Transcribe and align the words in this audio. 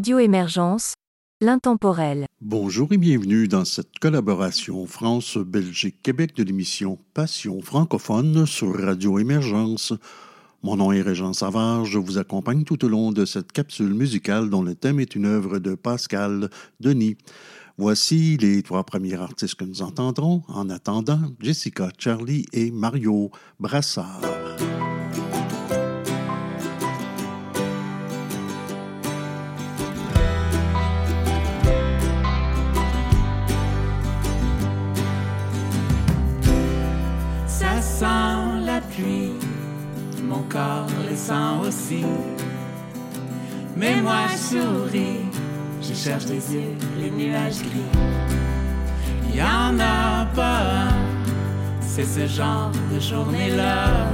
Radio 0.00 0.18
Émergence, 0.18 0.94
l'intemporel. 1.42 2.24
Bonjour 2.40 2.90
et 2.90 2.96
bienvenue 2.96 3.48
dans 3.48 3.66
cette 3.66 3.98
collaboration 3.98 4.86
France-Belgique-Québec 4.86 6.34
de 6.34 6.42
l'émission 6.42 6.98
Passion 7.12 7.60
francophone 7.60 8.46
sur 8.46 8.74
Radio 8.82 9.18
Émergence. 9.18 9.92
Mon 10.62 10.76
nom 10.76 10.90
est 10.90 11.02
Régent 11.02 11.34
Savard, 11.34 11.84
je 11.84 11.98
vous 11.98 12.16
accompagne 12.16 12.64
tout 12.64 12.82
au 12.82 12.88
long 12.88 13.12
de 13.12 13.26
cette 13.26 13.52
capsule 13.52 13.92
musicale 13.92 14.48
dont 14.48 14.62
le 14.62 14.74
thème 14.74 15.00
est 15.00 15.14
une 15.14 15.26
œuvre 15.26 15.58
de 15.58 15.74
Pascal 15.74 16.48
Denis. 16.80 17.18
Voici 17.76 18.38
les 18.38 18.62
trois 18.62 18.84
premiers 18.84 19.20
artistes 19.20 19.56
que 19.56 19.66
nous 19.66 19.82
entendrons. 19.82 20.44
En 20.48 20.70
attendant, 20.70 21.20
Jessica 21.40 21.90
Charlie 21.98 22.46
et 22.54 22.70
Mario 22.70 23.30
Brassard. 23.58 24.22
Aussi. 41.66 42.04
Mais 43.76 44.00
moi 44.00 44.26
je 44.32 44.36
souris, 44.36 45.20
je 45.80 45.94
cherche 45.94 46.26
des 46.26 46.54
yeux 46.54 46.76
les 46.98 47.10
nuages 47.10 47.62
gris. 47.62 49.34
Y 49.34 49.42
en 49.42 49.78
a 49.78 50.26
pas 50.34 50.90
c'est 51.80 52.04
ce 52.04 52.26
genre 52.26 52.70
de 52.92 53.00
journée-là 53.00 54.06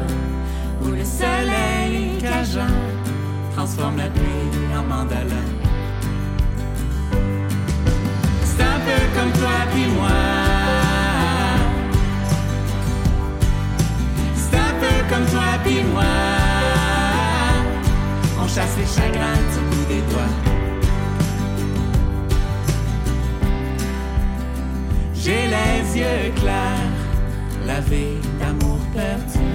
où 0.82 0.88
le 0.88 1.04
soleil 1.04 2.18
cajun 2.20 2.74
transforme 3.54 3.98
la 3.98 4.08
pluie 4.08 4.76
en 4.76 4.82
mandala. 4.82 5.42
C'est 8.44 8.62
un 8.62 8.80
peu 8.86 9.00
comme 9.14 9.32
toi 9.32 9.56
puis 9.72 9.86
moi. 9.94 10.08
C'est 14.34 14.56
un 14.56 14.74
peu 14.80 15.14
comme 15.14 15.26
toi 15.26 15.48
puis 15.64 15.82
moi. 15.92 16.35
Chasse 18.56 18.78
les 18.78 18.86
chagrins 18.86 19.42
du 19.52 19.60
bout 19.68 19.84
des 19.86 20.00
doigts. 20.10 20.34
J'ai 25.14 25.46
les 25.46 25.98
yeux 25.98 26.32
clairs, 26.36 26.96
lavés 27.66 28.18
d'amour 28.40 28.78
perdu. 28.94 29.46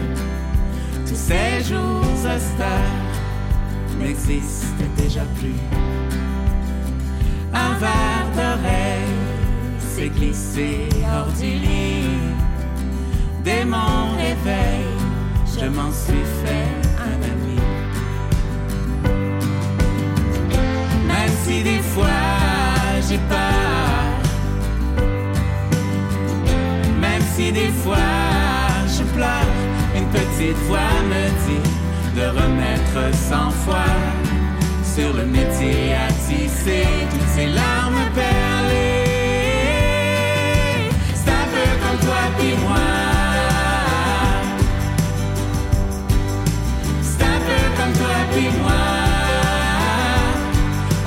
Tous 1.07 1.15
ces 1.15 1.63
jours 1.63 2.03
austères 2.19 3.15
n'existent 3.99 4.85
déjà 4.95 5.23
plus. 5.39 5.59
Un 7.55 7.73
verre 7.79 8.27
d'oreille 8.35 9.17
s'est 9.79 10.09
glissé 10.09 10.89
hors 11.11 11.33
du 11.39 11.53
lit. 11.53 12.19
Dès 13.43 13.65
mon 13.65 14.11
réveil, 14.15 14.85
je 15.59 15.65
m'en 15.65 15.91
suis 15.91 16.27
fait 16.43 16.90
si 21.51 21.63
des 21.63 21.81
fois 21.93 22.21
j'ai 23.07 23.19
peur, 23.33 24.05
même 26.99 27.23
si 27.35 27.51
des 27.51 27.71
fois 27.83 27.97
je 28.95 29.03
pleure, 29.15 29.53
une 29.97 30.07
petite 30.17 30.59
voix 30.67 30.95
me 31.11 31.23
dit 31.45 31.69
de 32.17 32.25
remettre 32.39 32.99
cent 33.29 33.51
fois 33.63 33.93
sur 34.95 35.13
le 35.13 35.25
métier 35.25 35.93
à 36.05 36.07
tisser 36.25 36.87
toutes 37.11 37.31
ces 37.35 37.47
larmes 37.47 38.05
perlées. 38.15 39.09
C'est 41.19 41.31
un 41.41 41.47
peu 41.53 41.67
comme 41.81 41.99
toi 42.07 42.21
puis 42.37 42.53
moi. 42.65 42.87
C'est 47.01 47.23
un 47.35 47.39
peu 47.47 47.61
comme 47.77 47.93
toi 48.01 48.15
puis 48.31 48.49
moi. 48.61 48.70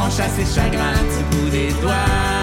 On 0.06 0.10
chasse 0.10 0.36
les 0.36 0.44
du 0.44 1.36
bout 1.36 1.48
des 1.48 1.72
doigts. 1.80 2.33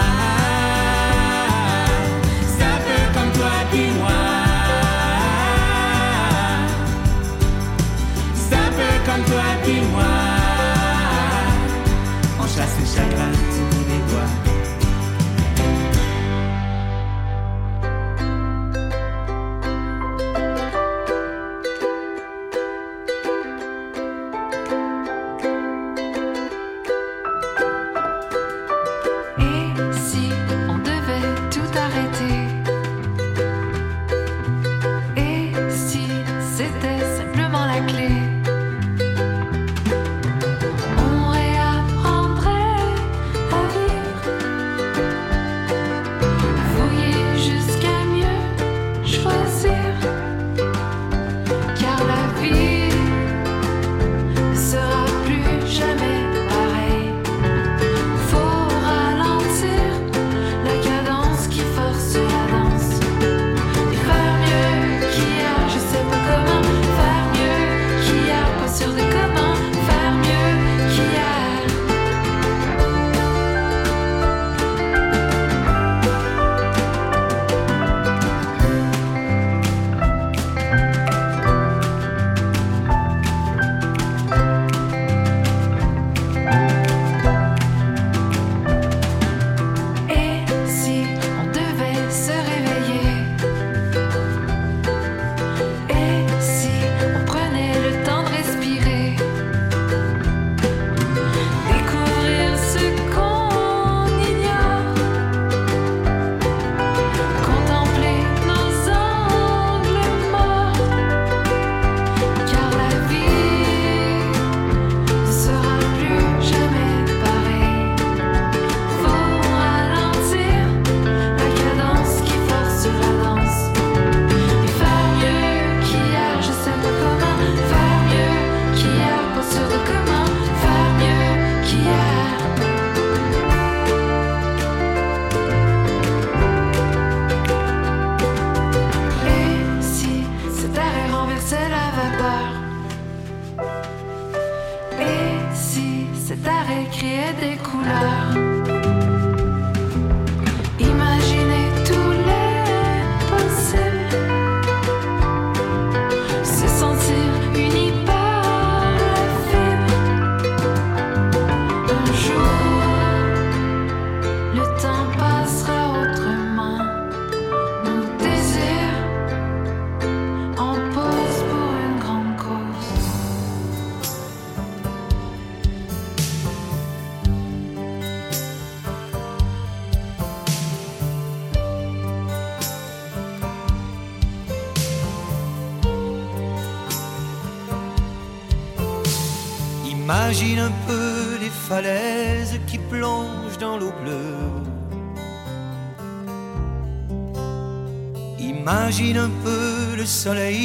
Soleil 200.22 200.61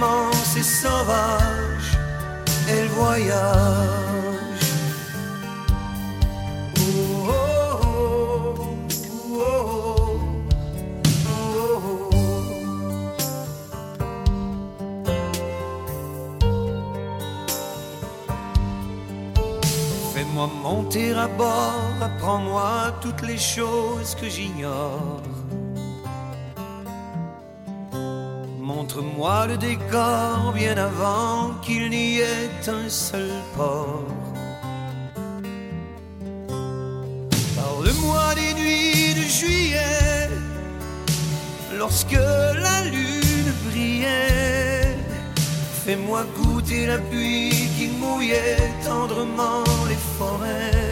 immense 0.00 0.56
et 0.56 0.62
sauvage. 0.62 1.98
Elle 2.68 2.88
voyage. 2.88 3.40
Oh, 6.78 7.34
oh, 8.08 8.54
oh. 9.36 10.10
Fais-moi 20.14 20.48
monter 20.62 21.12
à 21.12 21.28
bord, 21.28 21.96
apprends-moi 22.00 22.94
toutes 23.02 23.22
les 23.22 23.38
choses 23.38 24.14
que 24.14 24.28
j'ignore. 24.28 25.29
Montre-moi 28.90 29.46
le 29.46 29.56
décor 29.56 30.52
bien 30.52 30.76
avant 30.76 31.54
qu'il 31.62 31.90
n'y 31.90 32.18
ait 32.18 32.50
un 32.66 32.88
seul 32.88 33.30
port. 33.56 34.04
Parle-moi 37.54 38.34
des 38.34 38.52
nuits 38.60 39.14
de 39.14 39.28
juillet, 39.28 40.28
lorsque 41.78 42.18
la 42.64 42.82
lune 42.82 43.52
brillait. 43.68 44.96
Fais-moi 45.84 46.24
goûter 46.36 46.86
la 46.86 46.98
pluie 46.98 47.68
qui 47.78 47.90
mouillait 47.96 48.72
tendrement 48.84 49.62
les 49.88 50.00
forêts. 50.18 50.89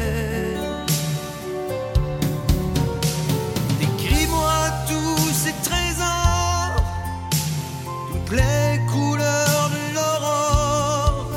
Les 8.32 8.80
couleurs 8.90 9.70
de 9.70 9.94
l'aurore, 9.94 11.30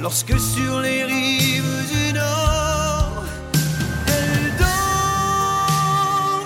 lorsque 0.00 0.38
sur 0.38 0.78
les 0.80 1.02
rives 1.04 1.90
du 1.92 2.12
nord, 2.12 3.24
elle 4.06 4.56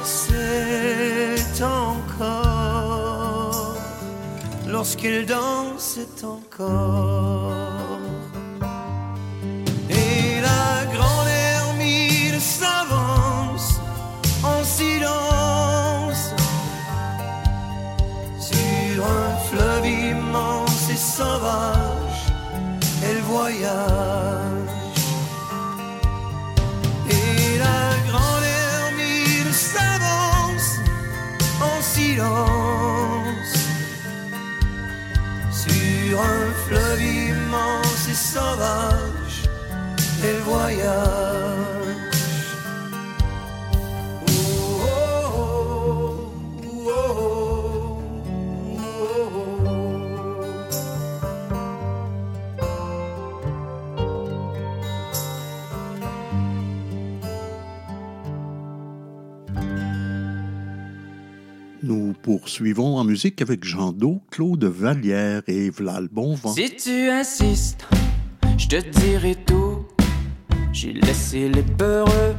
dansait 0.03 1.63
encore 1.63 3.77
lorsqu'elle 4.67 5.27
dansait 5.27 6.25
encore. 6.25 7.86
Et 27.11 27.59
la 27.59 27.97
grande 28.09 28.45
Hermine 28.45 29.53
s'avance 29.53 30.79
en 31.61 31.83
silence 31.83 33.55
sur 35.51 36.21
un 36.21 36.53
fleuve 36.69 37.03
immense 37.03 38.09
et 38.09 38.15
sauvage, 38.15 39.49
elle 40.23 40.41
voyage. 40.43 41.56
Poursuivons 62.27 62.97
en 62.97 63.05
musique 63.05 63.41
avec 63.41 63.63
Jean 63.63 63.93
Do, 63.93 64.21
Claude 64.33 64.65
Vallière 64.65 65.43
et 65.47 65.71
V'là 65.71 66.01
le 66.01 66.09
bon 66.09 66.35
vent. 66.35 66.53
Si 66.53 66.75
tu 66.75 67.09
insistes, 67.09 67.87
je 68.59 68.67
te 68.67 68.99
dirai 68.99 69.37
tout. 69.47 69.87
J'ai 70.73 70.93
laissé 70.93 71.49
les 71.49 71.63
peureux 71.63 72.35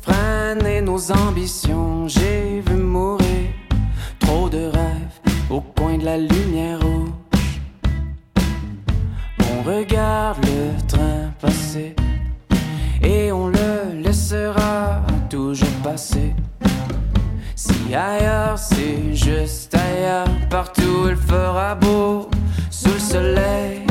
freiner 0.00 0.80
nos 0.80 1.10
ambitions. 1.10 2.06
J'ai 2.06 2.62
vu 2.68 2.76
mourir 2.76 3.48
trop 4.20 4.48
de 4.48 4.66
rêves 4.66 5.18
au 5.50 5.60
coin 5.60 5.98
de 5.98 6.04
la 6.04 6.18
lumière 6.18 6.80
rouge. 6.80 7.60
On 9.50 9.62
regarde 9.64 10.38
le 10.44 10.86
train 10.86 11.32
passer 11.40 11.96
et 13.02 13.32
on 13.32 13.48
le 13.48 14.02
laissera 14.04 15.04
toujours 15.28 15.66
passer. 15.82 16.32
Si 17.58 17.94
ailleurs 17.94 18.58
c'est 18.58 19.14
juste 19.14 19.74
ailleurs, 19.74 20.28
partout 20.50 21.08
il 21.08 21.16
fera 21.16 21.74
beau, 21.74 22.28
sous 22.70 22.92
le 22.92 22.98
soleil, 22.98 23.86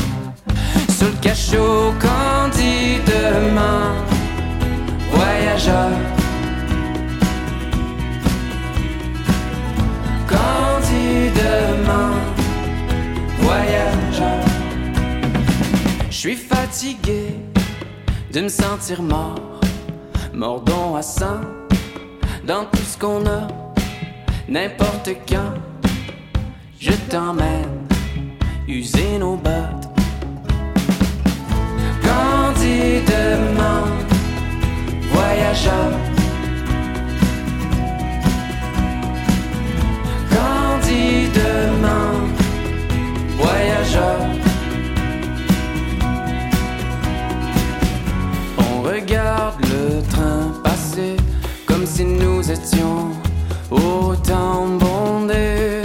sous 0.87 1.05
le 1.05 1.19
cachot 1.19 1.91
candidement, 1.99 3.89
voyageur. 5.09 5.89
Candidement, 10.29 12.13
voyageur. 13.39 14.45
Je 16.11 16.15
suis 16.15 16.35
fatigué 16.35 17.33
de 18.31 18.41
me 18.41 18.47
sentir 18.47 19.01
mort, 19.01 19.59
mordant 20.33 20.95
à 20.95 21.01
sang 21.01 21.41
dans 22.45 22.65
tout 22.65 22.77
ce 22.77 22.97
qu'on 22.97 23.25
a, 23.25 23.47
n'importe 24.47 25.09
quand. 25.27 25.53
Je 26.79 26.91
t'emmène 27.09 27.87
user 28.67 29.17
nos 29.19 29.35
bottes. 29.35 29.89
Candidement, 32.03 33.87
voyageur. 35.11 35.91
Candidement, 40.29 42.11
voyageur. 43.37 44.19
On 48.57 48.81
regarde 48.81 49.61
le 49.61 50.01
train 50.09 50.44
si 51.85 52.03
nous 52.03 52.51
étions 52.51 53.11
autant 53.69 54.67
bondés. 54.79 55.81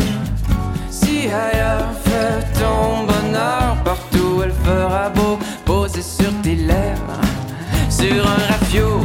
Si 0.90 1.26
ailleurs 1.26 1.92
fait 2.04 2.40
ton 2.58 3.04
bonheur, 3.04 3.76
partout 3.84 4.42
elle 4.42 4.52
fera 4.52 5.10
beau, 5.10 5.38
poser 5.64 6.02
sur 6.02 6.32
tes 6.42 6.54
lèvres, 6.54 7.20
sur 7.88 8.26
un 8.26 8.52
rafio 8.52 9.00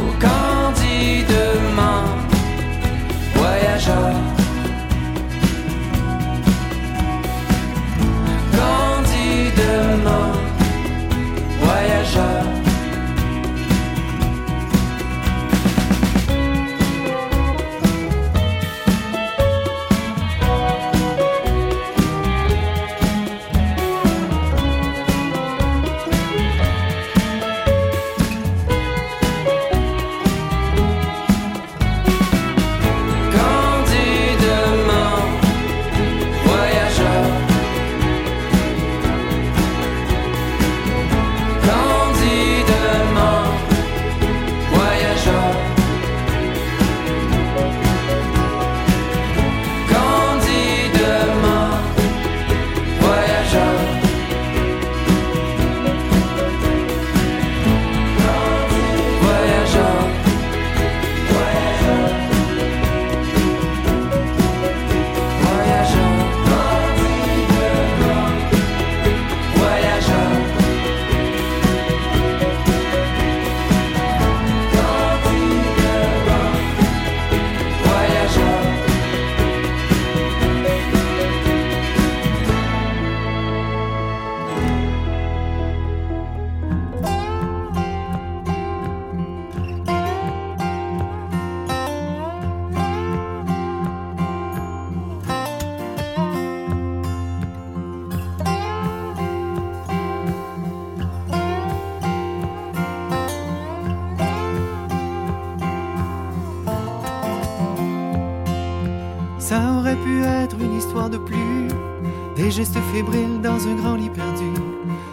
dans 113.02 113.68
un 113.68 113.74
grand 113.74 113.94
lit 113.96 114.08
perdu, 114.08 114.50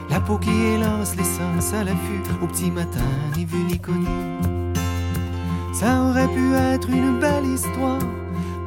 la 0.09 0.21
peau 0.21 0.37
qui 0.37 0.49
élance 0.49 1.15
les 1.17 1.23
sens 1.23 1.73
à 1.73 1.83
l'affût, 1.83 2.23
au 2.41 2.47
petit 2.47 2.71
matin, 2.71 3.03
ni 3.35 3.43
vu 3.43 3.57
ni 3.57 3.77
connu. 3.77 4.07
Ça 5.73 6.01
aurait 6.03 6.29
pu 6.29 6.53
être 6.53 6.89
une 6.89 7.19
belle 7.19 7.45
histoire, 7.45 7.99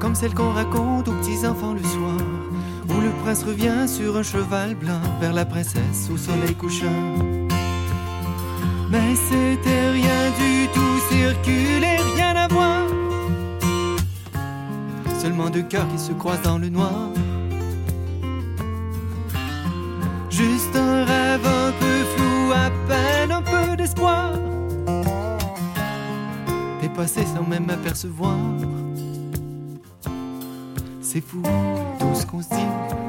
comme 0.00 0.14
celle 0.14 0.34
qu'on 0.34 0.52
raconte 0.52 1.08
aux 1.08 1.12
petits 1.12 1.46
enfants 1.46 1.72
le 1.72 1.82
soir, 1.82 2.18
où 2.90 3.00
le 3.00 3.10
prince 3.22 3.42
revient 3.42 3.88
sur 3.88 4.18
un 4.18 4.22
cheval 4.22 4.74
blanc 4.74 5.00
vers 5.18 5.32
la 5.32 5.46
princesse 5.46 6.10
au 6.12 6.18
soleil 6.18 6.54
couchant. 6.54 7.14
Mais 8.90 9.14
c'était 9.14 9.90
rien 9.92 10.30
du 10.38 10.68
tout 10.74 10.98
circulé, 11.08 11.96
rien 12.16 12.36
à 12.36 12.48
voir. 12.48 12.82
Seulement 15.18 15.48
deux 15.48 15.62
cœurs 15.62 15.88
qui 15.88 15.98
se 15.98 16.12
croisent 16.12 16.42
dans 16.42 16.58
le 16.58 16.68
noir. 16.68 17.08
Un 20.76 21.04
rêve 21.04 21.46
un 21.46 21.72
peu 21.80 22.04
flou, 22.14 22.52
à 22.52 22.70
peine 22.88 23.32
un 23.32 23.42
peu 23.42 23.76
d'espoir. 23.76 24.32
Dépassé 26.80 27.24
sans 27.24 27.42
même 27.42 27.68
apercevoir. 27.70 28.36
C'est 31.00 31.20
fou 31.20 31.42
tout 31.98 32.14
ce 32.14 32.26
qu'on 32.26 32.42
se 32.42 32.48
dit 32.48 33.05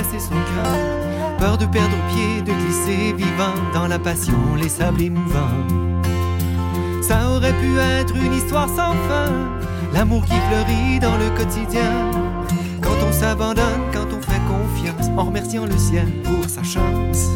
son 0.00 0.30
cœur, 0.30 1.36
peur 1.38 1.58
de 1.58 1.66
perdre 1.66 1.96
pied, 2.08 2.40
de 2.40 2.52
glisser 2.52 3.12
vivant 3.12 3.54
dans 3.74 3.86
la 3.86 3.98
passion, 3.98 4.54
les 4.56 4.68
sables 4.68 5.02
émouvants. 5.02 5.66
Ça 7.02 7.28
aurait 7.28 7.52
pu 7.52 7.78
être 7.78 8.16
une 8.16 8.32
histoire 8.32 8.68
sans 8.68 8.92
fin, 9.08 9.30
l'amour 9.92 10.24
qui 10.24 10.32
fleurit 10.32 10.98
dans 10.98 11.16
le 11.18 11.28
quotidien. 11.36 12.10
Quand 12.80 12.96
on 13.06 13.12
s'abandonne, 13.12 13.82
quand 13.92 14.06
on 14.06 14.22
fait 14.22 14.40
confiance, 14.48 15.10
en 15.16 15.24
remerciant 15.24 15.66
le 15.66 15.76
ciel 15.76 16.06
pour 16.22 16.48
sa 16.48 16.62
chance. 16.62 17.28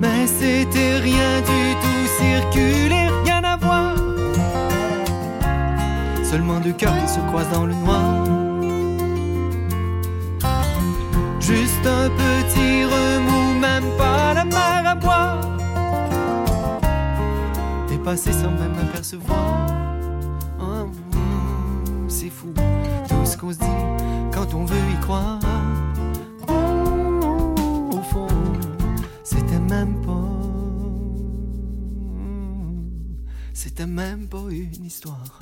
Mais 0.00 0.26
c'était 0.26 0.96
rien 0.96 1.40
du 1.40 1.74
tout 1.82 2.06
circulé, 2.18 3.08
rien 3.24 3.44
à 3.44 3.56
voir. 3.56 3.94
Seulement 6.24 6.58
deux 6.58 6.72
cœurs 6.72 7.08
se 7.08 7.20
croisent 7.20 7.52
dans 7.52 7.66
le 7.66 7.74
noir. 7.74 8.15
Juste 11.46 11.86
un 11.86 12.10
petit 12.10 12.82
remous, 12.84 13.60
même 13.60 13.96
pas 13.96 14.34
la 14.34 14.44
mer 14.44 14.82
à 14.84 14.94
boire. 14.96 15.40
Dépassé 17.88 18.32
sans 18.32 18.50
même 18.50 18.76
apercevoir. 18.82 19.68
Oh, 20.58 20.86
mm, 21.14 22.08
c'est 22.08 22.30
fou, 22.30 22.52
tout 23.08 23.24
ce 23.24 23.36
qu'on 23.36 23.52
se 23.52 23.58
dit 23.58 23.80
quand 24.34 24.54
on 24.54 24.64
veut 24.64 24.90
y 24.92 25.00
croire. 25.00 25.38
Au 26.48 28.02
fond, 28.10 28.26
c'était 29.22 29.60
même 29.60 29.94
pas. 30.04 30.26
C'était 33.54 33.86
même 33.86 34.26
pas 34.26 34.46
une 34.50 34.84
histoire. 34.84 35.40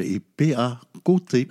Et 0.00 0.20
PA 0.20 0.78
Côté. 1.04 1.48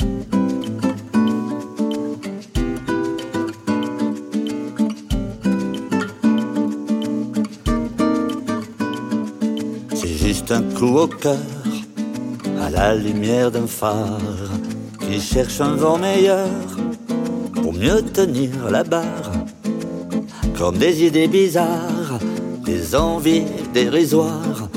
C'est 9.93 10.07
juste 10.07 10.51
un 10.51 10.63
coup 10.63 10.97
au 10.97 11.07
cœur, 11.07 11.37
à 12.61 12.69
la 12.69 12.95
lumière 12.95 13.51
d'un 13.51 13.67
phare, 13.67 14.19
qui 15.01 15.19
cherche 15.19 15.61
un 15.61 15.75
vent 15.75 15.97
meilleur 15.97 16.47
pour 17.61 17.73
mieux 17.73 18.01
tenir 18.01 18.69
la 18.71 18.83
barre. 18.83 19.31
Comme 20.57 20.77
des 20.77 21.03
idées 21.05 21.27
bizarres, 21.27 22.19
des 22.65 22.95
envies 22.95 23.43
dérisoires, 23.73 24.69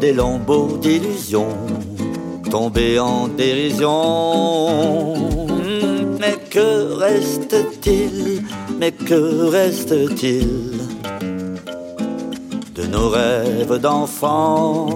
des 0.00 0.12
lambeaux 0.12 0.76
d'illusions 0.78 1.56
tombés 2.50 2.98
en 2.98 3.28
dérision. 3.28 4.68
Mais 6.20 6.36
que 6.50 6.94
reste-t-il? 6.94 8.42
Mais 8.78 8.92
que 8.92 9.46
reste-t-il? 9.46 10.72
De 12.74 12.86
nos 12.86 13.08
rêves 13.08 13.78
d'enfants. 13.80 14.88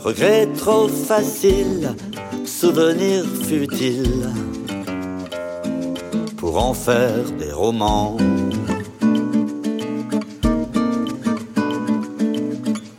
Regrets 0.00 0.48
trop 0.56 0.88
faciles, 0.88 1.94
souvenirs 2.44 3.24
futiles, 3.42 4.28
pour 6.36 6.56
en 6.62 6.72
faire 6.74 7.24
des 7.38 7.52
romans. 7.52 8.16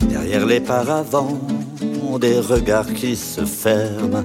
Derrière 0.08 0.46
les 0.46 0.60
paravents, 0.60 1.38
des 2.18 2.38
regards 2.40 2.92
qui 2.92 3.16
se 3.16 3.44
ferment 3.44 4.24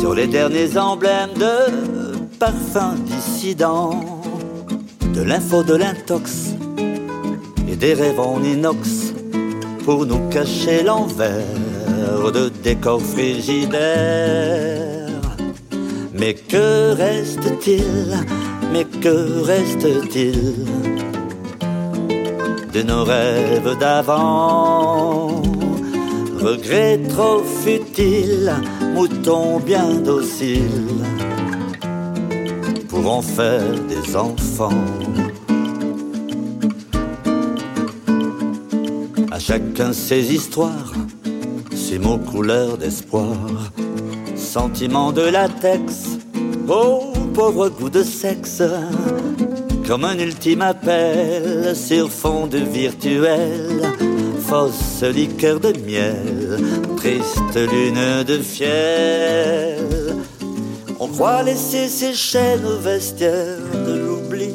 sur 0.00 0.14
les 0.14 0.26
derniers 0.26 0.76
emblèmes 0.76 1.34
de 1.36 2.16
parfums 2.38 2.96
dissidents, 3.04 4.00
de 5.14 5.22
l'info 5.22 5.62
de 5.62 5.74
l'intox 5.74 6.54
et 7.70 7.76
des 7.76 7.94
rêves 7.94 8.20
en 8.20 8.42
inox 8.42 9.12
pour 9.84 10.06
nous 10.06 10.28
cacher 10.28 10.82
l'envers 10.82 12.32
de 12.32 12.50
décors 12.62 13.00
frigidaires. 13.00 13.72
Mais 16.14 16.34
que 16.34 16.92
reste-t-il 16.92 18.18
Mais 18.72 18.84
que 18.84 19.42
reste-t-il 19.42 20.66
de 22.72 22.82
nos 22.82 23.04
rêves 23.04 23.76
d'avant? 23.78 25.42
Regrets 26.42 26.98
trop 27.08 27.44
futiles, 27.44 28.52
moutons 28.94 29.60
bien 29.60 29.94
dociles 29.94 31.04
pour 32.88 33.08
en 33.08 33.22
faire 33.22 33.74
des 33.88 34.16
enfants. 34.16 34.84
À 39.30 39.38
chacun 39.38 39.92
ses 39.92 40.34
histoires, 40.34 40.92
ses 41.76 42.00
mots 42.00 42.18
couleur 42.18 42.76
d'espoir, 42.76 43.36
sentiments 44.34 45.12
de 45.12 45.22
latex, 45.22 46.18
oh 46.68 47.12
pauvre 47.34 47.68
goût 47.68 47.90
de 47.90 48.02
sexe, 48.02 48.62
comme 49.86 50.04
un 50.04 50.18
ultime 50.18 50.62
appel 50.62 51.76
sur 51.76 52.10
fond 52.10 52.48
de 52.48 52.58
virtuel, 52.58 53.80
fausse 54.52 55.02
liqueur 55.02 55.60
de 55.60 55.72
miel, 55.88 56.60
triste 56.98 57.56
lune 57.56 58.22
de 58.24 58.36
fiel. 58.36 60.16
On 61.00 61.08
croit 61.08 61.42
laisser 61.42 61.88
ses 61.88 62.12
chaînes 62.12 62.66
au 62.66 62.78
vestiaire 62.78 63.64
de 63.86 63.94
l'oubli 63.94 64.50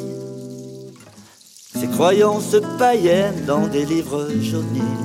ces 1.80 1.88
croyances 1.88 2.56
païennes 2.78 3.44
dans 3.44 3.66
des 3.66 3.84
livres 3.84 4.28
jaunis. 4.40 4.98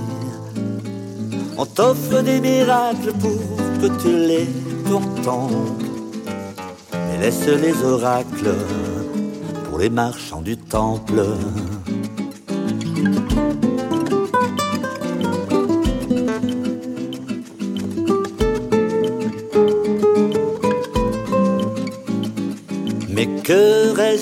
On 1.57 1.65
t'offre 1.65 2.21
des 2.21 2.39
miracles 2.39 3.13
pour 3.19 3.41
que 3.81 3.89
tu 4.01 4.13
les 4.31 4.47
contemples. 4.89 5.85
Mais 6.93 7.17
laisse 7.19 7.47
les 7.47 7.77
oracles 7.83 8.55
pour 9.65 9.79
les 9.79 9.89
marchands 9.89 10.41
du 10.41 10.57
temple. 10.57 11.23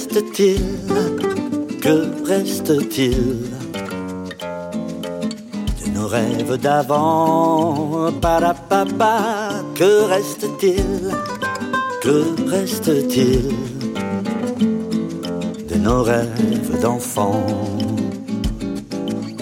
Reste-t-il 0.02 0.62
que 1.80 2.26
reste-t-il? 2.26 3.52
De 5.80 5.90
nos 5.94 6.08
rêves 6.08 6.58
d'avant 6.58 8.12
Parapapa, 8.20 9.52
que 9.76 10.06
reste-t-il 10.06 11.12
Que 12.02 12.50
reste-t-il? 12.50 13.50
De 15.70 15.76
nos 15.76 16.02
rêves 16.02 16.82
d'enfant 16.82 17.44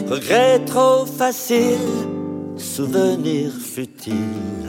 Regrets 0.09 0.59
trop 0.65 1.05
faciles, 1.05 1.77
souvenirs 2.57 3.53
futiles 3.53 4.59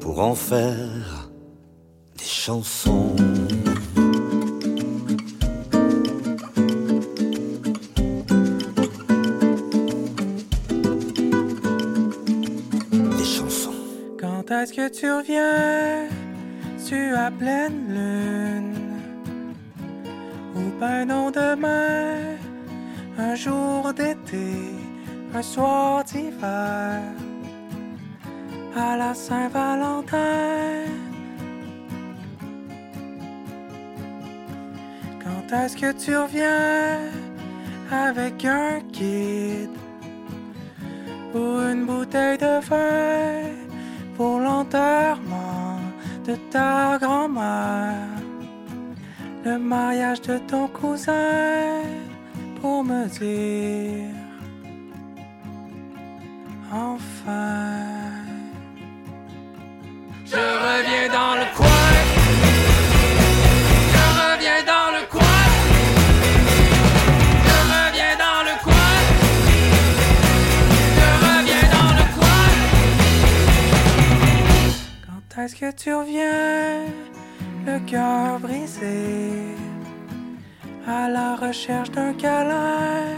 pour 0.00 0.20
en 0.20 0.34
faire 0.34 0.93
des 2.44 2.50
chansons. 13.24 13.72
Quand 14.20 14.50
est-ce 14.50 14.72
que 14.72 14.88
tu 14.88 15.10
reviens? 15.10 16.08
Tu 16.86 17.14
à 17.14 17.30
pleine 17.30 17.88
lune. 17.88 18.74
Ou 20.56 20.60
ben 20.78 21.06
non 21.06 21.30
demain, 21.30 22.36
un 23.18 23.34
jour 23.34 23.92
d'été, 23.94 24.52
un 25.34 25.42
soir 25.42 26.04
d'hiver, 26.04 27.00
à 28.76 28.96
la 28.96 29.14
Saint-Valentin. 29.14 30.83
Quand 35.50 35.56
est-ce 35.64 35.76
que 35.76 35.92
tu 35.92 36.16
reviens 36.16 36.98
avec 37.90 38.44
un 38.44 38.80
kid 38.92 39.70
ou 41.34 41.38
une 41.38 41.84
bouteille 41.86 42.38
de 42.38 42.60
vin 42.60 43.50
pour 44.16 44.38
l'enterrement 44.38 45.80
de 46.26 46.36
ta 46.50 46.98
grand-mère, 47.00 48.08
le 49.44 49.58
mariage 49.58 50.22
de 50.22 50.38
ton 50.38 50.68
cousin 50.68 51.82
pour 52.60 52.84
me 52.84 53.06
dire 53.06 54.14
enfin. 56.72 57.84
Je 60.24 60.36
reviens 60.36 61.08
dans 61.12 61.34
le 61.36 61.56
coin. 61.56 62.03
Est-ce 75.38 75.56
que 75.56 75.70
tu 75.72 75.92
reviens, 75.92 76.86
le 77.66 77.78
cœur 77.90 78.38
brisé, 78.38 79.56
à 80.86 81.08
la 81.08 81.34
recherche 81.34 81.90
d'un 81.90 82.12
câlin, 82.14 83.16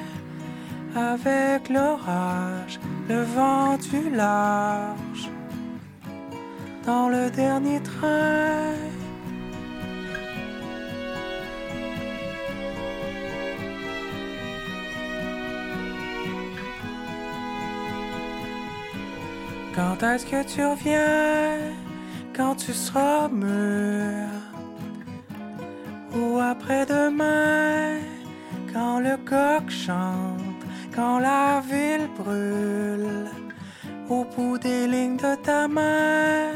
avec 0.95 1.69
l'orage, 1.69 2.81
le 3.09 3.23
vent 3.23 3.77
du 3.77 4.11
large, 4.11 5.29
dans 6.87 7.09
le 7.09 7.31
dernier 7.31 7.81
train. 7.83 8.73
Quand 19.75 20.03
est-ce 20.03 20.25
que 20.25 20.43
tu 20.43 20.65
reviens? 20.65 21.86
Quand 22.37 22.55
tu 22.55 22.75
seras 22.75 23.29
mûr. 23.29 24.29
Ou 26.15 26.39
après-demain 26.39 27.99
Quand 28.73 29.01
le 29.01 29.17
coq 29.17 29.71
chante 29.71 30.63
Quand 30.95 31.19
la 31.19 31.63
ville 31.71 32.09
brûle. 32.19 33.31
Au 34.11 34.25
bout 34.25 34.59
des 34.59 34.87
lignes 34.87 35.17
de 35.17 35.35
ta 35.37 35.67
main 35.67 36.53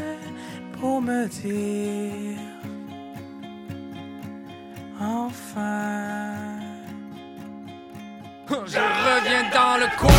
Pour 0.78 1.00
me 1.00 1.26
dire 1.26 2.38
Enfin. 5.00 6.34
Je 8.50 8.82
reviens 9.06 9.44
dans 9.54 9.76
le 9.78 9.88
coin. 9.98 10.10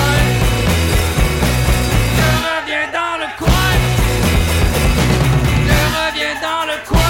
Reviens 2.17 2.88
dans 2.91 3.17
le 3.19 3.38
coin. 3.38 3.50
Dans 6.41 6.65
le 6.65 6.88
coin. 6.88 7.01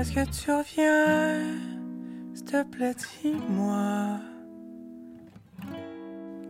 Est-ce 0.00 0.12
que 0.12 0.20
tu 0.30 0.52
reviens? 0.52 1.67
Te 2.50 2.62
plaît, 2.62 2.94
dis-moi 3.22 4.20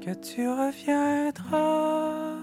que 0.01 0.15
tu 0.15 0.49
reviendras. 0.49 2.37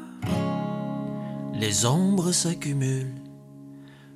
Les 1.53 1.85
ombres 1.85 2.33
s'accumulent. 2.33 3.15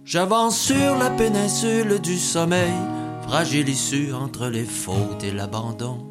J'avance 0.04 0.60
sur 0.60 0.98
la 0.98 1.10
péninsule 1.12 2.00
du 2.02 2.18
sommeil, 2.18 2.74
fragile 3.22 3.70
issue 3.70 4.12
entre 4.14 4.48
les 4.48 4.66
fautes 4.66 5.24
et 5.24 5.32
l'abandon. 5.32 6.06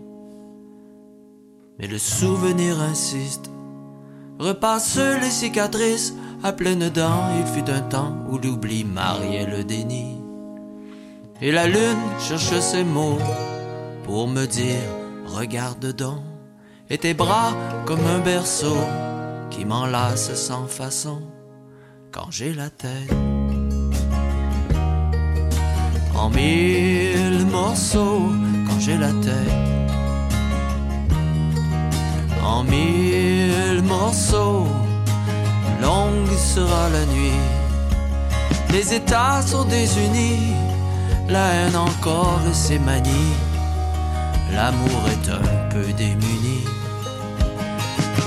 Mais 1.78 1.86
le 1.86 1.98
souvenir 1.98 2.80
insiste, 2.80 3.50
repasse 4.38 4.98
les 5.20 5.30
cicatrices 5.30 6.14
à 6.42 6.52
pleines 6.54 6.88
dents. 6.88 7.28
Il 7.38 7.46
fut 7.46 7.70
un 7.70 7.82
temps 7.82 8.16
où 8.30 8.38
l'oubli 8.38 8.84
mariait 8.84 9.46
le 9.46 9.64
déni. 9.64 10.17
Et 11.40 11.53
la 11.53 11.66
lune 11.66 11.98
cherche 12.18 12.59
ses 12.61 12.85
mots 12.85 13.18
pour 14.05 14.27
me 14.27 14.46
dire 14.46 14.83
regarde 15.27 15.92
donc. 15.94 16.22
Et 16.90 16.98
tes 16.98 17.14
bras 17.14 17.53
comme 17.85 18.05
un 18.07 18.18
berceau 18.18 18.79
qui 19.51 19.64
m'enlace 19.64 20.35
sans 20.35 20.66
façon 20.66 21.20
quand 22.11 22.31
j'ai 22.31 22.55
la 22.55 22.70
tête 22.70 23.12
en 26.14 26.31
mille 26.31 27.46
morceaux 27.46 28.33
quand 28.66 28.81
j'ai 28.81 28.96
la 28.96 29.12
tête 29.12 29.88
en 32.42 32.64
mille 32.64 33.83
morceaux. 33.85 34.66
Longue 35.83 36.37
sera 36.37 36.88
la 36.88 37.05
nuit. 37.07 37.40
Les 38.72 38.94
États 38.94 39.42
sont 39.42 39.64
désunis, 39.64 40.55
la 41.28 41.46
haine 41.54 41.76
encore 41.76 42.40
ses 42.52 42.78
manies. 42.78 43.36
L'amour 44.52 45.02
est 45.12 45.30
un 45.30 45.68
peu 45.68 45.92
démuni. 45.92 46.64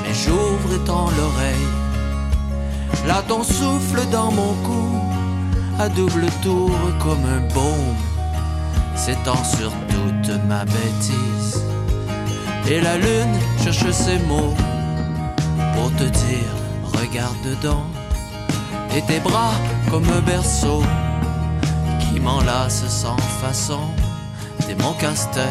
Mais 0.03 0.13
j'ouvre 0.13 0.83
tends 0.85 1.09
l'oreille. 1.17 1.69
Là 3.07 3.23
ton 3.27 3.43
souffle 3.43 4.01
dans 4.11 4.31
mon 4.31 4.53
cou, 4.65 4.99
à 5.79 5.89
double 5.89 6.27
tour 6.43 6.71
comme 6.99 7.25
un 7.25 7.41
baume, 7.53 7.95
s'étend 8.95 9.43
sur 9.43 9.71
toute 9.89 10.31
ma 10.47 10.63
bêtise. 10.65 11.63
Et 12.69 12.79
la 12.79 12.97
lune 12.97 13.39
cherche 13.63 13.89
ses 13.91 14.19
mots 14.19 14.53
pour 15.73 15.91
te 15.93 16.03
dire 16.03 16.53
regarde 16.93 17.59
donc. 17.63 17.85
Et 18.95 19.01
tes 19.01 19.19
bras 19.19 19.53
comme 19.89 20.05
un 20.09 20.21
berceau 20.21 20.83
qui 22.11 22.19
m'enlace 22.19 22.87
sans 22.87 23.17
façon. 23.41 23.79
T'es 24.59 24.75
mon 24.75 24.93
casse-tête 24.93 25.45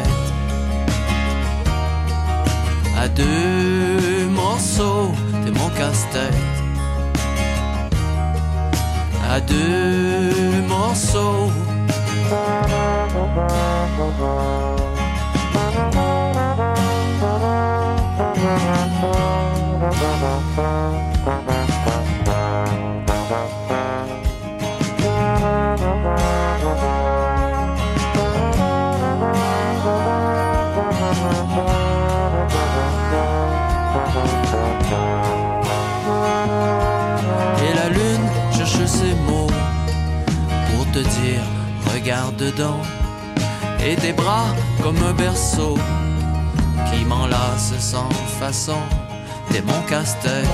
à 2.97 3.07
deux 3.07 4.27
morceaux. 4.29 5.11
T'es 5.43 5.51
mon 5.51 5.69
casse-tête 5.69 6.33
à 9.29 9.39
deux 9.39 10.61
morceaux. 10.67 11.51
Et 43.83 43.95
tes 43.97 44.13
bras 44.13 44.47
comme 44.81 44.97
un 45.07 45.13
berceau 45.13 45.77
qui 46.89 47.05
m'enlace 47.05 47.73
sans 47.77 48.09
façon. 48.39 48.79
T'es 49.51 49.61
mon 49.61 49.79
casse-tête 49.87 50.47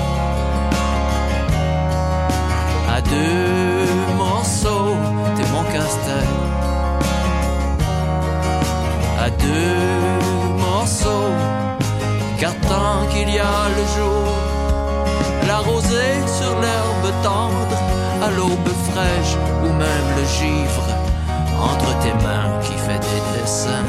à 2.94 3.00
deux 3.00 4.14
morceaux. 4.18 4.96
T'es 5.36 5.48
mon 5.50 5.64
casse-tête 5.72 6.38
à 9.18 9.30
deux 9.30 10.58
morceaux. 10.58 11.32
Car 12.38 12.54
tant 12.68 13.06
qu'il 13.10 13.30
y 13.30 13.38
a 13.38 13.60
le 13.78 13.84
jour, 13.96 14.34
la 15.46 15.58
rosée 15.58 16.20
sur 16.38 16.52
l'herbe 16.60 17.12
tendre, 17.22 17.78
à 18.22 18.30
l'aube 18.30 18.72
fraîche 18.90 19.36
ou 19.62 19.72
même 19.72 20.08
le 20.18 20.24
givre 20.38 20.87
entre 21.58 21.98
tes 22.00 22.14
mains 22.24 22.50
qui 22.62 22.74
fait 22.74 23.00
des 23.10 23.22
dessins. 23.34 23.88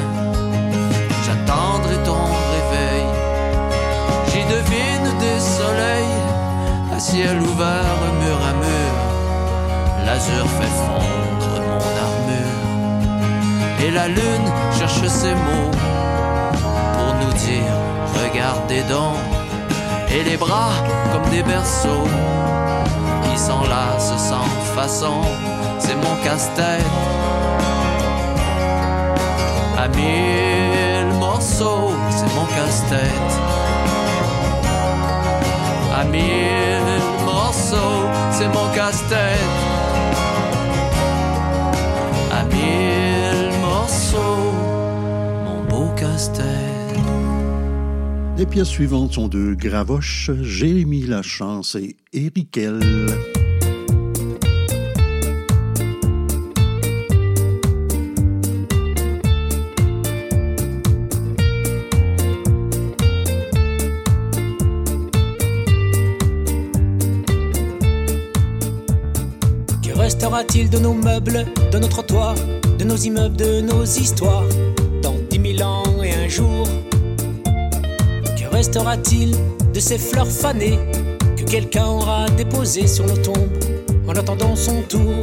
J'attendrai 1.26 1.98
ton 2.04 2.26
réveil, 2.54 3.06
j'y 4.30 4.44
devine 4.56 5.10
des 5.20 5.40
soleils, 5.40 6.16
à 6.96 7.00
ciel 7.00 7.40
ouvert 7.42 7.98
mur 8.22 8.40
à 8.52 8.54
mur. 8.66 8.94
L'azur 10.06 10.46
fait 10.58 10.76
fondre 10.86 11.54
mon 11.70 11.92
armure, 12.08 12.66
et 13.86 13.92
la 13.92 14.08
lune 14.08 14.50
cherche 14.78 15.08
ses 15.08 15.34
mots 15.34 15.72
pour 16.96 17.14
nous 17.22 17.34
dire 17.34 17.74
regardez 18.24 18.84
donc 18.84 19.18
et 20.12 20.24
les 20.24 20.38
bras 20.38 20.72
comme 21.12 21.30
des 21.30 21.44
berceaux 21.44 22.08
qui 23.24 23.38
s'enlacent 23.38 24.18
sans 24.18 24.50
façon. 24.76 25.22
C'est 25.80 25.96
mon 25.96 26.16
casse-tête 26.24 26.86
mille 30.00 31.14
morceaux, 31.20 31.92
c'est 32.10 32.32
mon 32.36 32.46
casse-tête. 32.46 33.34
À 35.94 36.04
mille 36.06 37.02
morceaux, 37.26 38.06
c'est 38.32 38.48
mon 38.48 38.68
casse-tête. 38.74 39.56
À 42.32 42.44
mille 42.46 43.52
morceaux, 43.62 44.54
mon 45.46 45.64
beau 45.70 45.90
casse-tête. 45.96 46.46
Les 48.38 48.46
pièces 48.46 48.70
suivantes 48.70 49.14
sont 49.14 49.28
de 49.28 49.54
Gravoche, 49.54 50.32
Jérémy 50.42 51.02
Lachance 51.02 51.76
et 51.76 51.98
Éric 52.14 52.58
de 70.58 70.80
nos 70.80 70.94
meubles, 70.94 71.46
de 71.72 71.78
notre 71.78 72.04
toit, 72.04 72.34
de 72.80 72.84
nos 72.84 72.96
immeubles, 72.96 73.36
de 73.36 73.62
nos 73.62 73.84
histoires 73.86 74.46
Dans 75.04 75.14
dix 75.30 75.38
mille 75.38 75.64
ans 75.64 75.84
et 76.04 76.12
un 76.12 76.28
jour 76.28 76.68
Que 78.36 78.48
restera-t-il 78.52 79.36
de 79.72 79.80
ces 79.80 80.00
fleurs 80.00 80.28
fanées 80.28 80.80
Que 81.38 81.44
quelqu'un 81.44 81.86
aura 81.86 82.26
déposées 82.36 82.88
sur 82.88 83.06
nos 83.06 83.18
tombes 83.18 83.60
En 84.08 84.14
attendant 84.14 84.56
son 84.56 84.82
tour 84.82 85.14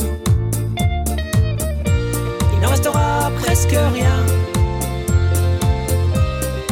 Il 2.55 2.61
n'en 2.63 2.71
restera 2.71 3.33
presque 3.43 3.77
rien 3.95 4.25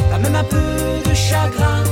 Pas 0.09 0.17
même 0.17 0.35
un 0.35 0.45
peu 0.45 1.09
de 1.09 1.13
chagrin. 1.13 1.83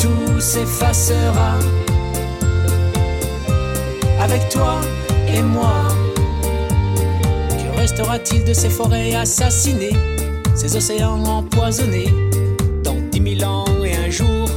Tout 0.00 0.40
s'effacera 0.40 1.54
avec 4.22 4.48
toi 4.48 4.80
et 5.26 5.42
moi. 5.42 5.88
Que 7.50 7.78
restera-t-il 7.78 8.44
de 8.44 8.52
ces 8.52 8.70
forêts 8.70 9.14
assassinées, 9.14 9.96
ces 10.54 10.76
océans 10.76 11.24
empoisonnés, 11.24 12.12
dans 12.84 12.96
dix 13.10 13.20
mille 13.20 13.44
ans 13.44 13.64
et 13.84 13.96
un 13.96 14.10
jour? 14.10 14.48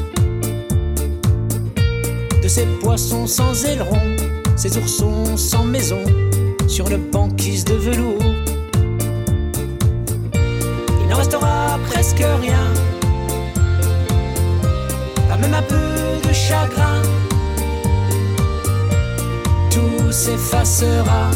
De 2.44 2.48
ces 2.48 2.66
poissons 2.80 3.26
sans 3.26 3.66
ailerons, 3.66 4.16
ces 4.56 4.78
oursons 4.78 5.36
sans 5.36 5.64
maison, 5.64 6.04
sur 6.68 6.88
le 6.90 6.98
banquise 6.98 7.66
de 7.66 7.74
velours 7.74 8.22
Il 11.02 11.08
n'en 11.10 11.18
restera 11.18 11.80
presque 11.90 12.24
rien, 12.42 12.74
s'effacera 20.26 21.30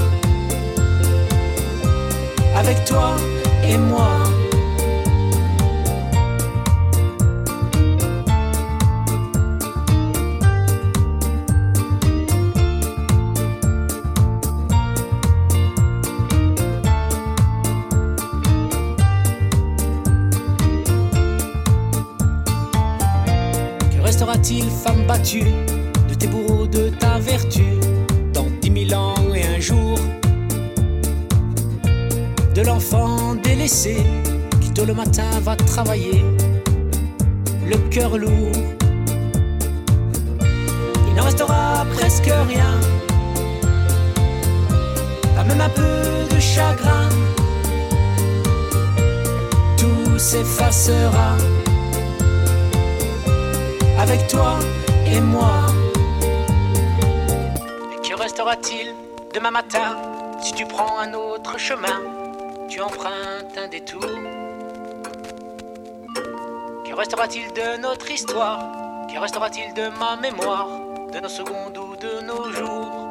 avec 2.56 2.84
toi 2.86 3.15
et 3.63 3.78
moi. 3.78 4.10
Que 23.91 24.02
restera-t-il, 24.02 24.63
femme 24.71 25.06
battue, 25.06 25.43
le 34.86 34.94
matin 34.94 35.30
va 35.42 35.56
travailler, 35.56 36.24
le 37.65 37.78
cœur 37.89 38.18
lourd. 38.18 38.52
Il 41.08 41.15
n'en 41.15 41.24
restera 41.24 41.86
presque 41.96 42.32
rien, 42.48 42.80
pas 45.36 45.44
même 45.44 45.62
un 45.62 45.70
peu 45.70 46.36
de 46.36 46.39
chagrin. 46.39 47.10
Tout 49.78 50.18
s'effacera 50.18 51.36
avec 54.00 54.28
toi 54.28 54.60
et 55.06 55.20
moi. 55.20 55.65
Que 58.04 58.15
restera-t-il 58.15 58.94
demain 59.34 59.52
matin 59.52 59.98
si 60.42 60.54
tu 60.54 60.65
prends 60.65 61.00
un 61.00 61.13
autre 61.13 61.58
chemin? 61.60 62.00
Tu 62.70 62.82
empruntes 62.82 63.58
un 63.58 63.68
détour 63.68 64.06
restera-t-il 67.10 67.52
de 67.54 67.82
notre 67.82 68.12
histoire 68.12 68.60
Que 69.12 69.17
restera-t-il 69.17 69.74
de 69.74 69.89
ma 69.98 70.15
mémoire 70.15 70.67
De 71.12 71.19
nos 71.19 71.28
secondes 71.28 71.76
ou 71.76 71.95
de 71.95 72.22
nos 72.22 72.52
jours? 72.52 73.10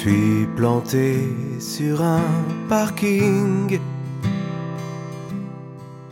Suis 0.00 0.46
planté 0.56 1.28
sur 1.58 2.00
un 2.00 2.22
parking. 2.70 3.78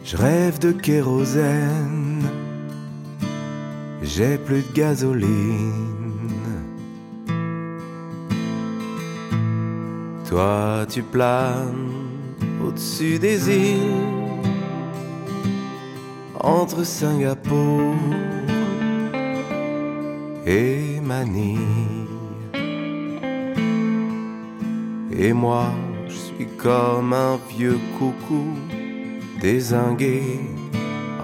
Je 0.05 0.15
rêve 0.15 0.59
de 0.59 0.73
kérosène. 0.73 2.23
J'ai 4.03 4.37
plus 4.37 4.63
de 4.63 4.73
gasoline. 4.75 5.73
Toi, 10.29 10.85
tu 10.87 11.03
planes 11.03 11.89
au-dessus 12.63 13.19
des 13.19 13.49
îles. 13.49 14.43
Entre 16.41 16.85
Singapour 16.85 17.95
et 20.45 21.01
Manille. 21.01 22.08
Et 25.21 25.33
moi, 25.33 25.73
je 26.07 26.15
suis 26.15 26.47
comme 26.57 27.13
un 27.13 27.41
vieux 27.51 27.81
coucou 27.99 28.55
désingué 29.41 30.23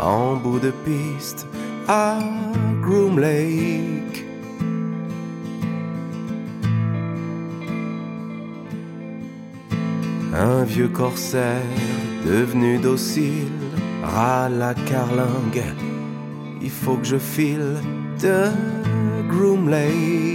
en 0.00 0.34
bout 0.34 0.58
de 0.58 0.72
piste 0.84 1.46
à 1.86 2.18
Groom 2.82 3.20
Lake. 3.20 4.24
Un 10.34 10.64
vieux 10.64 10.88
corsaire 10.88 11.62
devenu 12.26 12.78
docile 12.78 13.52
râle 14.02 14.58
la 14.58 14.74
carlingue. 14.74 15.62
Il 16.60 16.70
faut 16.70 16.96
que 16.96 17.06
je 17.06 17.18
file 17.18 17.76
de 18.20 18.48
Groom 19.30 19.68
Lake. 19.68 20.33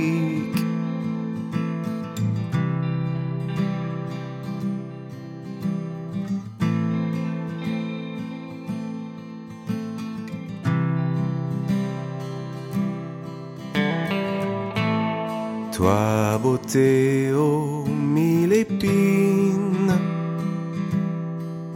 Aux 17.35 17.85
mille 17.85 18.53
épines, 18.53 19.93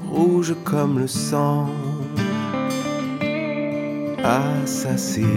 rouge 0.09 0.55
comme 0.63 0.99
le 0.99 1.07
sang, 1.07 1.69
assassine. 4.23 5.27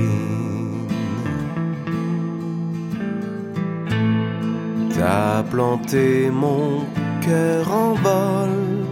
T'as 4.94 5.42
planté 5.42 6.30
mon 6.30 6.84
cœur 7.20 7.70
en 7.70 7.92
vol, 7.94 8.86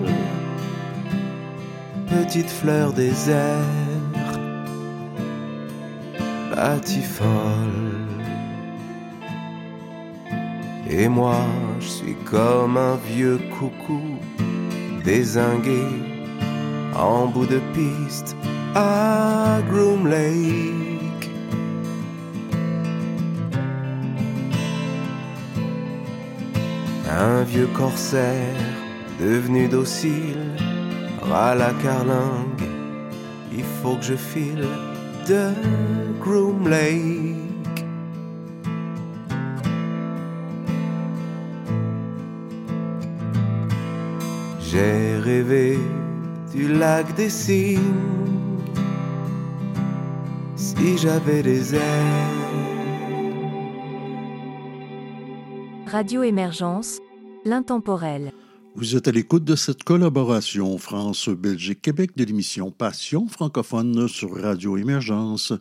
petite 2.07 2.51
fleur 2.51 2.92
désert, 2.92 3.64
batifole. 6.55 7.93
Et 10.97 11.09
moi, 11.09 11.40
je 11.80 11.88
suis 11.88 12.14
comme 12.24 12.76
un 12.76 12.95
vieux 12.95 13.40
coucou 13.59 14.16
désingué 15.05 15.82
en 16.95 17.26
bout 17.26 17.47
de 17.47 17.61
piste 17.72 18.36
à 18.76 19.59
Groom 19.68 20.07
Lake. 20.07 21.30
Un 27.11 27.42
vieux 27.42 27.68
corsaire 27.74 28.55
devenu 29.18 29.66
docile 29.66 30.53
à 31.34 31.57
la 31.57 31.72
carlingue. 31.82 32.68
Il 33.53 33.64
faut 33.82 33.97
que 33.97 34.05
je 34.05 34.14
file 34.14 34.68
de 35.26 35.51
Groom 36.20 36.68
Lake. 36.68 37.34
J'ai 44.75 45.18
rêvé 45.18 45.79
du 46.53 46.66
lac 46.66 47.14
des 47.14 47.31
cygnes. 47.31 47.79
Si 50.57 50.99
j'avais 50.99 51.45
des 51.45 51.77
ailes. 51.77 51.81
Radio 55.87 56.25
Émergence, 56.25 56.99
l'intemporel. 57.45 58.33
Vous 58.75 58.97
êtes 58.97 59.07
à 59.07 59.12
l'écoute 59.12 59.45
de 59.45 59.55
cette 59.55 59.85
collaboration 59.85 60.77
France-Belgique-Québec 60.77 62.16
de 62.16 62.25
l'émission 62.25 62.72
Passion 62.72 63.29
francophone 63.29 64.09
sur 64.09 64.35
Radio 64.35 64.77
Émergence. 64.77 65.53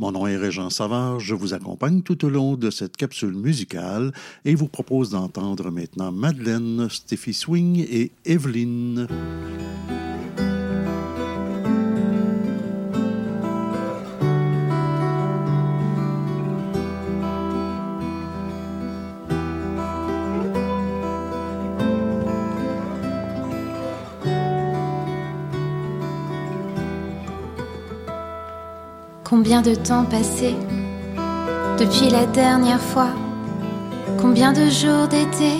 Mon 0.00 0.12
nom 0.12 0.26
est 0.26 0.38
Régent 0.38 0.70
Savard, 0.70 1.20
je 1.20 1.34
vous 1.34 1.52
accompagne 1.52 2.00
tout 2.00 2.24
au 2.24 2.30
long 2.30 2.56
de 2.56 2.70
cette 2.70 2.96
capsule 2.96 3.34
musicale 3.34 4.12
et 4.46 4.54
vous 4.54 4.66
propose 4.66 5.10
d'entendre 5.10 5.70
maintenant 5.70 6.10
Madeleine, 6.10 6.88
Steffi 6.88 7.34
Swing 7.34 7.80
et 7.80 8.10
Evelyne. 8.24 9.06
Combien 29.42 29.62
de 29.62 29.74
temps 29.74 30.04
passé 30.04 30.54
depuis 31.78 32.10
la 32.10 32.26
dernière 32.26 32.78
fois? 32.78 33.08
Combien 34.20 34.52
de 34.52 34.68
jours 34.68 35.08
d'été 35.08 35.52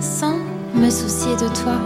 sans 0.00 0.36
me 0.74 0.90
soucier 0.90 1.32
de 1.36 1.48
toi? 1.62 1.78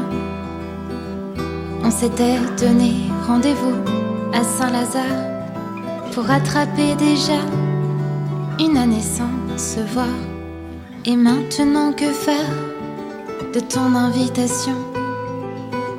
On 1.85 1.91
s'était 1.93 2.41
donné 2.59 2.95
rendez-vous 3.29 3.77
à 4.35 4.43
Saint-Lazare 4.43 5.05
pour 6.11 6.29
attraper 6.29 6.97
déjà 6.97 7.39
une 8.59 8.77
année 8.77 9.01
sans 9.01 9.57
se 9.57 9.79
voir. 9.95 10.17
Et 11.05 11.15
maintenant 11.15 11.93
que 11.93 12.11
faire 12.11 12.51
de 13.55 13.61
ton 13.61 13.95
invitation? 13.95 14.75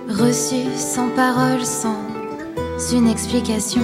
Reçue 0.10 0.70
sans 0.76 1.08
parole, 1.16 1.64
sans 1.64 1.96
une 2.92 3.08
explication 3.08 3.84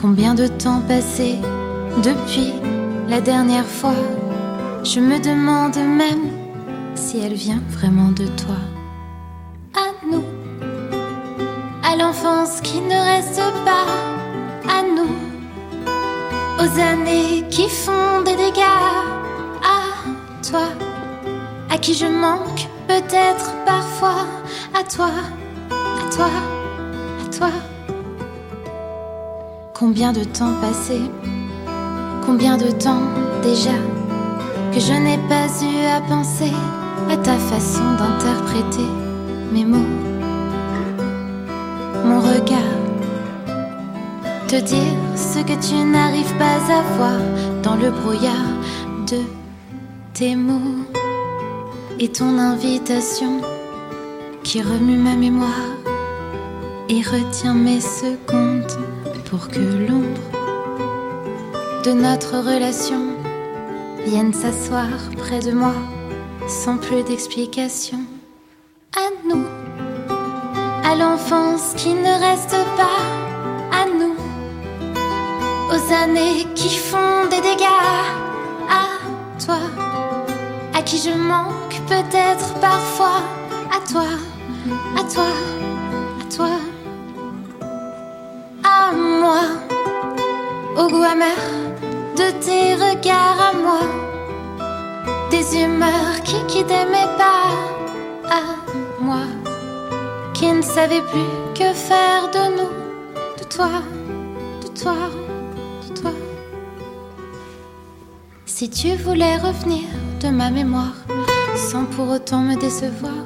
Combien 0.00 0.34
de 0.34 0.46
temps 0.46 0.80
passé 0.88 1.36
depuis 2.02 2.54
la 3.06 3.20
dernière 3.20 3.66
fois? 3.66 3.94
Je 4.82 4.98
me 4.98 5.18
demande 5.18 5.76
même 5.76 6.30
si 6.94 7.18
elle 7.18 7.34
vient 7.34 7.60
vraiment 7.68 8.10
de 8.10 8.26
toi. 8.28 8.56
À 9.74 10.06
nous, 10.10 10.24
à 11.84 11.96
l'enfance 11.96 12.62
qui 12.62 12.80
ne 12.80 12.94
reste 12.94 13.42
pas, 13.66 13.84
à 14.70 14.82
nous, 14.82 15.14
aux 16.58 16.80
années 16.80 17.44
qui 17.50 17.68
font 17.68 18.22
des 18.24 18.36
dégâts, 18.36 18.80
à 19.62 20.42
toi, 20.42 20.68
à 21.70 21.76
qui 21.76 21.92
je 21.92 22.06
manque 22.06 22.68
peut-être 22.88 23.52
parfois, 23.66 24.24
à 24.72 24.82
toi, 24.82 25.10
à 25.70 26.14
toi, 26.14 26.30
Combien 29.80 30.12
de 30.12 30.24
temps 30.24 30.52
passé? 30.60 31.00
Combien 32.26 32.58
de 32.58 32.70
temps 32.70 33.00
déjà 33.42 33.78
que 34.74 34.78
je 34.78 34.92
n'ai 34.92 35.16
pas 35.26 35.46
eu 35.64 35.86
à 35.86 36.02
penser 36.02 36.52
à 37.10 37.16
ta 37.16 37.38
façon 37.38 37.94
d'interpréter 37.96 38.90
mes 39.54 39.64
mots, 39.64 39.90
mon 42.04 42.20
regard, 42.20 42.76
te 44.48 44.56
dire 44.56 44.98
ce 45.16 45.38
que 45.38 45.58
tu 45.66 45.76
n'arrives 45.76 46.36
pas 46.36 46.58
à 46.70 46.82
voir 46.98 47.20
dans 47.62 47.76
le 47.76 47.90
brouillard 47.90 48.52
de 49.10 49.22
tes 50.12 50.36
mots 50.36 50.84
et 51.98 52.08
ton 52.08 52.38
invitation 52.38 53.40
qui 54.44 54.60
remue 54.60 54.98
ma 54.98 55.16
mémoire 55.16 55.72
et 56.90 57.00
retient 57.00 57.54
mes 57.54 57.80
secondes 57.80 58.76
pour 59.30 59.46
que 59.48 59.60
l'ombre 59.60 60.26
de 61.84 61.92
notre 61.92 62.38
relation 62.38 63.14
vienne 64.04 64.34
s'asseoir 64.34 64.88
près 65.16 65.38
de 65.38 65.52
moi 65.52 65.74
sans 66.48 66.76
plus 66.76 67.04
d'explication. 67.04 68.00
À 68.96 69.06
nous, 69.28 69.44
à 70.82 70.96
l'enfance 70.96 71.74
qui 71.76 71.94
ne 71.94 72.14
reste 72.26 72.56
pas, 72.76 73.02
à 73.70 73.84
nous, 73.98 74.16
aux 75.70 75.92
années 76.02 76.44
qui 76.56 76.76
font 76.76 77.28
des 77.30 77.40
dégâts, 77.40 77.84
à 78.68 78.84
toi, 79.44 79.60
à 80.74 80.82
qui 80.82 80.98
je 80.98 81.16
manque 81.16 81.80
peut-être 81.86 82.52
parfois, 82.60 83.22
à 83.70 83.78
toi, 83.88 84.10
à 84.98 85.04
toi, 85.04 85.30
à 86.20 86.34
toi, 86.34 86.50
moi, 89.30 89.46
au 90.76 90.88
goût 90.88 91.04
amer 91.14 91.40
de 92.20 92.26
tes 92.44 92.74
regards 92.86 93.40
à 93.50 93.52
moi, 93.64 93.82
des 95.30 95.46
humeurs 95.62 96.16
qui 96.24 96.38
quittaient 96.48 96.90
mes 96.96 97.10
pas, 97.20 97.46
à 98.38 98.42
moi, 99.00 99.26
qui 100.34 100.50
ne 100.52 100.62
savais 100.62 101.02
plus 101.12 101.32
que 101.58 101.68
faire 101.88 102.24
de 102.36 102.44
nous, 102.56 102.74
de 103.38 103.44
toi, 103.54 103.74
de 104.62 104.68
toi, 104.80 105.00
de 105.84 106.00
toi. 106.00 106.14
Si 108.46 108.68
tu 108.68 108.96
voulais 109.06 109.36
revenir 109.36 109.86
de 110.22 110.28
ma 110.40 110.50
mémoire, 110.50 110.98
sans 111.70 111.84
pour 111.84 112.08
autant 112.16 112.42
me 112.50 112.56
décevoir, 112.56 113.24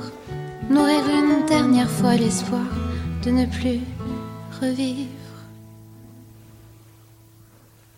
nourrir 0.68 1.04
une 1.20 1.46
dernière 1.46 1.92
fois 1.98 2.14
l'espoir 2.14 2.68
de 3.24 3.30
ne 3.30 3.46
plus 3.46 3.80
revivre 4.60 5.13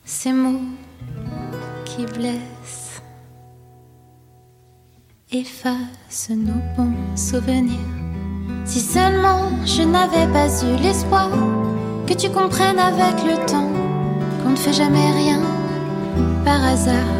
ces 0.06 0.32
mots 0.32 0.62
qui 1.84 2.06
blessent, 2.06 3.02
effacent 5.32 6.30
nos 6.30 6.62
bons 6.76 7.16
souvenirs. 7.16 7.92
Si 8.64 8.80
seulement 8.80 9.50
je 9.64 9.82
n'avais 9.82 10.28
pas 10.32 10.46
eu 10.64 10.80
l'espoir 10.80 11.30
que 12.06 12.14
tu 12.14 12.30
comprennes 12.30 12.78
avec 12.78 13.16
le 13.24 13.34
temps 13.46 13.72
qu'on 14.42 14.50
ne 14.50 14.56
fait 14.56 14.72
jamais 14.72 15.10
rien 15.10 15.40
par 16.44 16.64
hasard 16.64 17.16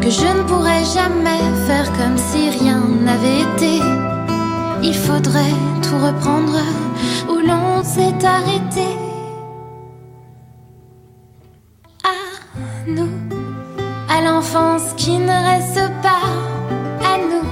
que 0.00 0.10
je 0.10 0.26
ne 0.26 0.42
pourrais 0.42 0.84
jamais 0.84 1.44
faire 1.68 1.86
comme 1.92 2.18
si 2.18 2.50
rien 2.50 2.80
n'avait 3.04 3.42
été. 3.42 3.78
Il 4.82 4.94
faudrait 4.94 5.56
tout 5.80 5.96
reprendre 5.96 6.58
où 7.28 7.38
l'on 7.38 7.84
s'est 7.84 8.26
arrêté. 8.26 9.11
Nous, 12.86 13.08
à 14.08 14.20
l'enfance 14.22 14.94
qui 14.96 15.18
ne 15.18 15.36
reste 15.50 15.90
pas, 16.02 16.26
à 17.04 17.18
nous, 17.18 17.48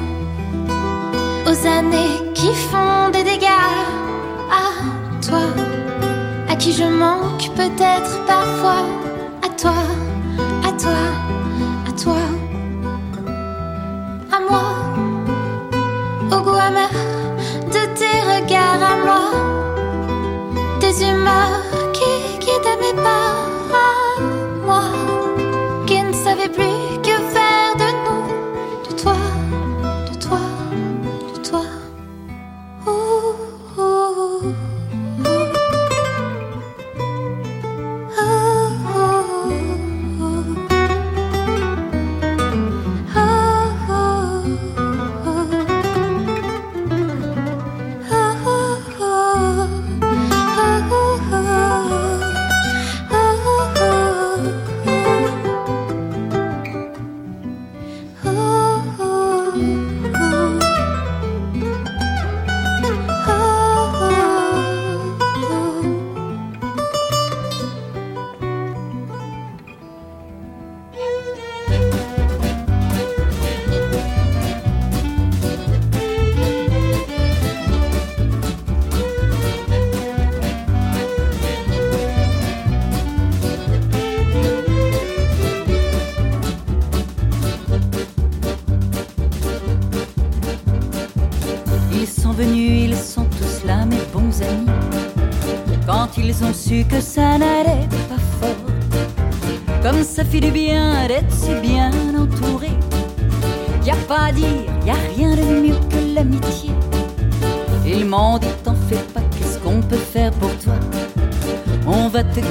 aux 1.51 1.67
années 1.67 2.33
qui 2.35 2.53
font 2.55 3.11
des 3.13 3.23
dégâts, 3.23 3.47
à 4.51 5.23
toi, 5.25 5.43
à 6.49 6.57
qui 6.57 6.73
je 6.73 6.85
manque 6.85 7.51
peut-être 7.55 8.25
parfois, 8.27 8.85
à 9.43 9.49
toi, 9.61 9.75
à 10.65 10.73
toi, 10.73 11.01
à 11.89 11.93
toi 11.93 12.17
à 14.33 14.41
moi, 14.49 14.63
au 16.33 16.43
goût 16.43 16.55
amer 16.55 16.91
de 17.67 17.83
tes 17.99 18.17
regards 18.33 18.83
à 18.83 18.97
moi, 19.05 19.25
des 20.81 21.03
humeurs 21.03 21.63
qui 21.93 22.39
guident 22.41 22.79
mes 22.81 22.95
pas 23.03 23.35
à 23.73 24.21
moi, 24.67 24.83
qui 26.49 26.49
ne 26.49 27.00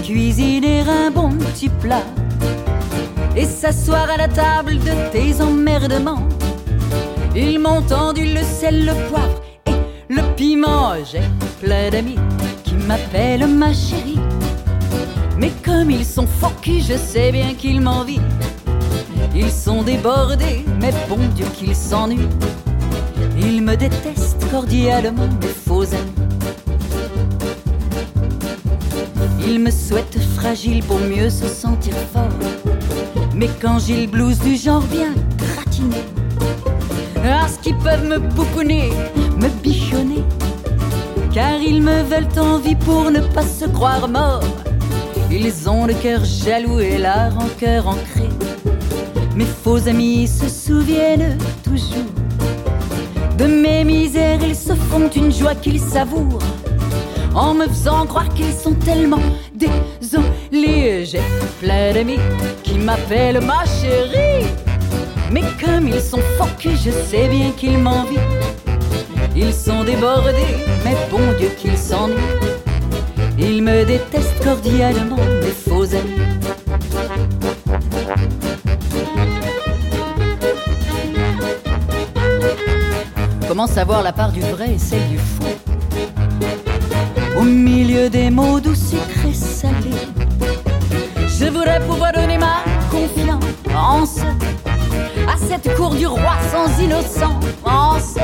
cuisiner 0.10 0.82
un 0.90 1.12
bon 1.12 1.30
petit 1.38 1.70
plat 1.70 2.04
et 3.36 3.46
s'asseoir 3.46 4.10
à 4.10 4.18
la 4.18 4.28
table 4.28 4.80
de 4.80 5.12
tes 5.12 5.40
emmerdements. 5.40 6.28
Ils 7.36 7.60
m'ont 7.60 7.84
tendu 7.84 8.26
le 8.26 8.42
sel, 8.42 8.88
le 8.88 8.94
poivre 9.08 9.40
et 9.68 9.74
le 10.12 10.24
piment. 10.36 10.96
J'ai 11.06 11.22
plein 11.62 11.92
d'amis 11.92 12.18
qui 12.64 12.74
m'appellent 12.74 13.46
ma 13.46 13.72
chérie. 13.72 14.18
Mais 15.38 15.52
comme 15.64 15.92
ils 15.92 16.06
sont 16.06 16.28
culs, 16.60 16.82
je 16.82 16.98
sais 16.98 17.32
bien 17.32 17.54
qu'ils 17.54 17.80
m'envient. 17.80 18.28
Ils 19.36 19.52
sont 19.52 19.84
débordés, 19.84 20.66
mais 20.82 20.92
bon 21.08 21.20
Dieu 21.36 21.46
qu'ils 21.54 21.76
s'ennuient. 21.76 22.36
Ils 23.38 23.62
me 23.62 23.76
détestent 23.78 24.50
cordialement, 24.50 25.30
mes 25.40 25.54
faux 25.68 25.84
amis. 25.84 26.19
Ils 29.50 29.60
me 29.60 29.72
souhaitent 29.72 30.20
fragile 30.36 30.84
pour 30.84 31.00
mieux 31.00 31.32
se 31.32 31.48
sentir 31.48 31.96
fort. 32.14 32.30
Mais 33.34 33.50
quand 33.60 33.80
j'ai 33.80 34.06
le 34.06 34.08
blues 34.08 34.38
du 34.38 34.56
genre 34.56 34.84
bien 34.84 35.16
gratiné, 35.38 36.04
parce 37.16 37.58
qu'ils 37.58 37.78
peuvent 37.78 38.06
me 38.06 38.20
pouponner, 38.36 38.92
me 39.38 39.50
bichonner, 39.64 40.24
car 41.34 41.60
ils 41.60 41.82
me 41.82 42.04
veulent 42.04 42.40
en 42.40 42.60
vie 42.60 42.76
pour 42.76 43.10
ne 43.10 43.22
pas 43.22 43.42
se 43.42 43.66
croire 43.66 44.08
mort. 44.08 44.44
Ils 45.32 45.68
ont 45.68 45.88
le 45.88 45.96
cœur 45.96 46.24
jaloux 46.24 46.80
et 46.80 47.00
la 47.00 47.30
rancœur 47.30 47.88
ancrée. 47.88 48.30
Mes 49.36 49.46
faux 49.64 49.88
amis 49.88 50.28
se 50.28 50.48
souviennent 50.48 51.40
toujours 51.64 52.06
de 53.40 53.46
mes 53.46 53.86
misères, 53.86 54.44
ils 54.46 54.56
se 54.56 54.74
font 54.74 55.10
une 55.16 55.32
joie 55.32 55.56
qu'ils 55.56 55.80
savourent 55.80 56.40
en 57.40 57.54
me 57.54 57.68
faisant 57.68 58.06
croire 58.06 58.28
qu'ils 58.34 58.54
sont 58.54 58.74
tellement 58.74 59.22
désolés. 59.56 61.06
J'ai 61.06 61.22
plein 61.62 61.94
d'amis 61.94 62.20
qui 62.64 62.78
m'appellent 62.78 63.40
ma 63.40 63.64
chérie. 63.66 64.46
Mais 65.32 65.44
comme 65.64 65.88
ils 65.88 66.02
sont 66.02 66.20
que 66.62 66.72
je 66.72 66.92
sais 66.92 67.30
bien 67.30 67.52
qu'ils 67.52 67.78
m'envient. 67.78 68.18
Ils 69.36 69.54
sont 69.54 69.86
débordés, 69.86 70.58
mais 70.84 70.98
bon 71.10 71.22
Dieu 71.38 71.52
qu'ils 71.58 71.78
s'ennuient. 71.78 72.16
Ils 73.38 73.64
me 73.64 73.86
détestent 73.86 74.44
cordialement, 74.44 75.24
mes 75.42 75.56
faux 75.66 75.86
amis. 75.96 76.20
Comment 83.48 83.68
savoir 83.68 84.04
la 84.04 84.12
part 84.12 84.34
du 84.34 84.42
vrai? 84.42 84.74
Et 84.74 84.78
celle 84.78 85.08
du 85.08 85.18
faux 85.18 85.39
Au 87.40 87.44
milieu 87.44 88.10
des 88.10 88.30
mots 88.30 88.60
doux, 88.60 88.76
sucrés, 88.76 89.34
salés, 89.34 90.10
je 91.26 91.46
voudrais 91.46 91.80
pouvoir 91.88 92.12
donner 92.12 92.38
ma 92.38 92.66
confiance 92.92 94.18
à 95.26 95.38
cette 95.38 95.74
cour 95.78 95.96
du 95.96 96.06
roi 96.06 96.36
sans 96.52 96.84
innocence. 96.84 98.18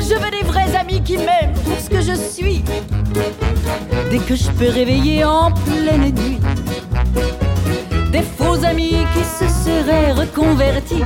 Je 0.00 0.14
veux 0.14 0.30
des 0.30 0.46
vrais 0.46 0.76
amis 0.76 1.02
qui 1.02 1.16
m'aiment 1.16 1.54
pour 1.64 1.76
ce 1.80 1.90
que 1.90 2.00
je 2.00 2.14
suis. 2.14 2.62
Dès 4.12 4.18
que 4.18 4.36
je 4.36 4.48
peux 4.52 4.70
réveiller 4.70 5.24
en 5.24 5.50
pleine 5.50 6.14
nuit, 6.14 6.38
des 8.12 8.22
faux 8.22 8.64
amis 8.64 8.94
qui 9.12 9.24
se 9.24 9.48
seraient 9.48 10.12
reconvertis 10.12 11.02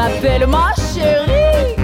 m'appellent 0.00 0.46
ma 0.46 0.72
chérie. 0.92 1.74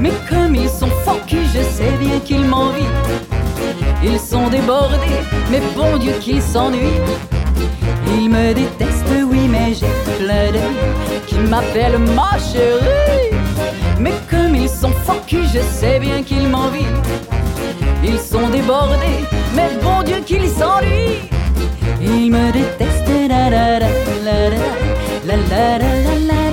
Mais 0.00 0.12
comme 0.28 0.54
ils 0.54 0.68
sont 0.68 0.90
que 1.30 1.40
je 1.54 1.62
sais 1.76 1.94
bien 2.00 2.18
qu'ils 2.26 2.44
m'envient. 2.44 2.96
Ils 4.02 4.18
sont 4.18 4.48
débordés, 4.48 5.20
mais 5.50 5.62
bon 5.76 5.96
Dieu 5.98 6.14
qu'ils 6.20 6.42
s'ennuient. 6.42 7.02
Ils 8.16 8.28
me 8.28 8.52
détestent, 8.52 9.20
oui, 9.30 9.42
mais 9.54 9.72
j'ai 9.78 9.94
plein 10.18 10.46
d'amis 10.54 11.20
qui 11.28 11.36
m'appellent 11.50 12.02
ma 12.20 12.32
chérie. 12.48 13.30
Mais 13.98 14.16
comme 14.30 14.54
ils 14.54 14.68
sont 14.68 14.92
que 15.30 15.40
je 15.54 15.60
sais 15.78 15.98
bien 16.00 16.22
qu'ils 16.22 16.48
m'envient. 16.48 17.00
Ils 18.02 18.18
sont 18.18 18.48
débordés, 18.48 19.20
mais 19.56 19.70
bon 19.82 20.02
Dieu 20.02 20.18
qu'ils 20.26 20.48
s'ennuient. 20.58 21.30
Ils 22.00 22.30
me 22.30 22.52
détestent, 22.52 23.28
la 23.28 23.48
la 23.54 23.78
la 23.78 23.94
la 24.26 24.38
la 24.50 24.56
la 25.28 25.36
la 25.48 25.78
la 25.78 26.14
la 26.30 26.43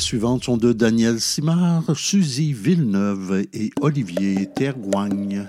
pièces 0.00 0.06
suivantes 0.06 0.44
sont 0.44 0.56
de 0.56 0.72
Daniel 0.72 1.20
Simard, 1.20 1.82
Suzy 1.94 2.54
Villeneuve 2.54 3.44
et 3.52 3.70
Olivier 3.82 4.48
Tergoigne. 4.56 5.46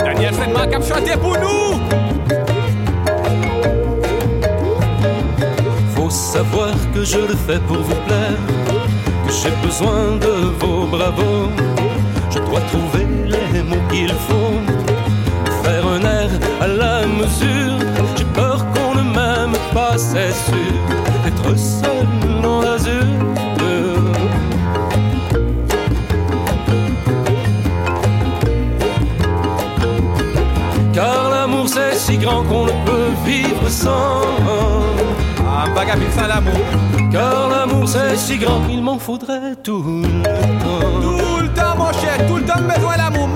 Daniel, 0.00 0.34
fais-moi 0.34 0.66
comme 0.66 0.82
chanter 0.82 1.16
pour 1.20 1.36
nous! 1.38 1.78
Faut 5.94 6.10
savoir 6.10 6.72
que 6.92 7.04
je 7.04 7.18
le 7.18 7.36
fais 7.46 7.60
pour 7.68 7.76
vous 7.76 8.00
plaire, 8.06 8.38
que 9.24 9.32
j'ai 9.32 9.54
besoin 9.64 10.16
de 10.16 10.32
vos 10.58 10.86
bravos. 10.86 11.50
Je 12.30 12.38
dois 12.38 12.62
trouver 12.72 13.06
les 13.26 13.62
mots 13.62 13.86
qu'il 13.90 14.12
faut. 14.26 14.58
Faire 15.62 15.86
un 15.86 16.00
air 16.00 16.30
à 16.60 16.66
la 16.66 17.06
mesure. 17.06 17.78
J'ai 18.16 18.24
peur 18.34 18.66
qu'on 18.72 18.96
ne 18.96 19.02
m'aime 19.02 19.58
pas, 19.72 19.96
c'est 19.96 20.32
sûr. 20.32 20.77
Sans. 33.68 34.22
Ah, 35.46 35.66
bagabine 35.74 36.10
sans 36.12 36.26
l'amour. 36.26 36.60
Car 37.10 37.48
l'amour 37.48 37.88
c'est 37.88 38.16
si 38.16 38.38
grand 38.38 38.60
qu'il 38.62 38.82
m'en 38.82 38.98
faudrait 38.98 39.56
tout 39.62 39.82
le 39.82 40.22
temps. 40.62 41.00
Tout 41.00 41.42
le 41.42 41.48
temps, 41.48 41.76
mon 41.76 41.92
cher, 41.92 42.26
tout 42.28 42.36
le 42.36 42.44
temps, 42.44 42.60
besoin 42.60 42.96
l'amour. 42.96 43.28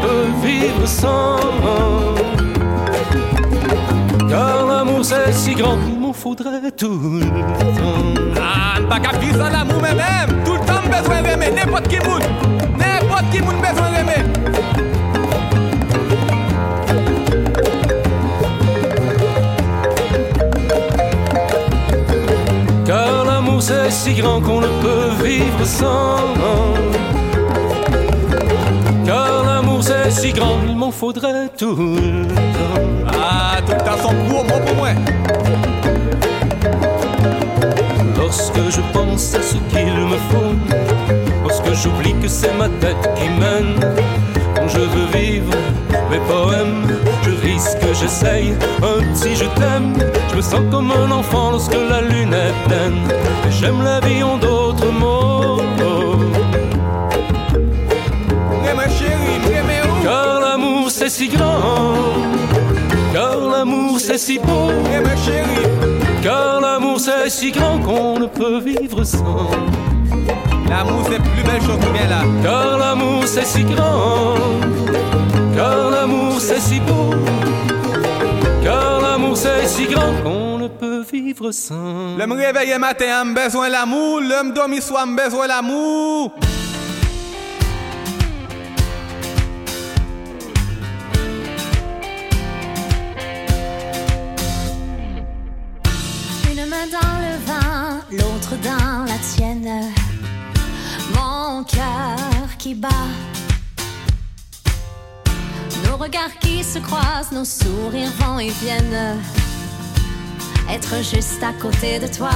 Peut 0.00 0.28
vivre 0.46 0.86
sans. 0.86 1.38
Car 4.28 4.66
l'amour 4.66 5.04
c'est 5.04 5.32
si 5.32 5.54
grand 5.54 5.76
qu'il 5.78 5.98
m'en 5.98 6.12
faudrait 6.12 6.70
tout 6.76 7.00
le 7.14 7.20
temps. 7.20 8.38
Ah, 8.40 8.78
pas 8.88 9.00
qu'à 9.00 9.18
vivre 9.18 9.38
sans 9.38 9.50
l'amour, 9.50 9.80
mais 9.82 9.94
même. 9.94 10.44
Tout 10.44 10.54
le 10.54 10.60
temps, 10.60 10.82
besoin 10.86 11.22
d'aimer. 11.22 11.50
N'importe 11.50 11.88
qui 11.88 11.98
moun. 12.06 12.22
N'importe 12.78 13.30
qui 13.32 13.42
moun, 13.42 13.56
besoin 13.56 13.90
d'aimer. 13.90 14.22
Car 22.86 23.24
l'amour 23.24 23.62
c'est 23.62 23.90
si 23.90 24.14
grand 24.14 24.40
qu'on 24.40 24.60
ne 24.60 24.68
peut 24.82 25.24
vivre 25.24 25.64
sans. 25.64 26.34
Grand, 30.40 30.58
il 30.66 30.76
m'en 30.76 30.90
faudrait 30.90 31.48
tout 31.56 31.76
le 31.76 32.26
temps. 32.26 33.12
Ah, 33.12 33.58
tout 33.66 33.72
temps, 33.72 34.00
son 34.02 34.12
mot 34.12 34.42
pour 34.44 34.76
moi. 34.76 34.90
Lorsque 38.16 38.62
je 38.76 38.80
pense 38.92 39.34
à 39.34 39.42
ce 39.42 39.56
qu'il 39.70 39.94
me 40.12 40.18
faut, 40.30 40.54
lorsque 41.42 41.72
j'oublie 41.82 42.14
que 42.22 42.28
c'est 42.28 42.54
ma 42.54 42.68
tête 42.82 43.04
qui 43.16 43.28
mène, 43.28 43.74
quand 44.54 44.68
je 44.68 44.80
veux 44.80 45.08
vivre 45.18 45.52
mes 46.10 46.20
poèmes, 46.30 46.86
je 47.24 47.30
risque, 47.48 47.86
j'essaye 48.00 48.54
un 48.82 49.00
petit 49.12 49.34
je 49.36 49.46
t'aime. 49.58 49.94
Je 50.30 50.36
me 50.36 50.42
sens 50.42 50.60
comme 50.70 50.90
un 50.92 51.10
enfant 51.10 51.50
lorsque 51.50 51.74
la 51.74 52.00
lune 52.02 52.34
est 52.34 52.68
pleine, 52.68 53.00
et 53.46 53.52
j'aime 53.52 53.82
la 53.82 54.00
vie 54.00 54.22
en 54.22 54.36
d'autres 54.38 54.59
si 61.10 61.28
grand, 61.28 61.94
car 63.12 63.40
l'amour 63.40 63.98
c'est 63.98 64.16
si 64.16 64.38
beau. 64.38 64.70
Ma 65.04 65.16
chérie, 65.16 65.66
car 66.22 66.60
l'amour 66.60 67.00
c'est 67.00 67.28
si 67.28 67.50
grand 67.50 67.78
qu'on 67.80 68.20
ne 68.20 68.26
peut 68.26 68.60
vivre 68.60 69.02
sans. 69.02 69.50
L'amour 70.68 71.02
c'est 71.10 71.18
plus 71.18 71.42
belle 71.42 71.60
chose 71.62 71.78
qui 71.80 71.98
vient 71.98 72.08
là. 72.08 72.22
Car 72.44 72.78
l'amour 72.78 73.24
c'est 73.26 73.44
si 73.44 73.64
grand, 73.64 74.36
car 75.56 75.90
l'amour 75.90 76.40
c'est 76.40 76.60
si 76.60 76.78
beau, 76.78 77.10
car 78.62 79.00
l'amour 79.00 79.36
c'est 79.36 79.66
si 79.66 79.86
grand 79.86 80.12
qu'on 80.22 80.58
ne 80.58 80.68
peut 80.68 81.02
vivre 81.12 81.50
sans. 81.50 82.16
Le 82.16 82.26
me 82.26 82.36
réveiller 82.36 82.78
matin, 82.78 83.24
me 83.24 83.34
besoin 83.34 83.68
l'amour. 83.68 84.20
Le 84.20 84.44
me 84.44 84.52
dormir 84.52 84.80
soir, 84.80 85.06
me 85.08 85.16
besoin 85.16 85.48
l'amour. 85.48 86.32
Et 108.40 108.50
viennent. 108.50 109.18
Être 110.68 110.96
juste 111.02 111.42
à 111.42 111.52
côté 111.52 111.98
de 111.98 112.06
toi. 112.06 112.30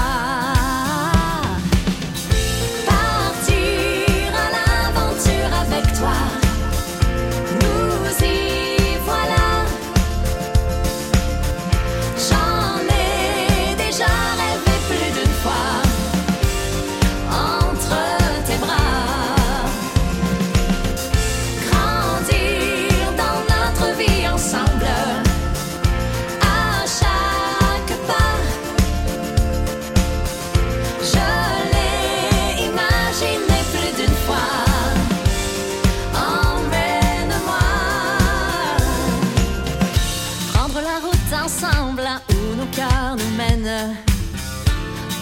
Cœurs 42.74 43.16
nous 43.16 43.36
mènent. 43.36 43.96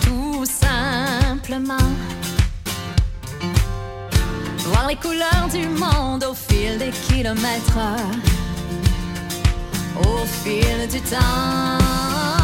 Tout 0.03 0.44
simplement. 0.44 1.88
Voir 4.64 4.88
les 4.88 4.96
couleurs 4.96 5.48
du 5.53 5.68
monde 5.68 6.24
au 6.24 6.34
fil 6.34 6.78
des 6.78 6.90
kilomètres. 6.90 7.78
Au 9.98 10.24
fil 10.42 10.88
du 10.90 11.00
temps. 11.00 12.41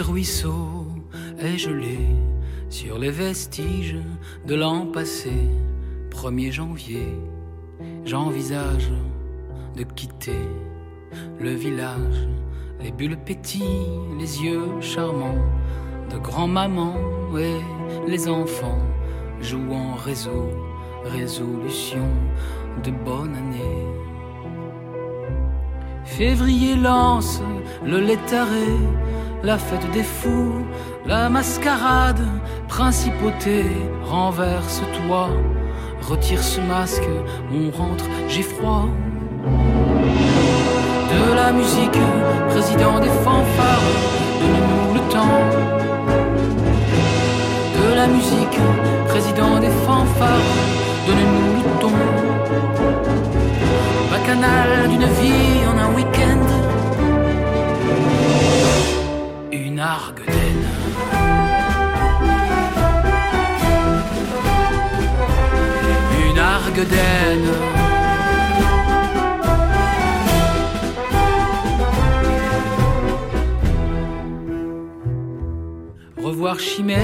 Ruisseau 0.00 0.86
est 1.38 1.58
gelé 1.58 1.98
sur 2.68 2.98
les 2.98 3.10
vestiges 3.10 3.98
de 4.46 4.54
l'an 4.54 4.86
passé, 4.86 5.32
1er 6.10 6.52
janvier. 6.52 7.08
J'envisage 8.04 8.90
de 9.76 9.84
quitter 9.84 10.48
le 11.40 11.50
village, 11.50 12.28
les 12.80 12.90
bulles 12.92 13.18
pétillent, 13.18 13.88
les 14.18 14.42
yeux 14.42 14.80
charmants 14.80 15.44
de 16.10 16.18
grand-maman 16.18 16.94
et 17.38 17.60
les 18.08 18.28
enfants 18.28 18.82
jouent 19.40 19.72
en 19.72 19.94
réseau, 19.94 20.50
résolution 21.04 22.06
de 22.82 22.90
bonne 22.90 23.34
année. 23.34 23.86
Février 26.04 26.76
lance 26.76 27.40
le 27.84 27.98
létaré, 27.98 28.78
la 29.44 29.58
fête 29.58 29.90
des 29.92 30.02
fous, 30.02 30.64
la 31.06 31.28
mascarade, 31.28 32.20
principauté, 32.66 33.66
renverse-toi, 34.02 35.28
retire 36.00 36.42
ce 36.42 36.60
masque, 36.62 37.08
on 37.52 37.70
rentre, 37.70 38.06
j'ai 38.26 38.42
froid. 38.42 38.88
De 41.12 41.34
la 41.34 41.52
musique, 41.52 42.00
président 42.48 43.00
des 43.00 43.14
fanfares, 43.22 43.90
donne-nous 44.40 44.94
le 44.94 45.00
temps. 45.12 45.40
De 47.76 47.94
la 47.94 48.06
musique, 48.06 48.58
président 49.08 49.60
des 49.60 49.74
fanfares, 49.84 50.52
donne-nous 51.06 51.52
le 51.58 51.80
ton. 51.80 51.92
Bacchanal 54.10 54.88
d'une 54.88 55.08
vie 55.20 55.60
en 55.70 55.76
un 55.78 55.94
week-end, 55.94 56.63
une 66.30 66.38
arguedaine. 66.38 67.48
Revoir 76.16 76.58
Chimay, 76.58 76.96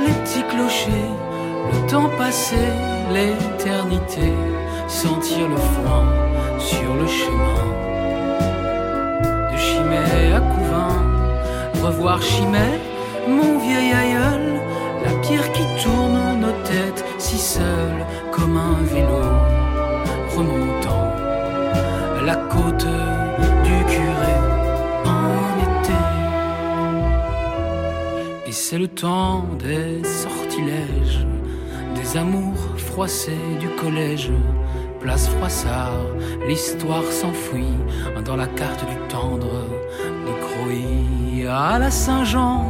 les 0.00 0.12
petits 0.12 0.42
clochers, 0.48 0.90
le 1.72 1.88
temps 1.88 2.10
passé, 2.18 2.56
l'éternité, 3.12 4.32
sentir 4.88 5.48
le 5.48 5.56
foin 5.56 6.04
sur 6.58 6.92
le 6.94 7.06
chemin. 7.06 7.59
Revoir 11.82 12.22
Chimay, 12.22 12.78
mon 13.28 13.58
vieil 13.58 13.92
aïeul, 13.92 14.60
la 15.04 15.12
pierre 15.20 15.50
qui 15.52 15.62
tourne 15.82 16.40
nos 16.40 16.52
têtes 16.64 17.04
si 17.18 17.38
seuls 17.38 18.04
comme 18.32 18.56
un 18.56 18.82
vélo 18.92 19.22
remontant 20.36 21.10
la 22.24 22.36
côte 22.36 22.86
du 23.64 23.84
curé 23.92 24.36
en 25.06 25.56
été. 25.66 26.00
Et 28.46 28.52
c'est 28.52 28.78
le 28.78 28.88
temps 28.88 29.46
des 29.58 30.04
sortilèges, 30.04 31.26
des 31.94 32.16
amours 32.16 32.62
froissés 32.76 33.56
du 33.58 33.68
collège. 33.70 34.30
Place 35.00 35.28
Froissart, 35.28 36.04
l'histoire 36.46 37.04
s'enfuit 37.04 37.78
dans 38.26 38.36
la 38.36 38.46
carte 38.46 38.84
du 38.86 38.96
tendre. 39.08 39.64
À 41.52 41.80
la 41.80 41.90
Saint-Jean, 41.90 42.64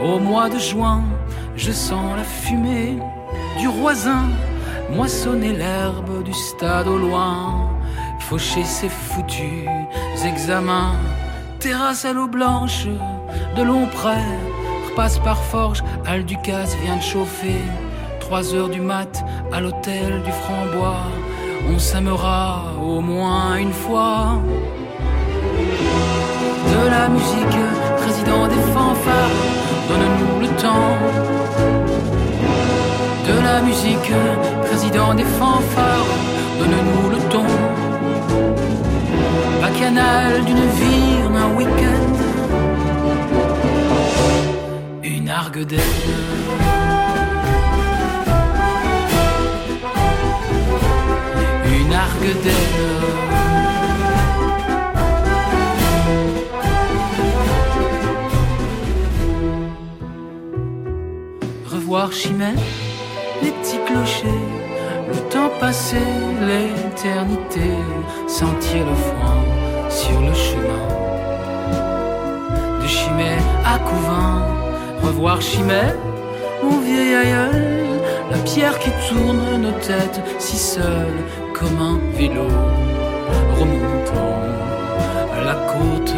au 0.00 0.18
mois 0.18 0.48
de 0.48 0.58
juin, 0.58 1.04
je 1.54 1.70
sens 1.70 2.16
la 2.16 2.24
fumée 2.24 2.98
du 3.60 3.68
roisin, 3.68 4.24
moissonner 4.90 5.52
l'herbe 5.52 6.24
du 6.24 6.32
stade 6.32 6.88
au 6.88 6.98
loin, 6.98 7.70
faucher 8.18 8.64
ses 8.64 8.88
foutus 8.88 9.68
examens, 10.26 10.96
terrasse 11.60 12.04
à 12.04 12.12
l'eau 12.12 12.26
blanche 12.26 12.88
de 13.56 13.62
long 13.62 13.86
près, 13.86 14.26
repasse 14.88 15.20
par 15.20 15.40
forge, 15.40 15.84
Alducasse 16.04 16.76
vient 16.82 16.96
de 16.96 17.02
chauffer, 17.02 17.62
trois 18.18 18.54
heures 18.54 18.70
du 18.70 18.80
mat 18.80 19.24
à 19.52 19.60
l'hôtel 19.60 20.20
du 20.24 20.32
Frambois, 20.32 21.06
on 21.72 21.78
s'aimera 21.78 22.64
au 22.82 23.00
moins 23.00 23.54
une 23.56 23.72
fois. 23.72 24.40
De 26.66 26.88
la 26.88 27.08
musique, 27.08 27.79
président 28.10 28.48
des 28.48 28.62
fanfares, 28.74 29.36
donne-nous 29.88 30.40
le 30.40 30.48
temps. 30.64 30.96
De 33.28 33.34
la 33.48 33.60
musique, 33.62 34.10
président 34.64 35.14
des 35.14 35.28
fanfares, 35.38 36.12
donne-nous 36.58 37.10
le 37.14 37.18
ton. 37.32 37.46
Bacchanal 39.62 40.44
d'une 40.44 40.66
vie 40.80 41.12
en 41.28 41.34
un 41.36 41.50
week-end, 41.58 42.08
une 45.04 45.28
arguedaine. 45.28 45.78
Une 51.78 51.94
arguedaine. 51.94 53.30
Revoir 61.90 62.12
Chimay, 62.12 62.54
les 63.42 63.50
petits 63.50 63.80
clochers, 63.84 64.28
le 65.08 65.16
temps 65.28 65.50
passé, 65.58 65.96
l'éternité, 66.40 67.68
sentir 68.28 68.86
le 68.86 68.94
foin 68.94 69.90
sur 69.90 70.20
le 70.20 70.32
chemin. 70.32 70.86
De 72.80 72.86
Chimay 72.86 73.38
à 73.66 73.80
Couvin, 73.80 74.46
revoir 75.02 75.42
Chimay, 75.42 75.96
mon 76.62 76.78
vieil 76.78 77.12
aïeul, 77.12 78.00
la 78.30 78.38
pierre 78.38 78.78
qui 78.78 78.90
tourne 79.08 79.60
nos 79.60 79.72
têtes 79.80 80.20
si 80.38 80.58
seul 80.58 81.12
comme 81.54 81.80
un 81.80 81.98
vélo 82.16 82.46
remontant 83.58 84.38
à 85.34 85.44
la 85.44 85.54
côte 85.54 86.14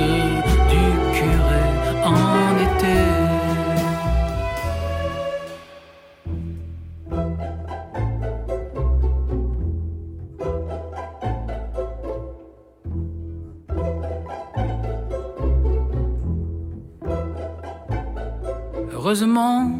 Heureusement 19.13 19.71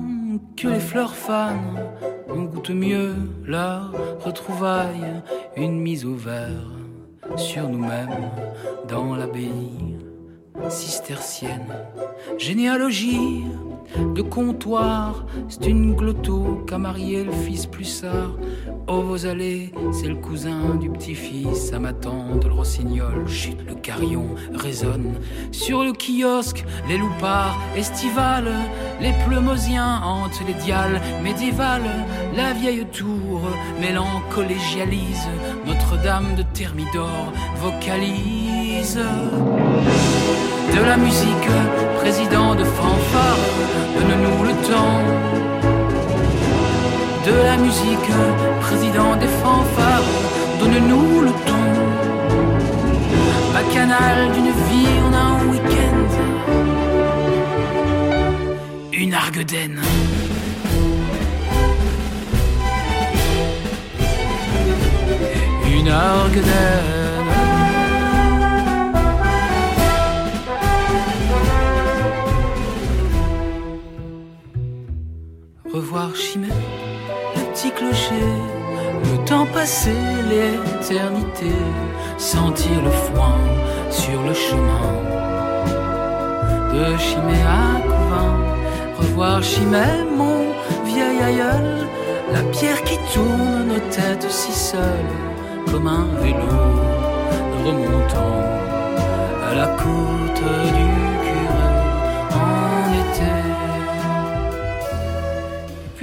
que 0.59 0.69
les 0.69 0.79
fleurs 0.79 1.15
fanent, 1.15 1.81
on 2.29 2.43
goûte 2.43 2.69
mieux 2.69 3.15
leur 3.47 3.91
retrouvaille, 4.23 5.23
une 5.57 5.81
mise 5.81 6.05
au 6.05 6.15
vert 6.15 6.69
sur 7.39 7.67
nous-mêmes 7.67 8.29
dans 8.91 9.17
l'abbaye 9.17 9.97
cistercienne. 10.69 11.75
Généalogie 12.37 13.45
de 14.15 14.23
comptoir, 14.23 15.27
c'est 15.49 15.67
une 15.67 15.95
glotto 15.95 16.65
qu'a 16.67 16.79
marié 16.79 17.25
le 17.25 17.33
fils 17.33 17.67
Plussard. 17.67 18.37
Oh, 18.87 19.03
vos 19.03 19.27
allées, 19.27 19.73
c'est 19.93 20.09
le 20.09 20.17
cousin 20.17 20.75
du 20.81 20.91
petit-fils 20.91 21.73
à 21.73 21.79
ma 21.79 21.93
tante, 21.93 22.45
le 22.45 22.53
rossignol. 22.53 23.29
Chut, 23.29 23.57
le 23.67 23.75
carillon 23.75 24.35
résonne 24.55 25.15
sur 25.51 25.85
le 25.85 25.93
kiosque, 25.93 26.65
les 26.89 26.99
loupards 26.99 27.59
estivales, 27.77 28.53
les 29.01 29.13
pleumosiens 29.27 30.01
hantent 30.03 30.43
les 30.47 30.55
diales 30.55 31.01
médiévales. 31.23 31.91
La 32.37 32.53
vieille 32.53 32.87
tour 32.87 33.43
mélancolégialise, 33.81 35.29
Notre-Dame 35.67 36.35
de 36.37 36.43
Thermidor 36.55 37.33
vocalise. 37.57 38.99
De 40.75 40.83
la 40.83 40.97
musique, 40.97 41.49
président 41.97 42.55
de 42.55 42.65
fanfare, 42.65 43.39
donne-nous 43.95 44.43
le 44.45 44.55
temps. 44.71 45.03
De 47.27 47.35
la 47.45 47.57
musique, 47.59 48.11
président 48.61 49.17
des 49.17 49.27
fanfares, 49.27 50.09
donne-nous 50.61 51.21
le 51.21 51.33
ton. 51.47 51.65
Bacchanal 53.53 54.33
d'une 54.33 54.53
vie 54.69 54.95
en 55.07 55.13
un 55.13 55.35
week-end, 55.51 56.01
une 58.93 59.15
arguedaine. 59.15 59.81
Une 65.77 65.89
arguedaine. 65.89 67.02
Revoir 75.73 76.15
Chimay, 76.15 76.49
le 77.35 77.41
petit 77.51 77.71
clocher, 77.71 78.29
le 79.05 79.25
temps 79.25 79.47
passé, 79.55 79.95
l'éternité, 80.29 81.51
sentir 82.19 82.83
le 82.85 82.91
foin 82.91 83.39
sur 83.91 84.21
le 84.23 84.35
chemin. 84.35 84.93
De 86.75 86.99
Chimay 86.99 87.43
à 87.43 87.81
Couvin, 87.89 88.37
revoir 88.99 89.43
Chimay, 89.43 90.05
mon 90.15 90.53
vieil 90.85 91.23
aïeul, 91.23 91.89
la 92.35 92.43
pierre 92.51 92.83
qui 92.85 92.99
tourne 93.15 93.69
nos 93.69 93.81
têtes 93.91 94.31
si 94.31 94.53
seules, 94.53 95.17
comme 95.71 95.87
un 95.87 96.07
vélo 96.21 96.61
remontant 97.65 98.43
à 99.51 99.55
la 99.55 99.69
côte 99.69 100.43
du 100.75 101.22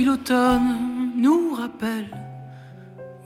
L'automne 0.05 1.11
nous 1.17 1.53
rappelle 1.53 2.09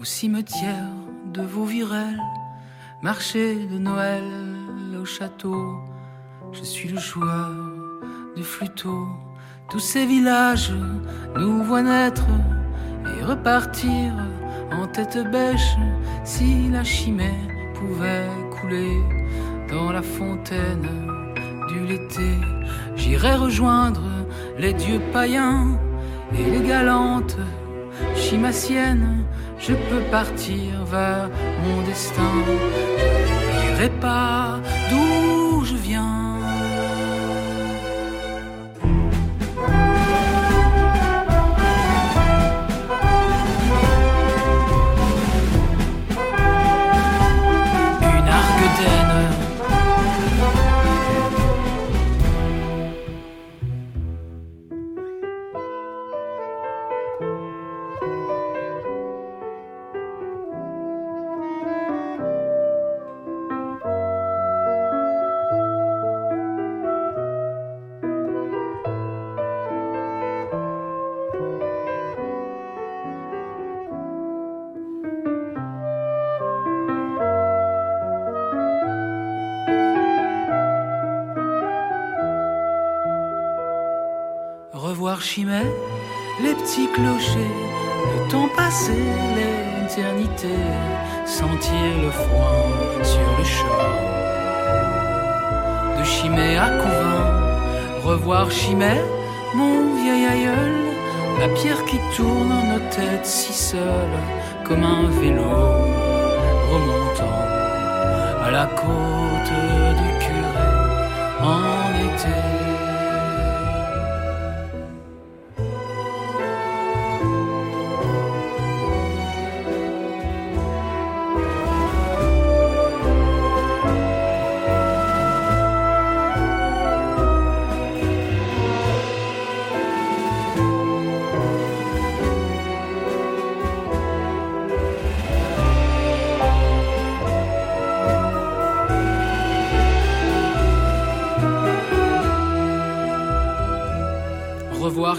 au 0.02 0.04
cimetière 0.04 0.90
de 1.32 1.44
Vauvierel, 1.44 2.20
marché 3.04 3.68
de 3.72 3.78
Noël 3.78 4.24
au 5.00 5.06
château. 5.06 5.78
Je 6.52 6.64
suis 6.64 6.90
le 6.90 7.00
joueur 7.00 7.52
de 8.36 8.42
flûteau. 8.42 9.08
Tous 9.70 9.80
ces 9.80 10.06
villages 10.08 10.74
nous 11.38 11.64
voient 11.64 11.84
naître 11.84 12.26
et 13.06 13.24
repartir 13.24 14.12
en 14.72 14.88
tête 14.88 15.32
bêche 15.32 15.78
si 16.24 16.70
la 16.70 16.84
chimée 16.84 17.40
pouvait 17.76 18.28
couler 18.60 18.98
dans 19.70 19.92
la 19.92 20.02
fontaine 20.02 20.88
du 21.70 21.86
l'été. 21.86 22.32
J'irai 22.96 23.36
rejoindre 23.36 24.04
les 24.58 24.74
dieux 24.74 25.02
païens 25.14 25.78
galantes 26.62 27.38
chimassiennes. 28.16 29.26
Je 29.60 29.74
peux 29.74 30.02
partir 30.12 30.84
vers 30.86 31.30
mon 31.64 31.82
destin. 31.84 32.22
Chimay, 85.24 85.66
les 86.42 86.54
petits 86.54 86.90
clochers, 86.92 87.56
le 88.12 88.30
temps 88.30 88.50
passé, 88.58 88.92
l'éternité, 89.36 90.50
sentir 91.26 92.02
le 92.02 92.12
froid 92.12 92.68
sur 93.02 93.30
le 93.38 93.44
chemin. 93.46 93.96
De 95.98 96.04
Chimay 96.04 96.58
à 96.58 96.68
Couvin, 96.72 98.04
revoir 98.04 98.52
Chimay, 98.52 99.02
mon 99.56 99.96
vieil 99.96 100.26
aïeul, 100.26 100.76
la 101.40 101.48
pierre 101.48 101.86
qui 101.86 102.00
tourne 102.18 102.54
nos 102.70 102.90
têtes 102.90 103.26
si 103.26 103.54
seules, 103.54 104.20
comme 104.66 104.84
un 104.84 105.08
vélo 105.22 105.50
remontant 106.70 107.48
à 108.46 108.52
la 108.52 108.66
côte 108.66 109.54
du 110.00 110.10
curé 110.20 110.70
en 111.42 111.92
été. 112.08 112.63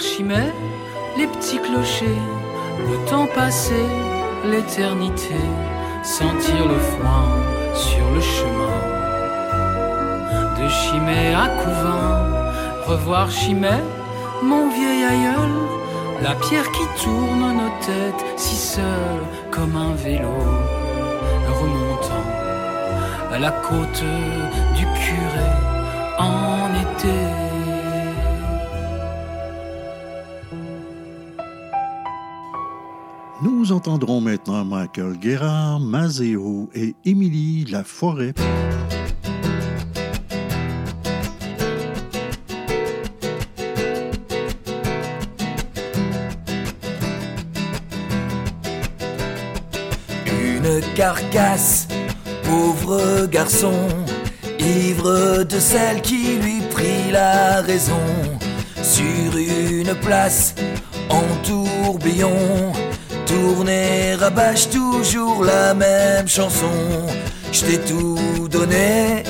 Chimay, 0.05 0.53
les 1.17 1.27
petits 1.27 1.59
clochers, 1.59 2.23
le 2.91 3.11
temps 3.11 3.27
passé, 3.35 3.83
l'éternité, 4.45 5.41
sentir 6.03 6.69
le 6.69 6.79
foin 6.79 7.25
sur 7.75 8.05
le 8.15 8.21
chemin. 8.21 8.81
De 10.59 10.69
Chimay 10.69 11.33
à 11.35 11.49
Couvin, 11.59 12.19
revoir 12.87 13.31
Chimay, 13.31 13.83
mon 14.43 14.69
vieil 14.69 15.05
aïeul, 15.05 15.55
la 16.23 16.35
pierre 16.35 16.71
qui 16.71 17.03
tourne 17.03 17.57
nos 17.57 17.75
têtes 17.81 18.27
si 18.37 18.57
seule 18.57 19.25
comme 19.51 19.75
un 19.75 19.95
vélo 19.95 20.37
remontant 21.49 22.29
à 23.33 23.39
la 23.39 23.51
côte 23.51 24.05
du 24.77 24.85
curé 24.85 25.74
entendrons 33.87 34.23
maintenant 34.23 34.65
Michael 34.65 35.19
Guérard, 35.19 35.79
Mazéo 35.79 36.71
et 36.75 36.95
Émilie 37.05 37.67
Laforêt. 37.67 38.33
Une 50.27 50.81
carcasse, 50.95 51.87
pauvre 52.45 53.27
garçon, 53.27 53.75
ivre 54.61 55.43
de 55.43 55.59
celle 55.59 56.01
qui 56.01 56.37
lui 56.37 56.63
prit 56.71 57.13
la 57.13 57.61
raison. 57.61 58.01
Sur 58.83 59.37
une 59.37 59.95
place 60.01 60.55
en 61.11 61.23
tourbillon, 61.43 62.73
rabâche 64.25 64.71
toujours 64.71 65.45
la 65.45 65.75
même 65.75 66.29
chanson. 66.29 66.77
Je 67.53 67.61
t'ai 67.65 67.79
tout 67.79 68.49
donné, 68.51 69.23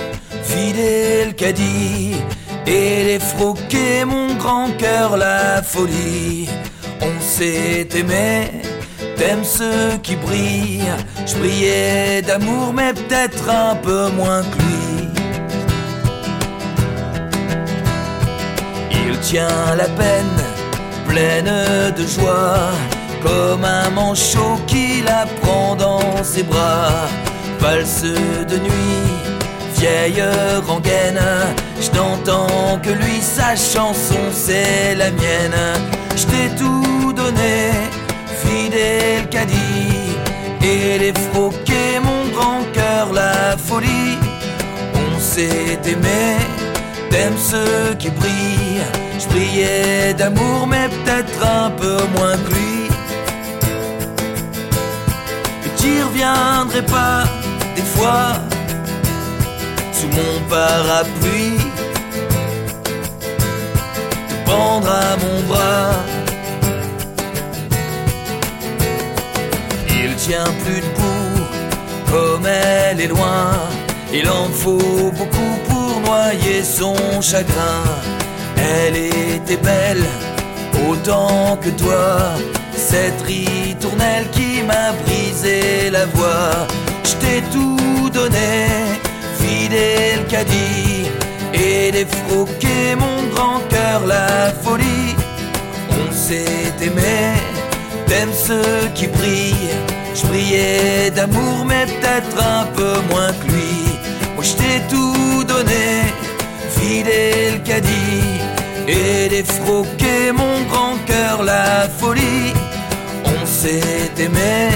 vidé 0.49 1.25
le 1.27 1.33
caddie 1.33 2.15
et 2.67 3.05
les 3.05 3.19
froquer 3.19 4.05
mon 4.05 4.35
grand 4.35 4.71
cœur 4.79 5.17
la 5.17 5.62
folie. 5.62 6.49
On 7.01 7.21
s'est 7.21 7.89
aimé, 7.95 8.62
t'aimes 9.17 9.45
ceux 9.45 9.99
qui 10.03 10.17
brillent. 10.17 10.95
Je 11.27 11.35
brillais 11.37 12.23
d'amour, 12.23 12.73
mais 12.73 12.93
peut-être 12.95 13.49
un 13.49 13.75
peu 13.77 14.11
moins 14.11 14.43
que 14.43 14.59
lui. 14.59 15.09
Il 18.91 19.19
tient 19.21 19.75
la 19.77 19.89
peine, 20.01 20.39
pleine 21.09 21.53
de 21.99 22.07
joie, 22.07 22.71
comme 23.25 23.64
un 23.64 23.91
manchot 23.91 24.59
qui 24.66 25.03
la 25.03 25.27
prend 25.41 25.75
dans 25.75 26.22
ses 26.22 26.43
bras. 26.43 27.09
Valse 27.59 28.03
de 28.03 28.57
nuit, 28.59 29.12
vieille 29.79 30.22
rengaine, 30.66 31.22
je 31.81 31.91
n'entends 31.97 32.79
que 32.83 32.91
lui, 32.91 33.20
sa 33.20 33.57
chanson 33.57 34.20
c'est 34.33 34.95
la 34.97 35.11
mienne. 35.11 35.61
Je 36.14 36.25
t'ai 36.27 36.47
tout 36.61 37.12
donné, 37.12 37.72
fidèle 38.43 39.29
caddie, 39.31 40.16
et 40.62 40.99
les 40.99 41.14
froquer 41.27 42.01
mon 42.03 42.22
grand 42.37 42.62
cœur 42.75 43.12
la 43.12 43.57
folie. 43.57 44.18
On 44.95 45.18
s'est 45.18 45.79
aimé, 45.87 46.22
t'aimes 47.11 47.39
ceux 47.39 47.95
qui 47.99 48.11
brillent, 48.11 48.87
Je 49.18 49.27
priais 49.27 50.12
d'amour, 50.12 50.66
mais 50.66 50.89
peut-être 50.89 51.47
un 51.47 51.70
peu 51.70 51.97
moins 52.16 52.37
que 52.37 52.55
lui. 52.55 52.74
Reviendrais 56.15 56.87
pas 56.87 57.25
des 57.75 57.83
fois 57.83 58.35
sous 59.93 60.07
mon 60.07 60.49
parapluie, 60.49 61.59
te 64.29 64.49
pendre 64.49 64.91
à 64.91 65.17
mon 65.17 65.41
bras. 65.49 65.91
Il 69.89 70.15
tient 70.15 70.53
plus 70.65 70.81
debout, 70.87 71.43
comme 72.12 72.47
elle 72.47 73.01
est 73.01 73.09
loin. 73.09 73.51
Il 74.12 74.29
en 74.29 74.49
faut 74.51 75.11
beaucoup 75.19 75.57
pour 75.69 76.01
noyer 76.01 76.62
son 76.62 76.95
chagrin. 77.21 77.83
Elle 78.57 78.95
était 78.95 79.57
belle 79.57 80.05
autant 80.89 81.59
que 81.61 81.71
toi, 81.71 82.35
cette 82.77 83.21
ritournelle 83.23 84.31
qui 84.31 84.62
m'a 84.62 84.93
brisé 85.03 85.24
la 85.91 86.07
voix. 86.07 86.67
Je 87.05 87.15
t'ai 87.21 87.43
tout 87.53 88.11
donné, 88.11 88.67
fidèle 89.39 90.25
caddie, 90.29 91.11
et 91.53 91.93
défroqué 91.93 92.95
mon 92.99 93.23
grand 93.35 93.61
cœur 93.69 94.07
la 94.07 94.53
folie. 94.63 95.15
On 95.91 96.13
s'est 96.13 96.73
aimé, 96.81 97.35
t'aimes 98.07 98.33
ceux 98.33 98.89
qui 98.95 99.07
brillent. 99.07 99.77
Je 100.15 100.27
priais 100.27 101.11
d'amour, 101.11 101.65
mais 101.67 101.87
peut-être 101.87 102.37
un 102.43 102.65
peu 102.77 102.95
moins 103.11 103.33
que 103.33 103.47
lui. 103.53 103.99
Moi 104.35 104.45
je 104.45 104.55
t'ai 104.55 104.81
tout 104.89 105.45
donné, 105.45 105.87
fidèle 106.79 107.63
caddie, 107.63 108.41
et 108.89 109.29
défroqué 109.29 110.33
mon 110.33 110.63
grand 110.71 110.97
cœur 111.07 111.43
la 111.43 111.89
folie. 111.99 112.53
On 113.27 113.47
s'est 113.47 114.13
aimé, 114.19 114.71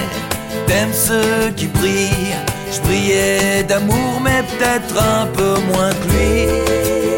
t'aimes 0.69 0.93
ceux 0.93 1.49
qui 1.57 1.67
brillent. 1.67 2.37
Je 2.71 2.79
priais 2.81 3.63
d'amour, 3.63 4.21
mais 4.23 4.41
peut-être 4.51 4.95
un 5.01 5.25
peu 5.37 5.55
moins 5.69 5.91
que 5.99 6.07
lui. 6.13 7.08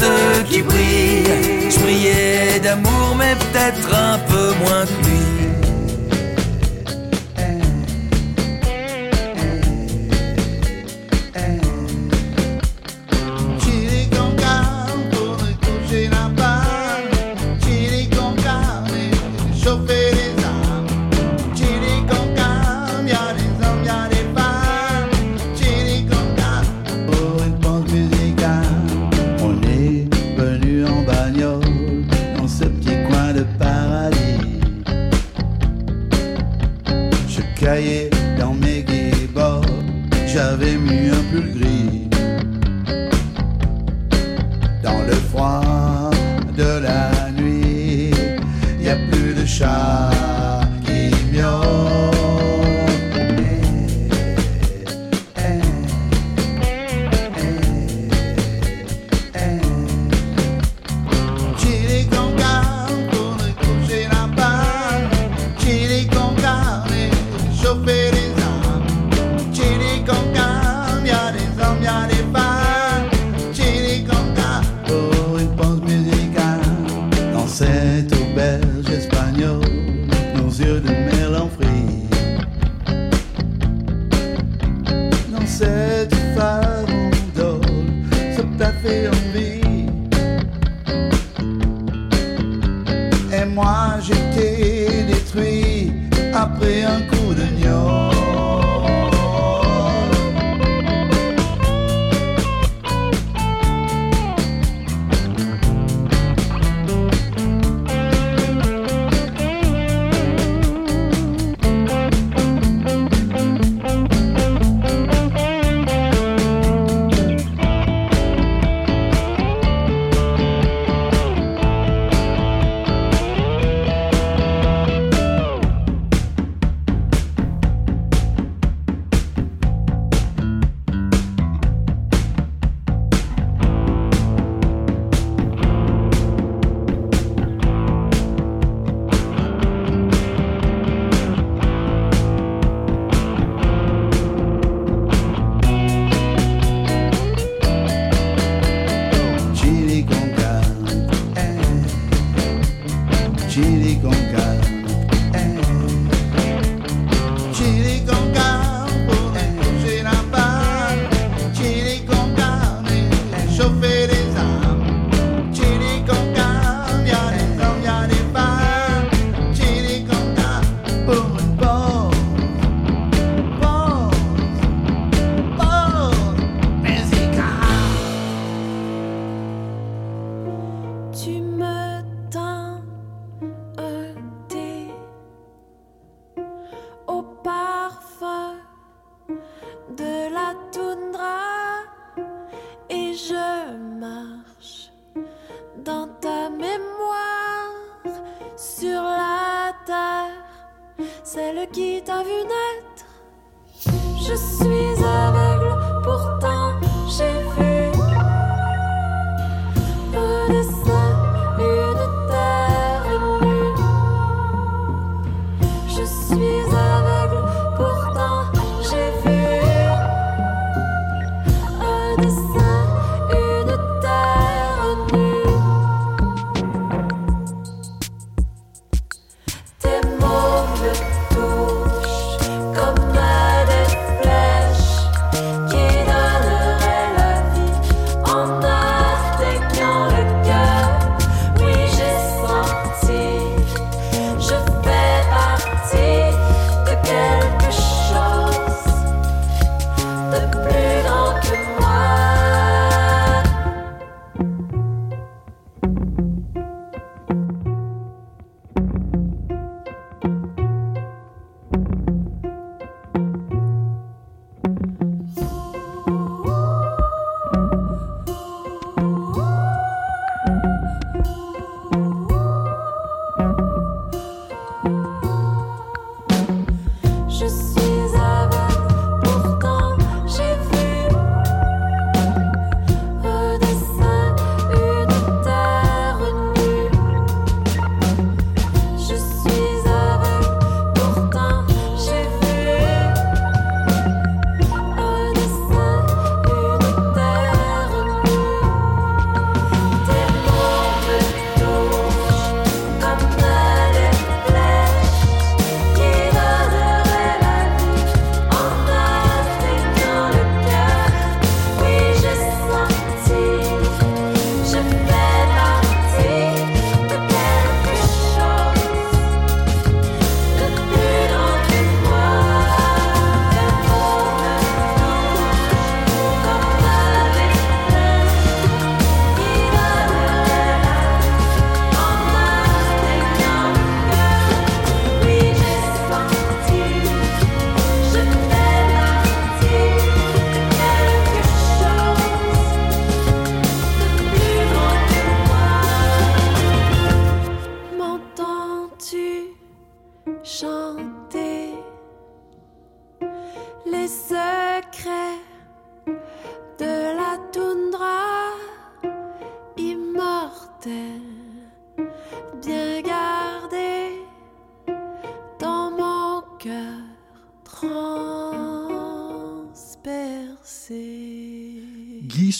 Ceux 0.00 0.42
qui 0.48 0.62
brillent. 0.62 1.70
Je 1.70 1.78
priais 1.80 2.60
d'amour, 2.60 3.16
mais 3.18 3.34
peut-être 3.42 3.88
un 3.94 4.18
peu 4.30 4.48
moins 4.62 4.84
que 4.86 5.07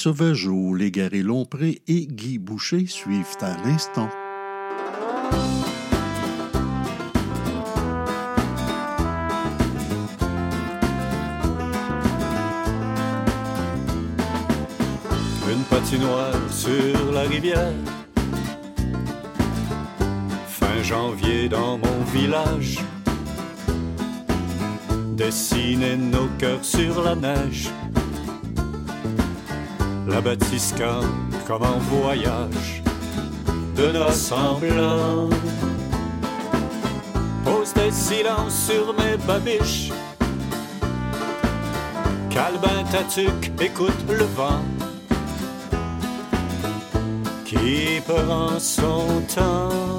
Sauvageau, 0.08 0.72
Légaré 0.74 1.20
Lompré 1.20 1.82
et 1.86 2.06
Guy 2.06 2.38
Boucher 2.38 2.86
suivent 2.86 3.36
à 3.42 3.58
l'instant. 3.62 4.08
Une 15.46 15.62
patinoire 15.68 16.32
sur 16.50 17.12
la 17.12 17.24
rivière. 17.24 17.74
Fin 20.48 20.82
janvier 20.82 21.50
dans 21.50 21.76
mon 21.76 22.04
village. 22.14 22.78
Dessiner 25.18 25.98
nos 25.98 26.28
cœurs 26.38 26.64
sur 26.64 27.02
la 27.02 27.14
neige. 27.14 27.68
La 30.08 30.22
batiscan 30.22 31.02
comme 31.46 31.62
en 31.62 31.78
voyage. 31.90 32.82
De 33.76 33.92
nos 33.92 34.10
semblants. 34.10 35.28
Pose 37.44 37.74
des 37.74 37.90
silences 37.90 38.68
sur 38.68 38.94
mes 38.94 39.18
babiches. 39.26 39.92
Calbin 42.30 42.84
Tatuc, 42.90 43.52
écoute 43.60 44.02
le 44.08 44.24
vent 44.24 44.62
qui 47.44 48.00
prend 48.06 48.58
son 48.58 49.22
temps? 49.34 49.98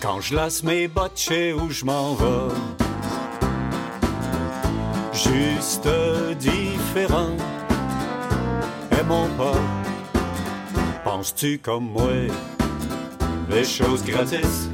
Quand 0.00 0.20
je 0.20 0.34
lasse 0.34 0.62
mes 0.62 0.88
bottes, 0.88 1.16
sais 1.16 1.54
où 1.54 1.70
je 1.70 1.86
m'en 1.86 2.14
vais. 2.14 2.87
Juste 5.38 5.88
différent. 6.40 7.36
Et 8.90 9.04
mon 9.04 9.28
pas, 9.36 9.60
penses-tu 11.04 11.58
comme 11.58 11.90
moi? 11.92 12.26
Les 13.48 13.64
choses 13.64 14.02
gratis, 14.04 14.68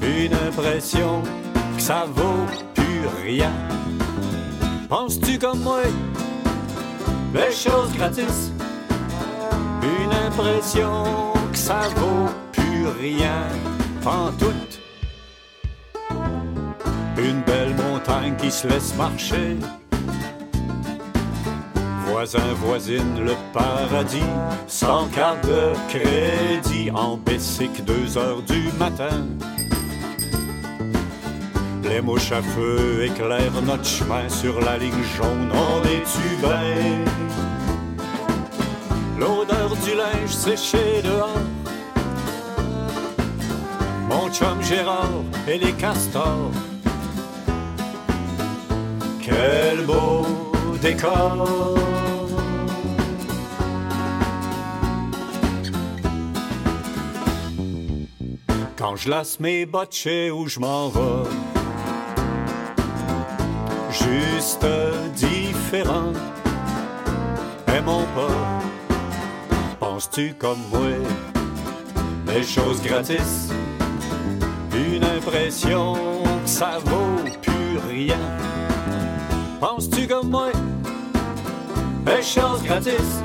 une 0.00 0.32
impression 0.48 1.22
que 1.76 1.82
ça 1.82 2.06
vaut 2.08 2.46
plus 2.74 3.02
rien. 3.22 3.52
Penses-tu 4.88 5.38
comme 5.38 5.60
moi? 5.60 5.82
Les 7.34 7.52
choses 7.52 7.92
gratis, 7.98 8.50
une 9.82 10.14
impression 10.26 11.04
que 11.52 11.58
ça 11.58 11.82
vaut 11.96 12.30
plus 12.52 12.86
rien. 12.98 13.48
En 14.06 14.30
toute 14.32 14.80
une 17.18 17.42
belle 17.42 17.74
qui 18.38 18.50
se 18.50 18.68
laisse 18.68 18.94
marcher. 18.96 19.56
Voisin, 22.06 22.52
voisine, 22.56 23.24
le 23.24 23.34
paradis, 23.52 24.30
sans 24.66 25.06
carte 25.08 25.46
de 25.46 25.72
crédit, 25.88 26.90
en 26.90 27.16
Bessic, 27.16 27.84
deux 27.84 28.18
heures 28.18 28.42
du 28.42 28.68
matin. 28.78 29.26
Les 31.82 32.00
mouches 32.00 32.32
à 32.32 32.42
feu 32.42 33.04
éclairent 33.04 33.62
notre 33.62 33.86
chemin 33.86 34.28
sur 34.28 34.60
la 34.60 34.76
ligne 34.78 35.04
jaune, 35.16 35.50
on 35.52 35.82
est 35.84 36.40
bien. 36.40 37.04
L'odeur 39.18 39.70
du 39.84 39.94
linge 39.94 40.30
séché 40.30 41.02
dehors. 41.02 41.40
Mon 44.08 44.30
chum 44.30 44.62
Gérard 44.62 45.24
et 45.48 45.58
les 45.58 45.72
castors. 45.72 46.52
Quel 49.24 49.86
beau 49.86 50.26
décor. 50.82 51.78
Quand 58.76 58.96
je 58.96 59.08
lasse 59.08 59.40
mes 59.40 59.64
bottes 59.64 59.94
chez 59.94 60.30
où 60.30 60.46
je 60.46 60.60
m'en 60.60 60.90
vais. 60.90 61.30
Juste 63.90 64.66
différent. 65.14 66.12
Aimons 67.68 68.06
pas. 68.14 68.60
Penses-tu 69.80 70.34
comme 70.38 70.60
moi? 70.70 70.98
Les 72.26 72.42
choses 72.42 72.82
gratis. 72.82 73.48
Une 74.74 75.04
impression 75.04 75.94
que 76.44 76.50
ça 76.50 76.78
vaut 76.84 77.24
plus 77.40 77.78
rien. 77.88 78.18
Penses-tu 79.64 80.06
comme 80.06 80.28
moi? 80.28 80.50
Choses 82.20 82.62
gratis. 82.62 83.22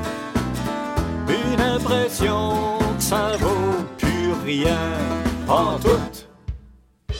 Une 1.28 1.60
impression 1.60 2.78
que 2.96 3.02
ça 3.02 3.32
vaut 3.38 3.84
plus 3.98 4.32
rien 4.46 4.78
en 5.46 5.78
tout? 5.78 7.14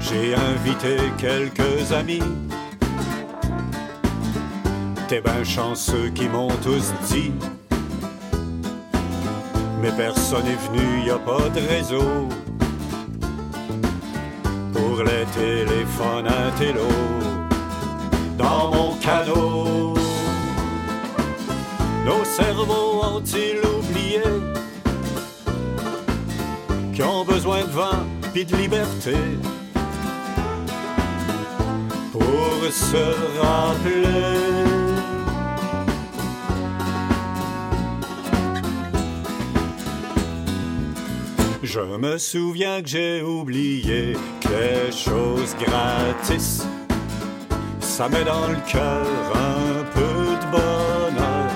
J'ai 0.00 0.34
invité 0.34 0.96
quelques 1.18 1.92
amis. 1.92 2.22
T'es 5.06 5.20
ben 5.20 5.44
chanceux 5.44 6.08
qui 6.14 6.26
m'ont 6.26 6.56
tous 6.62 6.90
dit. 7.10 7.32
Mais 9.82 9.92
personne 9.94 10.46
est 10.46 10.70
venu, 10.70 11.06
y 11.06 11.10
a 11.10 11.18
pas 11.18 11.50
de 11.50 11.60
réseau. 11.68 12.28
Pour 14.72 15.02
les 15.02 15.26
téléphones 15.34 16.28
à 16.28 16.50
télo. 16.58 17.23
Dans 18.44 18.70
mon 18.74 18.90
canot. 18.96 19.94
Nos 22.04 22.24
cerveaux 22.24 23.00
ont-ils 23.02 23.60
oublié 23.76 24.20
qui 26.92 27.02
ont 27.02 27.24
besoin 27.24 27.62
de 27.62 27.70
vent 27.70 28.02
puis 28.34 28.44
de 28.44 28.54
liberté 28.54 29.16
pour 32.12 32.58
se 32.70 33.04
rappeler? 33.40 34.74
Je 41.62 41.80
me 41.80 42.18
souviens 42.18 42.82
que 42.82 42.88
j'ai 42.88 43.22
oublié 43.22 44.16
que 44.40 44.48
les 44.48 44.92
choses 44.92 45.56
gratis, 45.58 46.66
ça 47.96 48.08
met 48.08 48.24
dans 48.24 48.48
le 48.48 48.56
cœur 48.66 49.06
un 49.36 49.84
peu 49.94 50.34
de 50.42 50.50
bonheur. 50.50 51.50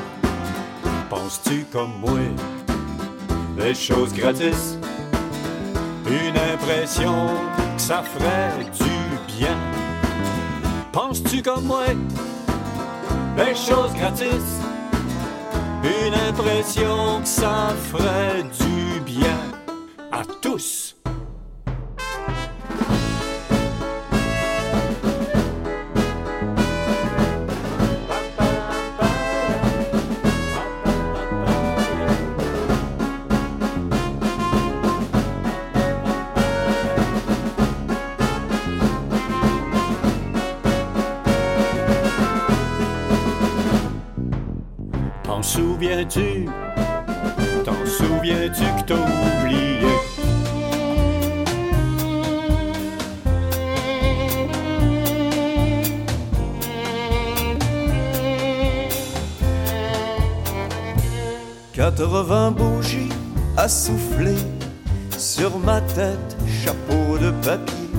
Penses-tu 1.11 1.65
comme 1.73 1.95
moi, 1.99 2.21
les 3.59 3.75
choses 3.75 4.15
gratis? 4.15 4.79
une 6.07 6.39
impression 6.55 7.27
que 7.77 7.83
ça 7.83 8.05
ferait 8.05 8.65
du 8.65 9.37
bien. 9.37 9.57
Penses-tu 10.93 11.43
comme 11.43 11.65
moi, 11.65 11.87
les 13.37 13.55
choses 13.57 13.93
gratis, 13.95 14.61
une 15.83 16.15
impression 16.15 17.21
que 17.21 17.29
ça 17.29 17.75
ferait 17.91 18.45
du 18.45 19.01
bien 19.01 19.39
à 20.13 20.23
tous. 20.41 20.88
Quatre-vingts 61.99 62.53
bougies 62.53 63.09
à 63.57 63.69
souffler 63.69 64.37
sur 65.19 65.59
ma 65.59 65.81
tête, 65.81 66.37
chapeau 66.47 67.19
de 67.19 67.33
papier. 67.45 67.91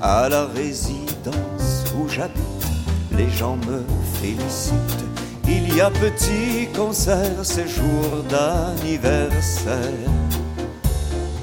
À 0.00 0.28
la 0.28 0.46
résidence 0.46 1.84
où 1.98 2.08
j'habite, 2.08 2.38
les 3.10 3.28
gens 3.28 3.56
me 3.56 3.82
félicitent. 4.20 5.04
Il 5.48 5.74
y 5.74 5.80
a 5.80 5.90
petit 5.90 6.68
concert, 6.76 7.40
c'est 7.42 7.66
jour 7.66 8.22
d'anniversaire. 8.30 10.12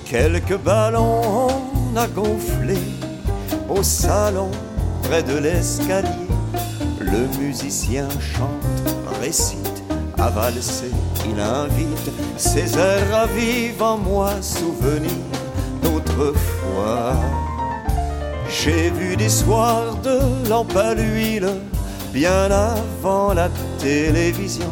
Quelques 0.06 0.60
ballons 0.60 1.50
on 1.76 1.98
a 1.98 2.08
au 3.68 3.84
salon 3.84 4.50
près 5.04 5.24
de 5.24 5.38
l'escalier. 5.38 6.08
Le 7.02 7.28
musicien 7.38 8.08
chante, 8.22 8.96
récite, 9.22 9.84
à 10.18 10.30
valser, 10.30 10.91
il 11.30 11.39
invite 11.39 12.11
ses 12.38 12.77
airs 12.77 13.11
ravivent 13.11 13.81
en 13.81 13.98
moi 13.98 14.41
souvenir 14.41 15.11
d'autrefois. 15.81 17.15
J'ai 18.49 18.89
vu 18.91 19.15
des 19.15 19.30
soirs 19.30 19.95
de 20.03 20.49
lampe 20.49 20.76
à 20.76 20.93
l'huile 20.93 21.49
bien 22.14 22.49
avant 22.52 23.34
la 23.34 23.49
télévision. 23.80 24.72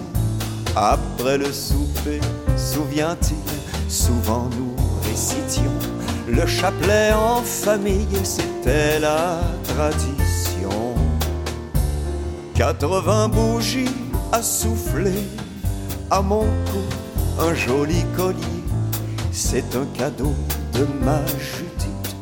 Après 0.75 1.37
le 1.37 1.51
souper, 1.51 2.19
souvient-il, 2.57 3.91
souvent 3.91 4.49
nous 4.57 4.75
récitions 5.09 5.71
le 6.31 6.45
chapelet 6.45 7.11
en 7.11 7.41
famille, 7.41 8.07
c'était 8.23 8.99
la 8.99 9.39
tradition. 9.63 10.95
80 12.53 13.29
bougies 13.29 13.89
à 14.31 14.43
souffler, 14.43 15.23
à 16.11 16.21
mon 16.21 16.41
cou, 16.41 16.83
un 17.39 17.53
joli 17.53 18.03
collier. 18.15 18.63
C'est 19.31 19.75
un 19.75 19.85
cadeau 19.97 20.33
de 20.73 20.85
ma 21.03 21.19
Judith 21.27 22.15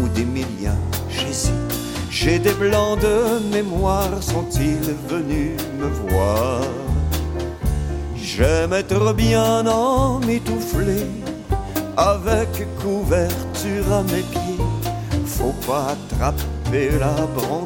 ou 0.00 0.08
d'Emilien, 0.08 0.76
j'hésite. 1.10 1.52
J'ai 2.10 2.38
des 2.38 2.52
blancs 2.52 3.00
de 3.00 3.54
mémoire, 3.54 4.10
sont-ils 4.20 4.94
venus 5.08 5.52
me 5.78 5.86
voir? 6.08 6.62
J'aime 8.16 8.72
être 8.72 9.12
bien 9.12 9.66
emmitouflé, 9.66 11.06
avec 11.96 12.66
couverture 12.80 13.92
à 13.92 14.02
mes 14.04 14.22
pieds. 14.22 14.64
Faut 15.26 15.54
pas 15.66 15.94
attraper 15.94 16.90
la 16.98 17.14
sinon 17.52 17.61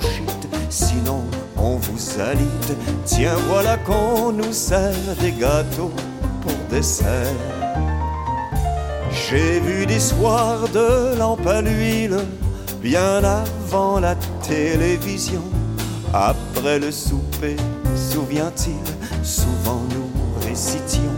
on 1.66 1.76
vous 1.76 2.20
alite. 2.20 2.70
Tiens, 3.04 3.36
voilà 3.48 3.76
qu'on 3.78 4.32
nous 4.32 4.52
sert 4.52 5.14
des 5.20 5.32
gâteaux 5.32 5.92
pour 6.42 6.58
dessert. 6.70 7.40
J'ai 9.10 9.60
vu 9.60 9.86
des 9.86 10.00
soirs 10.00 10.68
de 10.68 11.18
lampe 11.18 11.46
à 11.46 11.60
l'huile, 11.60 12.18
bien 12.80 13.22
avant 13.24 13.98
la 14.00 14.14
télévision. 14.42 15.42
Après 16.14 16.78
le 16.78 16.90
souper, 16.92 17.56
souvient-il, 17.94 18.86
souvent 19.24 19.82
nous 19.94 20.46
récitions 20.48 21.16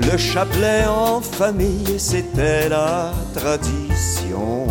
le 0.00 0.16
chapelet 0.16 0.86
en 0.86 1.20
famille, 1.20 1.98
c'était 1.98 2.68
la 2.68 3.12
tradition. 3.34 4.66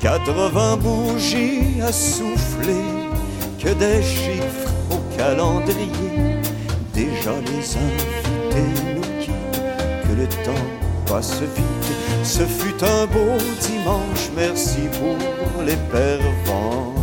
80 0.00 0.76
bougies 0.76 1.80
à 1.82 1.90
souffler, 1.90 2.84
que 3.64 3.70
des 3.70 4.02
chiffres 4.02 4.72
au 4.90 5.16
calendrier. 5.16 6.42
Déjà 6.92 7.32
les 7.48 7.76
invités 7.84 8.70
nous 8.94 9.22
quittent, 9.22 10.06
que 10.06 10.14
le 10.20 10.26
temps 10.44 10.66
passe 11.06 11.40
vite. 11.40 11.92
Ce 12.22 12.42
fut 12.42 12.84
un 12.84 13.06
beau 13.06 13.38
dimanche, 13.60 14.30
merci 14.36 14.82
pour 14.98 15.62
les 15.62 15.76
pervenches. 15.90 16.93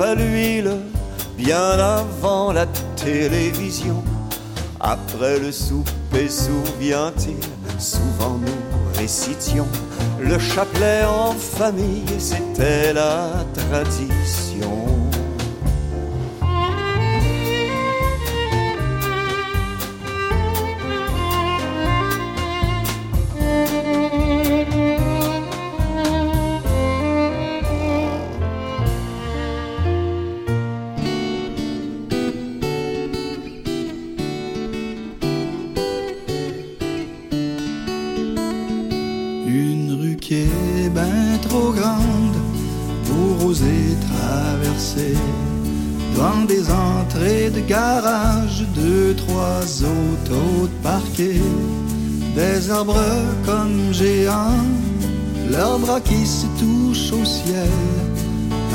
À 0.00 0.14
l'huile, 0.14 0.72
bien 1.36 1.78
avant 1.78 2.52
la 2.52 2.66
télévision. 2.96 4.02
Après 4.80 5.38
le 5.38 5.52
souper, 5.52 6.28
souviens-t-il, 6.28 7.36
souvent 7.80 8.38
nous 8.38 8.98
récitions 8.98 9.68
le 10.22 10.38
chapelet 10.38 11.04
en 11.04 11.32
famille, 11.32 12.04
c'était 12.18 12.92
la 12.92 13.44
tradition. 13.54 14.51
Des 52.62 52.70
arbres 52.70 52.94
comme 53.44 53.92
géants, 53.92 54.64
leurs 55.50 55.80
bras 55.80 56.00
qui 56.00 56.24
se 56.24 56.46
touchent 56.60 57.12
au 57.12 57.24
ciel. 57.24 57.68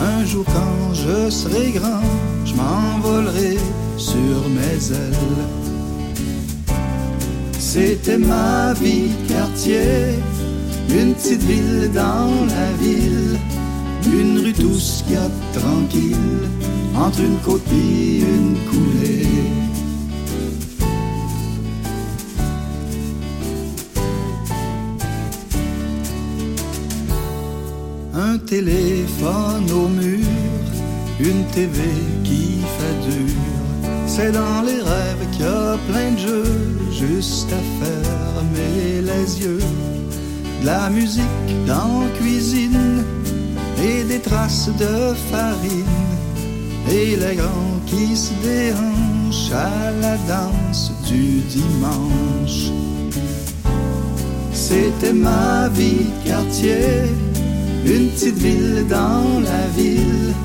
Un 0.03 0.25
jour 0.25 0.43
quand 0.43 0.93
je 0.93 1.29
serai 1.29 1.71
grand, 1.71 2.01
je 2.43 2.53
m'envolerai 2.55 3.57
sur 3.95 4.49
mes 4.57 4.91
ailes. 4.91 5.45
C'était 7.57 8.17
ma 8.17 8.73
vie 8.73 9.09
quartier, 9.29 10.19
une 10.89 11.13
petite 11.13 11.43
ville 11.43 11.89
dans 11.93 12.31
la 12.55 12.69
ville, 12.81 13.39
une 14.11 14.39
rue 14.39 14.53
tous 14.53 15.05
quatre 15.09 15.61
tranquille, 15.61 16.49
entre 16.93 17.21
une 17.21 17.37
côte 17.37 17.69
Qui 31.57 32.61
fait 32.77 33.09
dur. 33.09 33.33
C'est 34.05 34.31
dans 34.31 34.61
les 34.61 34.79
rêves 34.79 35.25
qu'il 35.31 35.41
y 35.41 35.47
a 35.47 35.75
plein 35.89 36.11
de 36.11 36.19
jeux, 36.19 36.77
juste 36.91 37.49
à 37.51 37.83
fermer 37.83 39.01
les 39.01 39.41
yeux. 39.41 39.63
De 40.61 40.65
la 40.67 40.91
musique 40.91 41.65
dans 41.65 42.01
la 42.01 42.09
cuisine 42.19 43.03
et 43.83 44.03
des 44.03 44.19
traces 44.19 44.69
de 44.77 45.15
farine. 45.31 46.05
Et 46.91 47.15
les 47.15 47.35
grands 47.37 47.81
qui 47.87 48.15
se 48.15 48.33
déhanchent 48.43 49.51
à 49.51 49.89
la 49.99 50.15
danse 50.27 50.91
du 51.07 51.39
dimanche. 51.49 52.71
C'était 54.53 55.13
ma 55.13 55.69
vie 55.69 56.05
quartier, 56.23 57.09
une 57.83 58.09
petite 58.09 58.37
ville 58.37 58.85
dans 58.87 59.39
la 59.39 59.67
ville, 59.75 60.35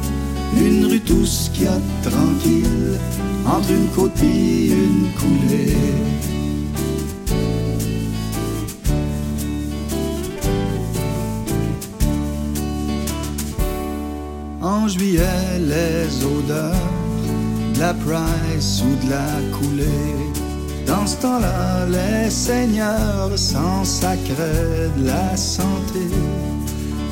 une 0.65 0.87
rue 0.87 1.01
tous 1.01 1.51
qui 1.53 1.67
a 1.67 1.79
tranquille, 2.03 2.99
entre 3.47 3.71
une 3.71 3.89
côte 3.89 4.13
une 4.23 5.09
coulée. 5.19 5.77
En 14.61 14.87
juillet, 14.89 15.59
les 15.59 16.25
odeurs 16.25 16.75
de 17.75 17.81
la 17.81 17.95
Price 17.95 18.83
ou 18.87 19.05
de 19.05 19.11
la 19.11 19.57
coulée. 19.57 20.17
Dans 20.87 21.07
ce 21.07 21.17
temps-là, 21.17 21.87
les 21.87 22.31
seigneurs 22.31 23.37
s'en 23.37 23.85
sacraient 23.85 24.91
de 24.97 25.07
la 25.07 25.37
santé. 25.37 26.07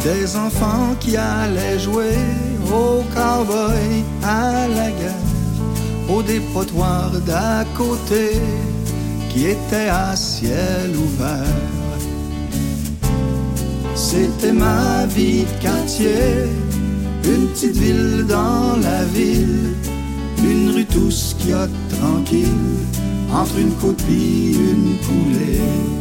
Des 0.04 0.36
enfants 0.36 0.94
qui 1.00 1.16
allaient 1.16 1.78
jouer 1.78 2.16
au 2.72 3.02
cowboy 3.14 4.04
à 4.22 4.68
la 4.68 4.90
guerre, 4.90 5.28
au 6.08 6.22
dépotoir 6.22 7.10
d'à 7.26 7.64
côté 7.76 8.40
qui 9.28 9.46
était 9.46 9.88
à 9.88 10.16
ciel 10.16 10.90
ouvert. 10.96 11.56
C'était 13.94 14.52
ma 14.52 15.06
vie 15.06 15.44
de 15.44 15.62
quartier, 15.62 16.48
une 17.24 17.48
petite 17.48 17.76
ville 17.76 18.26
dans 18.26 18.76
la 18.82 19.04
ville, 19.04 19.74
une 20.42 20.70
rue 20.70 20.86
tous 20.86 21.36
qui 21.38 21.52
a 21.52 21.68
tranquille, 21.96 22.46
entre 23.32 23.58
une 23.58 23.72
côte 23.74 24.02
et 24.10 24.52
une 24.52 24.96
coulée. 25.06 25.99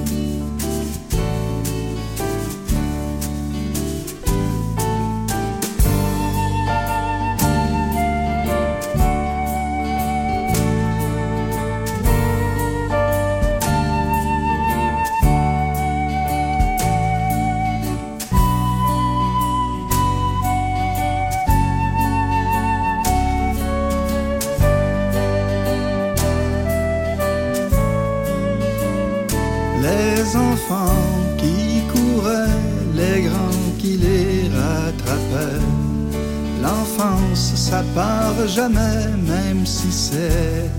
Même 38.68 39.66
si 39.66 39.92
c'est 39.92 40.70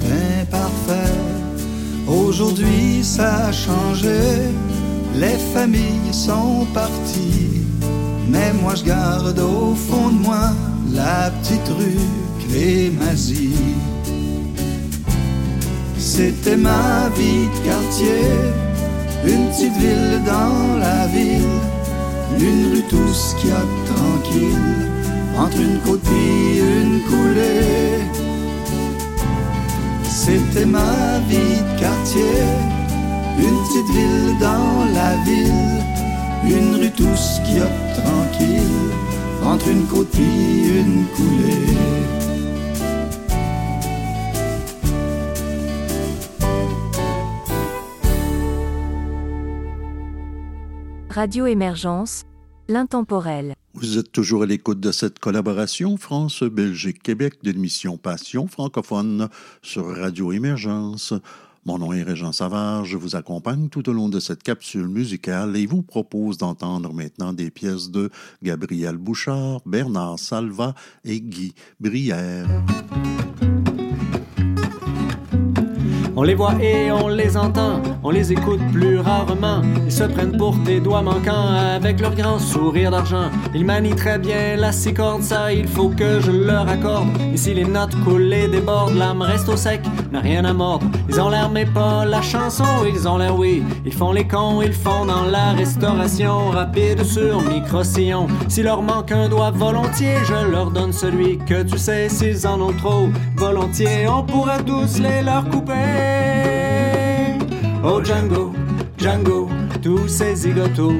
imparfait. 0.43 1.17
Aujourd'hui, 2.07 3.03
ça 3.03 3.47
a 3.47 3.53
changé, 3.53 4.21
les 5.15 5.39
familles 5.55 6.13
sont 6.13 6.67
parties. 6.75 7.63
Mais 8.29 8.53
moi, 8.53 8.75
je 8.75 8.85
garde 8.85 9.39
au 9.39 9.75
fond 9.75 10.09
de 10.09 10.19
moi 10.19 10.51
la 10.93 11.31
petite 11.31 11.69
rue 11.69 12.07
Clémazie. 12.41 13.55
C'était 15.99 16.57
ma 16.57 17.09
vie 17.17 17.47
de 17.47 17.65
quartier, 17.65 18.25
une 19.25 19.49
petite 19.49 19.77
ville 19.77 20.21
dans 20.27 20.79
la 20.79 21.07
ville, 21.07 21.59
une 22.39 22.73
rue 22.73 22.85
tous 22.89 23.37
qui 23.41 23.51
a 23.51 23.63
tranquille, 23.87 24.89
entre 25.41 25.61
une 25.61 25.79
côte 25.81 26.07
et 26.13 26.59
une 26.59 27.01
coulée. 27.09 28.03
C'était 30.05 30.67
ma 30.67 31.19
vie 31.29 31.59
de 31.69 31.81
quartier, 31.81 32.43
une 33.39 33.59
petite 33.65 33.91
ville 33.97 34.39
dans 34.39 34.85
la 34.99 35.11
ville, 35.29 35.83
une 36.45 36.75
rue 36.81 36.91
tous 36.91 37.41
qui 37.45 37.59
a 37.59 37.69
tranquille, 37.99 38.91
entre 39.45 39.69
une 39.69 39.87
côte 39.87 40.15
et 40.19 40.81
une 40.81 41.05
coulée. 41.17 41.91
Radio 51.11 51.47
Émergence, 51.47 52.25
l'intemporel. 52.71 53.55
Vous 53.75 53.99
êtes 53.99 54.13
toujours 54.13 54.45
à 54.45 54.47
l'écoute 54.47 54.81
de 54.81 54.93
cette 54.93 55.19
collaboration 55.19 55.97
France-Belgique-Québec 55.97 57.35
de 57.43 57.51
l'émission 57.51 57.97
Passion 57.99 58.47
francophone 58.47 59.29
sur 59.63 59.87
Radio 59.95 60.33
Émergence. 60.33 61.13
Mon 61.67 61.79
nom 61.79 61.93
est 61.93 62.03
Régent 62.03 62.33
Savard, 62.33 62.87
je 62.87 62.97
vous 62.97 63.17
accompagne 63.17 63.69
tout 63.69 63.89
au 63.91 63.93
long 63.93 64.09
de 64.09 64.19
cette 64.19 64.43
capsule 64.43 64.89
musicale 64.89 65.57
et 65.57 65.67
vous 65.67 65.83
propose 65.83 66.39
d'entendre 66.39 66.95
maintenant 66.95 67.35
des 67.35 67.51
pièces 67.51 67.91
de 67.91 68.09
Gabriel 68.43 68.97
Bouchard, 68.97 69.61
Bernard 69.67 70.19
Salva 70.19 70.75
et 71.05 71.21
Guy 71.21 71.55
Brière. 71.79 72.49
On 76.21 76.23
les 76.23 76.35
voit 76.35 76.53
et 76.61 76.93
on 76.93 77.09
les 77.09 77.35
entend, 77.35 77.81
on 78.03 78.11
les 78.11 78.31
écoute 78.31 78.61
plus 78.75 78.99
rarement. 78.99 79.63
Ils 79.87 79.91
se 79.91 80.05
prennent 80.05 80.37
pour 80.37 80.55
des 80.55 80.79
doigts 80.79 81.01
manquants 81.01 81.49
avec 81.75 81.99
leur 81.99 82.15
grand 82.15 82.39
sourire 82.39 82.91
d'argent. 82.91 83.31
Ils 83.55 83.65
manient 83.65 83.95
très 83.95 84.19
bien 84.19 84.57
la 84.59 84.71
six 84.71 84.93
cordes, 84.93 85.23
ça 85.23 85.51
il 85.51 85.67
faut 85.67 85.89
que 85.89 86.21
je 86.21 86.31
leur 86.31 86.69
accorde. 86.69 87.09
Et 87.33 87.39
si 87.39 87.55
les 87.55 87.65
notes 87.65 87.99
coulent 88.05 88.35
et 88.35 88.49
débordent, 88.49 88.99
l'âme 88.99 89.23
reste 89.23 89.49
au 89.49 89.57
sec, 89.57 89.81
n'a 90.13 90.21
rien 90.21 90.45
à 90.45 90.53
mordre. 90.53 90.85
Ils 91.09 91.19
ont 91.19 91.31
l'air 91.31 91.49
mais 91.49 91.65
pas 91.65 92.05
la 92.05 92.21
chanson, 92.21 92.67
ils 92.87 93.09
ont 93.09 93.17
l'air 93.17 93.35
oui. 93.35 93.63
Ils 93.87 93.95
font 93.95 94.13
les 94.13 94.29
cons, 94.29 94.61
ils 94.61 94.75
font 94.75 95.07
dans 95.07 95.25
la 95.25 95.53
restauration 95.53 96.51
rapide 96.51 97.03
sur 97.03 97.41
micro-sillon. 97.41 98.27
S'il 98.47 98.65
leur 98.65 98.83
manque 98.83 99.11
un 99.11 99.31
doigt 99.31 99.53
volontiers, 99.53 100.19
je 100.25 100.51
leur 100.51 100.71
donne 100.71 100.93
celui 100.93 101.39
que 101.39 101.63
tu 101.63 101.79
sais 101.79 102.11
s'ils 102.11 102.47
en 102.47 102.61
ont 102.61 102.75
trop. 102.75 103.09
Volontiers, 103.37 104.07
on 104.07 104.23
pourrait 104.23 104.63
tous 104.67 104.99
les 104.99 105.23
leur 105.23 105.49
couper. 105.49 106.10
Oh 107.83 108.01
Django, 108.03 108.53
Django, 108.99 109.49
tous 109.83 110.09
ces 110.09 110.35
zigotos 110.35 110.93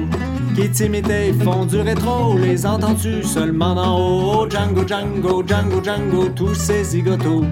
qui 0.55 0.69
t'imitaient 0.69 1.33
font 1.43 1.65
du 1.65 1.81
rétro. 1.81 2.37
Les 2.37 2.65
entends-tu 2.65 3.23
seulement 3.23 3.75
d'en 3.75 3.97
haut? 3.97 4.49
Django, 4.49 4.85
Django, 4.87 5.43
Django, 5.45 5.83
Django, 5.83 6.29
tous 6.35 6.53
ces 6.53 6.83
zigotos. 6.83 7.45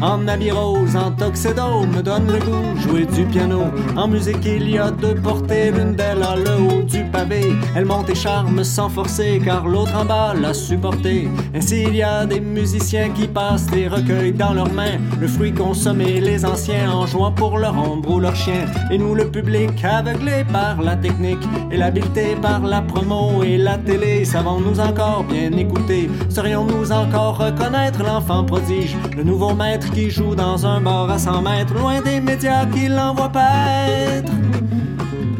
En 0.00 0.28
habit 0.28 0.50
rose, 0.50 0.96
en 0.96 1.12
tuxedo, 1.12 1.86
me 1.86 2.02
donne 2.02 2.26
le 2.26 2.38
goût 2.38 2.80
jouer 2.80 3.06
du 3.06 3.24
piano. 3.24 3.62
En 3.96 4.08
musique, 4.08 4.44
il 4.44 4.68
y 4.68 4.78
a 4.78 4.90
deux 4.90 5.14
portées, 5.14 5.70
l'une 5.70 5.94
d'elles 5.94 6.22
a 6.22 6.36
le 6.36 6.62
haut 6.62 6.82
du 6.82 7.04
pavé. 7.04 7.54
Elle 7.74 7.86
monte 7.86 8.10
et 8.10 8.14
charme 8.14 8.64
sans 8.64 8.88
forcer, 8.88 9.40
car 9.42 9.66
l'autre 9.66 9.96
en 9.96 10.04
bas 10.04 10.34
l'a 10.34 10.52
supporté. 10.52 11.28
Ainsi, 11.54 11.84
il 11.84 11.96
y 11.96 12.02
a 12.02 12.26
des 12.26 12.40
musiciens 12.40 13.10
qui 13.10 13.26
passent 13.28 13.66
des 13.66 13.88
recueils 13.88 14.32
dans 14.32 14.52
leurs 14.52 14.72
mains. 14.72 14.98
Le 15.20 15.28
fruit 15.28 15.54
consommé, 15.54 16.20
les 16.20 16.44
anciens 16.44 16.90
en 16.90 17.06
jouant 17.06 17.32
pour 17.32 17.56
leur 17.56 17.76
ombre 17.78 18.16
ou 18.16 18.20
leur 18.20 18.36
chien. 18.36 18.66
Et 18.90 18.98
nous, 18.98 19.14
le 19.14 19.28
public, 19.30 19.70
aveuglé 19.84 20.44
par 20.52 20.82
la 20.82 20.96
technique 20.96 21.48
et 21.70 21.76
l'habileté 21.76 22.33
par 22.34 22.60
la 22.60 22.82
promo 22.82 23.42
et 23.42 23.56
la 23.56 23.78
télé, 23.78 24.24
savons-nous 24.24 24.80
encore 24.80 25.24
bien 25.24 25.50
écouter? 25.52 26.10
Serions-nous 26.28 26.92
encore 26.92 27.38
reconnaître 27.38 28.02
l'enfant 28.02 28.44
prodige, 28.44 28.96
le 29.16 29.22
nouveau 29.22 29.54
maître 29.54 29.90
qui 29.90 30.10
joue 30.10 30.34
dans 30.34 30.66
un 30.66 30.80
bar 30.80 31.10
à 31.10 31.18
100 31.18 31.42
mètres, 31.42 31.74
loin 31.74 32.00
des 32.00 32.20
médias 32.20 32.66
qui 32.66 32.88
l'envoient 32.88 33.30
paître. 33.30 34.32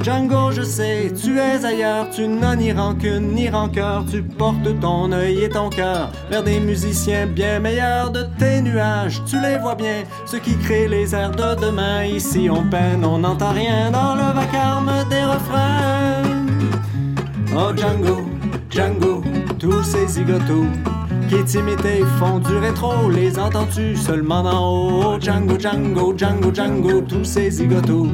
Django, 0.04 0.52
je 0.52 0.60
sais, 0.60 1.10
tu 1.14 1.38
es 1.38 1.64
ailleurs, 1.64 2.10
tu 2.10 2.28
n'as 2.28 2.56
ni 2.56 2.72
rancune 2.72 3.32
ni 3.32 3.48
rancœur, 3.48 4.04
tu 4.10 4.22
portes 4.22 4.78
ton 4.80 5.10
œil 5.12 5.44
et 5.44 5.48
ton 5.48 5.70
cœur 5.70 6.10
vers 6.30 6.42
des 6.42 6.60
musiciens 6.60 7.26
bien 7.26 7.58
meilleurs 7.58 8.10
de 8.10 8.26
tes 8.38 8.60
nuages. 8.60 9.22
Tu 9.24 9.40
les 9.40 9.56
vois 9.56 9.76
bien, 9.76 10.02
ceux 10.26 10.40
qui 10.40 10.58
créent 10.58 10.88
les 10.88 11.14
airs 11.14 11.30
de 11.30 11.58
demain. 11.58 12.04
Ici 12.04 12.50
on 12.50 12.68
peine, 12.68 13.02
on 13.02 13.18
n'entend 13.18 13.52
rien 13.52 13.90
dans 13.90 14.14
le 14.14 14.30
vacarme 14.34 14.92
des 15.08 15.24
refrains. 15.24 16.33
Oh 17.56 17.72
Django, 17.72 18.22
Django, 18.68 19.22
tous 19.60 19.84
ces 19.84 20.08
zigotos 20.08 20.66
qui 21.28 21.44
t'imitaient 21.44 22.02
font 22.18 22.38
du 22.38 22.56
rétro. 22.56 23.10
Les 23.10 23.38
entends-tu 23.38 23.96
seulement 23.96 24.42
d'en 24.42 24.68
haut? 24.70 25.20
Django, 25.20 25.58
Django, 25.58 26.14
Django, 26.16 26.54
Django, 26.54 27.00
tous 27.02 27.24
ces 27.24 27.50
zigotos. 27.50 28.08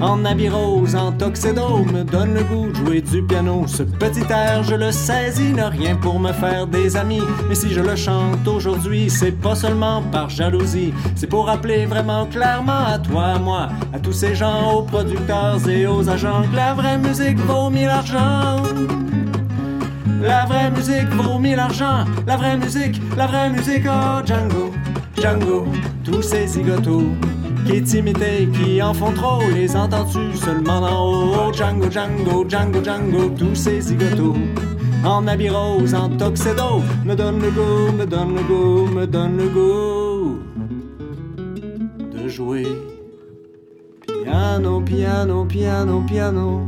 En 0.00 0.24
habit 0.24 0.48
rose, 0.48 0.94
en 0.94 1.12
tuxedo, 1.12 1.84
me 1.92 2.02
donne 2.02 2.34
le 2.34 2.42
goût 2.44 2.68
de 2.68 2.74
jouer 2.74 3.00
du 3.00 3.22
piano. 3.22 3.64
Ce 3.66 3.82
petit 3.82 4.24
air, 4.30 4.62
je 4.62 4.74
le 4.74 4.90
saisis, 4.90 5.52
n'a 5.52 5.68
rien 5.68 5.96
pour 5.96 6.18
me 6.18 6.32
faire 6.32 6.66
des 6.66 6.96
amis. 6.96 7.22
Mais 7.48 7.54
si 7.54 7.70
je 7.72 7.80
le 7.80 7.96
chante 7.96 8.46
aujourd'hui, 8.46 9.08
c'est 9.08 9.32
pas 9.32 9.54
seulement 9.54 10.02
par 10.12 10.28
jalousie. 10.28 10.92
C'est 11.14 11.28
pour 11.28 11.46
rappeler 11.46 11.86
vraiment 11.86 12.26
clairement 12.26 12.84
à 12.86 12.98
toi, 12.98 13.24
à 13.24 13.38
moi, 13.38 13.68
à 13.92 13.98
tous 13.98 14.12
ces 14.12 14.34
gens, 14.34 14.72
aux 14.72 14.82
producteurs 14.82 15.68
et 15.68 15.86
aux 15.86 16.08
agents, 16.08 16.42
que 16.50 16.56
la 16.56 16.74
vraie 16.74 16.98
musique 16.98 17.38
vaut 17.38 17.70
mille 17.70 17.88
argent. 17.88 18.62
La 20.24 20.46
vraie 20.46 20.70
musique 20.70 21.08
vaut 21.10 21.38
mille 21.38 21.58
argent. 21.58 22.06
La 22.26 22.36
vraie 22.38 22.56
musique, 22.56 22.98
la 23.14 23.26
vraie 23.26 23.50
musique, 23.50 23.84
oh 23.86 24.24
Django, 24.24 24.72
Django, 25.20 25.66
tous 26.02 26.22
ces 26.22 26.46
zigotos 26.46 27.10
qui 27.66 27.82
t'imitaient, 27.82 28.48
qui 28.54 28.82
en 28.82 28.94
font 28.94 29.12
trop, 29.12 29.42
les 29.52 29.76
entends-tu 29.76 30.34
seulement 30.34 30.80
d'en 30.80 31.06
haut? 31.06 31.34
Oh 31.34 31.52
Django, 31.52 31.90
Django, 31.90 32.48
Django, 32.48 32.82
Django, 32.82 33.28
tous 33.36 33.54
ces 33.54 33.82
zigotos. 33.82 34.34
En 35.04 35.26
habit 35.26 35.50
rose, 35.50 35.94
en 35.94 36.08
tuxedo, 36.08 36.80
me 37.04 37.14
donne 37.14 37.42
le 37.42 37.50
goût, 37.50 37.92
me 37.92 38.06
donne 38.06 38.34
le 38.34 38.42
goût, 38.44 38.86
me 38.86 39.06
donne 39.06 39.36
le 39.36 39.48
goût 39.48 40.38
de 42.14 42.28
jouer. 42.28 42.66
Piano, 44.06 44.80
piano, 44.80 45.44
piano, 45.44 46.02
piano. 46.08 46.62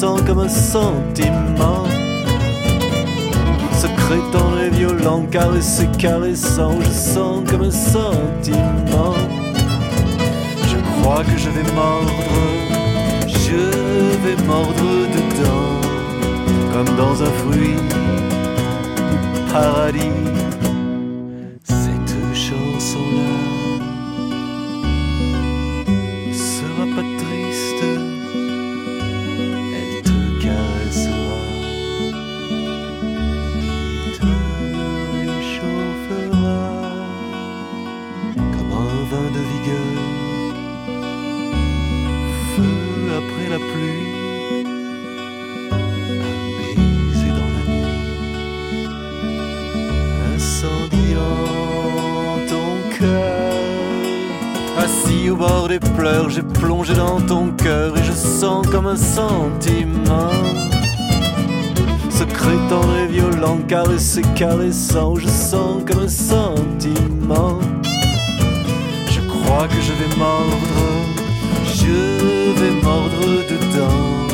Sens 0.00 0.22
comme 0.22 0.38
un 0.38 0.48
sentiment. 0.48 1.84
Secret, 3.72 4.22
tendre 4.32 4.58
et 4.58 4.70
violent, 4.70 5.26
caressé, 5.30 5.86
caressant, 5.98 6.80
je 6.80 6.90
sens 6.90 7.42
comme 7.46 7.64
un 7.64 7.70
sentiment. 7.70 9.14
Je 10.70 10.78
crois 11.02 11.22
que 11.22 11.36
je 11.36 11.50
vais 11.50 11.70
mordre, 11.74 12.12
je 13.28 13.60
vais 14.24 14.42
mordre 14.46 14.90
dedans, 15.16 15.80
comme 16.72 16.96
dans 16.96 17.22
un 17.22 17.32
fruit 17.42 17.76
du 19.10 19.52
paradis. 19.52 20.19
Un 58.90 58.96
sentiment. 58.96 60.32
Secret, 62.10 62.58
tendre 62.68 62.96
et 62.96 63.06
violent, 63.06 63.58
caressé, 63.68 64.22
caressant, 64.34 65.14
je 65.14 65.28
sens 65.28 65.84
comme 65.86 66.00
un 66.00 66.08
sentiment. 66.08 67.60
Je 69.08 69.20
crois 69.28 69.68
que 69.68 69.80
je 69.80 69.92
vais 69.92 70.16
mordre, 70.16 70.82
je 71.64 72.60
vais 72.60 72.82
mordre 72.82 73.26
dedans, 73.52 74.26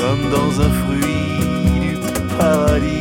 comme 0.00 0.24
dans 0.36 0.60
un 0.60 0.70
fruit 0.80 1.80
du 1.80 1.96
paradis. 2.36 2.93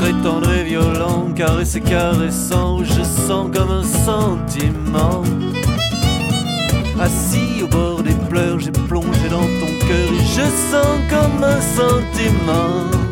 Très 0.00 0.12
tendre 0.22 0.48
et 0.52 0.62
violent, 0.62 1.26
caressé, 1.34 1.80
caressant, 1.80 2.84
je 2.84 3.02
sens 3.02 3.50
comme 3.52 3.70
un 3.70 3.82
sentiment. 3.82 5.24
Assis 7.00 7.64
au 7.64 7.66
bord 7.66 8.04
des 8.04 8.14
pleurs, 8.30 8.60
j'ai 8.60 8.70
plongé 8.70 9.28
dans 9.28 9.40
ton 9.40 9.86
cœur 9.88 10.08
et 10.12 10.24
je 10.24 10.46
sens 10.70 10.98
comme 11.10 11.42
un 11.42 11.60
sentiment. 11.60 13.07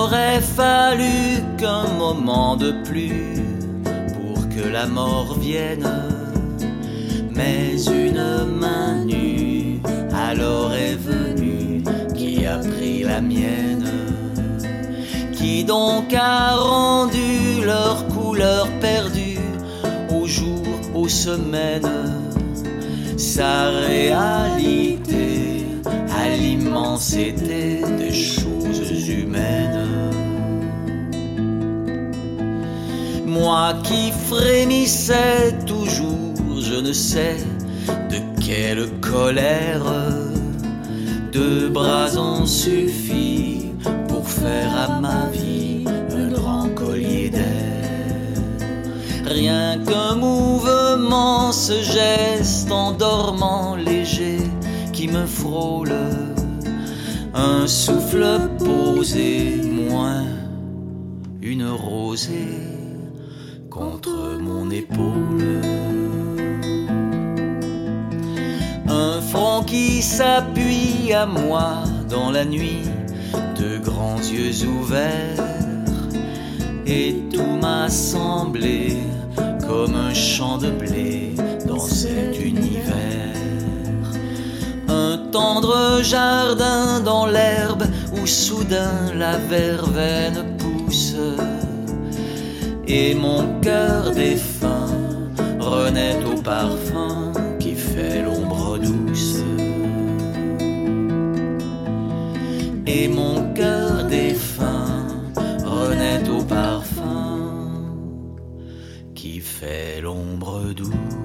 Il 0.00 0.04
n'aurait 0.04 0.40
fallu 0.40 1.42
qu'un 1.58 1.86
moment 1.98 2.56
de 2.56 2.72
plus 2.88 3.42
pour 4.14 4.48
que 4.48 4.66
la 4.66 4.86
mort 4.86 5.38
vienne, 5.38 5.86
mais 7.30 7.76
une 7.84 8.46
main 8.58 9.04
nue 9.04 9.82
alors 10.14 10.72
est 10.72 10.96
venue 10.96 11.82
qui 12.16 12.46
a 12.46 12.56
pris 12.56 13.02
la 13.02 13.20
mienne. 13.20 13.90
Qui 15.34 15.64
donc 15.64 16.14
a 16.14 16.56
rendu 16.56 17.62
leur 17.62 18.06
couleur 18.08 18.68
perdue 18.80 19.38
au 20.18 20.26
jour, 20.26 20.64
aux 20.94 21.08
semaines, 21.08 22.14
sa 23.18 23.68
réalité 23.68 25.66
à 26.16 26.36
l'immensité 26.36 27.82
des 27.98 28.14
choses 28.14 28.39
Moi 33.40 33.72
qui 33.84 34.12
frémissais 34.28 35.56
toujours, 35.64 36.60
je 36.60 36.78
ne 36.78 36.92
sais 36.92 37.38
de 38.10 38.18
quelle 38.38 38.86
colère, 39.00 39.82
deux 41.32 41.70
bras 41.70 42.18
ont 42.18 42.44
suffi 42.44 43.72
pour 44.08 44.28
faire 44.28 44.70
à 44.76 45.00
ma 45.00 45.24
vie 45.32 45.86
un 46.14 46.28
grand 46.28 46.68
collier 46.74 47.30
d'air. 47.30 48.34
Rien 49.24 49.78
qu'un 49.86 50.16
mouvement, 50.16 51.50
ce 51.50 51.80
geste 51.80 52.70
endormant 52.70 53.74
léger 53.74 54.42
qui 54.92 55.08
me 55.08 55.24
frôle, 55.24 55.94
un 57.32 57.66
souffle 57.66 58.38
posé, 58.58 59.62
moins 59.88 60.26
une 61.40 61.66
rosée 61.66 62.69
un 68.88 69.20
front 69.20 69.62
qui 69.62 70.02
s'appuie 70.02 71.12
à 71.12 71.26
moi 71.26 71.84
dans 72.08 72.30
la 72.30 72.44
nuit, 72.44 72.82
de 73.58 73.78
grands 73.78 74.18
yeux 74.18 74.66
ouverts, 74.66 75.44
et 76.86 77.14
tout 77.32 77.56
m'a 77.60 77.88
semblé 77.88 78.96
comme 79.66 79.94
un 79.94 80.14
champ 80.14 80.58
de 80.58 80.70
blé 80.70 81.34
dans 81.66 81.78
cet 81.78 82.40
univers. 82.40 83.20
Un 84.88 85.18
tendre 85.30 86.02
jardin 86.02 87.00
dans 87.00 87.26
l'herbe 87.26 87.84
où 88.12 88.26
soudain 88.26 89.14
la 89.14 89.36
verveine 89.36 90.49
et 92.92 93.14
mon 93.14 93.60
cœur 93.60 94.10
défunt 94.10 94.88
renaît 95.60 96.18
au 96.24 96.40
parfum 96.42 97.32
qui 97.60 97.74
fait 97.74 98.22
l'ombre 98.22 98.78
douce. 98.78 99.44
Et 102.86 103.06
mon 103.06 103.52
cœur 103.54 104.04
défunt 104.06 105.06
renaît 105.64 106.28
au 106.28 106.42
parfum 106.42 107.52
qui 109.14 109.38
fait 109.38 110.00
l'ombre 110.00 110.74
douce. 110.74 111.19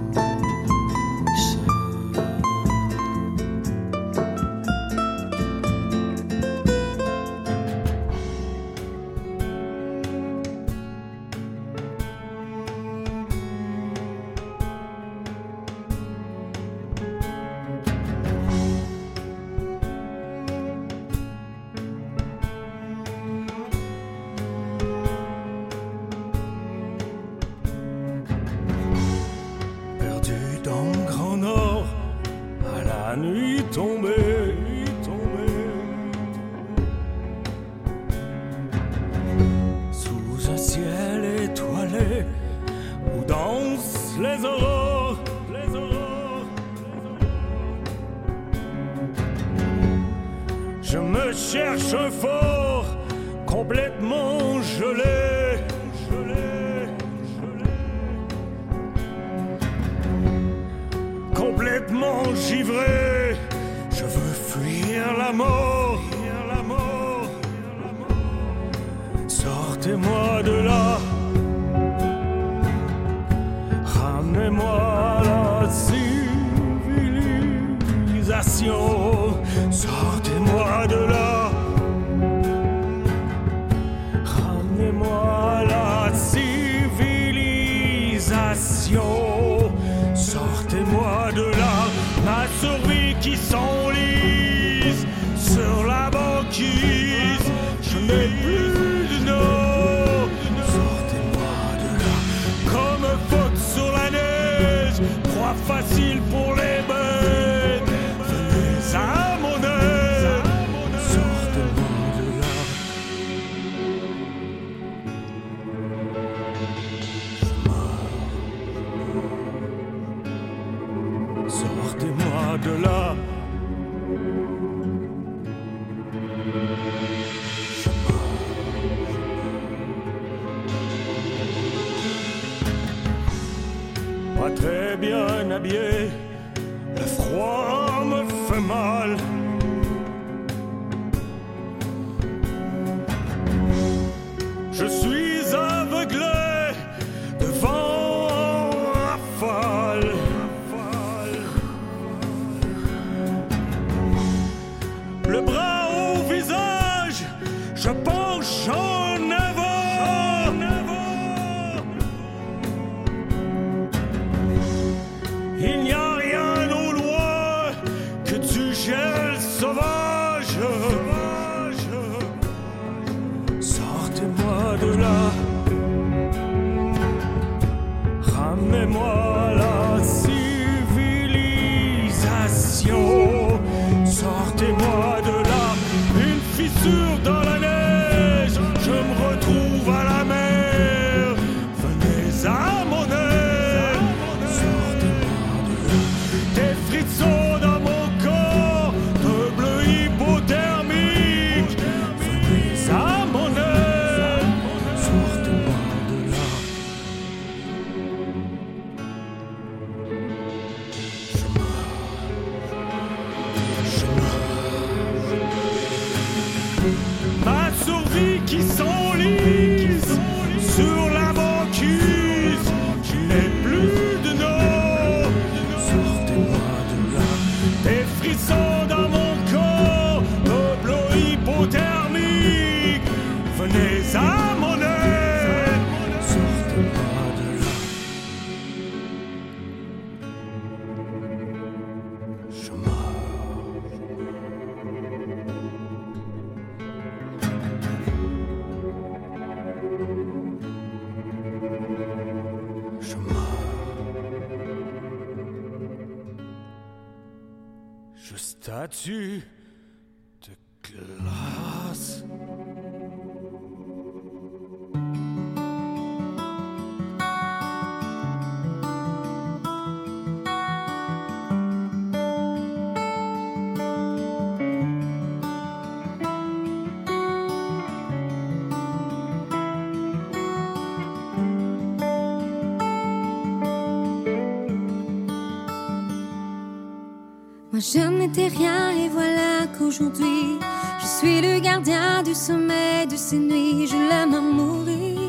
Moi 287.75 287.81
je 287.81 288.07
n'étais 288.07 288.47
rien 288.47 288.91
et 288.91 289.09
voilà 289.09 289.67
qu'aujourd'hui 289.77 290.59
je 291.01 291.05
suis 291.05 291.41
le 291.41 291.59
gardien 291.59 292.23
du 292.23 292.33
sommeil 292.33 293.05
de 293.05 293.17
ces 293.17 293.37
nuits. 293.37 293.85
Je 293.85 293.97
l'aime 293.97 294.33
à 294.33 294.39
mourir. 294.39 295.19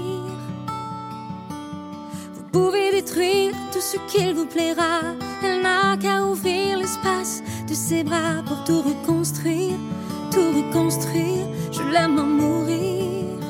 Vous 2.35 2.45
pouvez 2.53 2.93
détruire 2.93 3.53
tout 3.73 3.81
ce 3.81 3.97
qu'il 4.07 4.33
vous 4.33 4.47
plaira. 4.47 5.01
Elle 5.43 5.63
n'a 5.63 5.97
qu'à 5.97 6.25
ouvrir 6.25 6.79
l'espace 6.79 7.43
de 7.69 7.75
ses 7.75 8.05
bras 8.05 8.45
pour 8.47 8.63
tout 8.63 8.81
reconstruire, 8.81 9.75
tout 10.31 10.53
reconstruire. 10.53 11.49
Je 11.73 11.83
l'aime 11.83 12.17
à 12.17 12.23
mourir. 12.23 13.41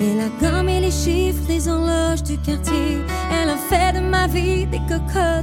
Elle 0.00 0.20
a 0.20 0.30
gommé 0.40 0.80
les 0.80 0.90
chiffres 0.90 1.46
des 1.46 1.68
horloges 1.68 2.22
du 2.22 2.38
quartier. 2.38 2.96
Elle 3.30 3.50
a 3.50 3.58
fait 3.58 3.92
de 3.92 4.00
ma 4.00 4.26
vie 4.26 4.64
des 4.64 4.80
cocottes 4.88 5.39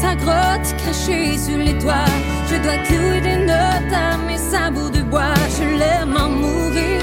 sa 0.00 0.14
grotte 0.14 0.68
cachée 0.84 1.38
sur 1.38 1.56
les 1.56 1.76
toits, 1.78 2.12
je 2.50 2.56
dois 2.56 2.78
clouer 2.86 3.20
des 3.20 3.38
notes 3.52 3.92
à 3.94 4.16
mes 4.26 4.36
sabots 4.36 4.90
de 4.90 5.02
bois. 5.02 5.34
Je 5.56 5.64
l'aime 5.80 6.14
à 6.16 6.28
mourir. 6.28 7.00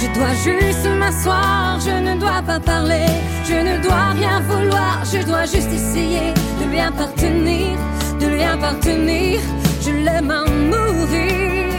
Je 0.00 0.06
dois 0.16 0.34
juste 0.46 0.86
m'asseoir, 0.98 1.78
je 1.80 1.90
ne 2.06 2.18
dois 2.18 2.42
pas 2.46 2.60
parler, 2.60 3.10
je 3.44 3.54
ne 3.68 3.82
dois 3.82 4.08
rien 4.18 4.40
vouloir, 4.40 5.02
je 5.12 5.20
dois 5.26 5.44
juste 5.44 5.72
essayer 5.72 6.32
de 6.60 6.64
lui 6.70 6.80
appartenir, 6.80 7.76
de 8.20 8.26
lui 8.26 8.42
appartenir. 8.42 9.40
Je 9.84 9.90
l'aime 9.90 10.30
à 10.30 10.44
mourir. 10.44 11.74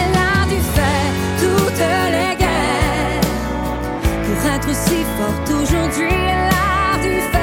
Elle 0.00 0.16
a 0.32 0.38
dû 0.52 0.60
faire 0.76 1.12
toutes 1.42 1.84
les 2.16 2.34
guerres 2.42 3.26
pour 4.24 4.38
être 4.54 4.72
si 4.84 4.98
forte 5.16 5.48
aujourd'hui. 5.62 6.14
Elle 6.36 6.54
a 6.54 7.02
dû 7.02 7.20
faire 7.30 7.39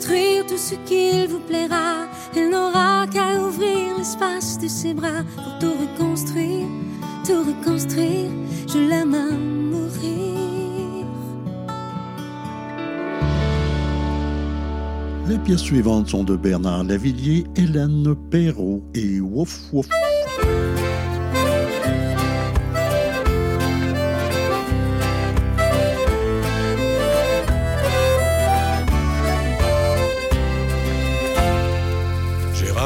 détruire 0.00 0.46
tout 0.46 0.56
ce 0.56 0.76
qu'il 0.86 1.28
vous 1.28 1.40
plaira. 1.40 2.09
N'aura 2.60 3.06
qu'à 3.06 3.40
ouvrir 3.40 3.96
l'espace 3.96 4.58
de 4.58 4.68
ses 4.68 4.92
bras 4.92 5.24
pour 5.34 5.58
tout 5.60 5.72
reconstruire, 5.80 6.66
tout 7.26 7.42
reconstruire. 7.42 8.30
Je 8.68 8.78
l'aime 8.78 9.14
à 9.14 9.30
mourir. 9.32 11.06
Les 15.26 15.38
pièces 15.38 15.60
suivantes 15.60 16.08
sont 16.08 16.24
de 16.24 16.36
Bernard 16.36 16.84
Lavillier, 16.84 17.46
Hélène 17.56 18.14
Perrault 18.30 18.82
et 18.94 19.20
Wouf 19.20 19.72
Wouf. 19.72 19.88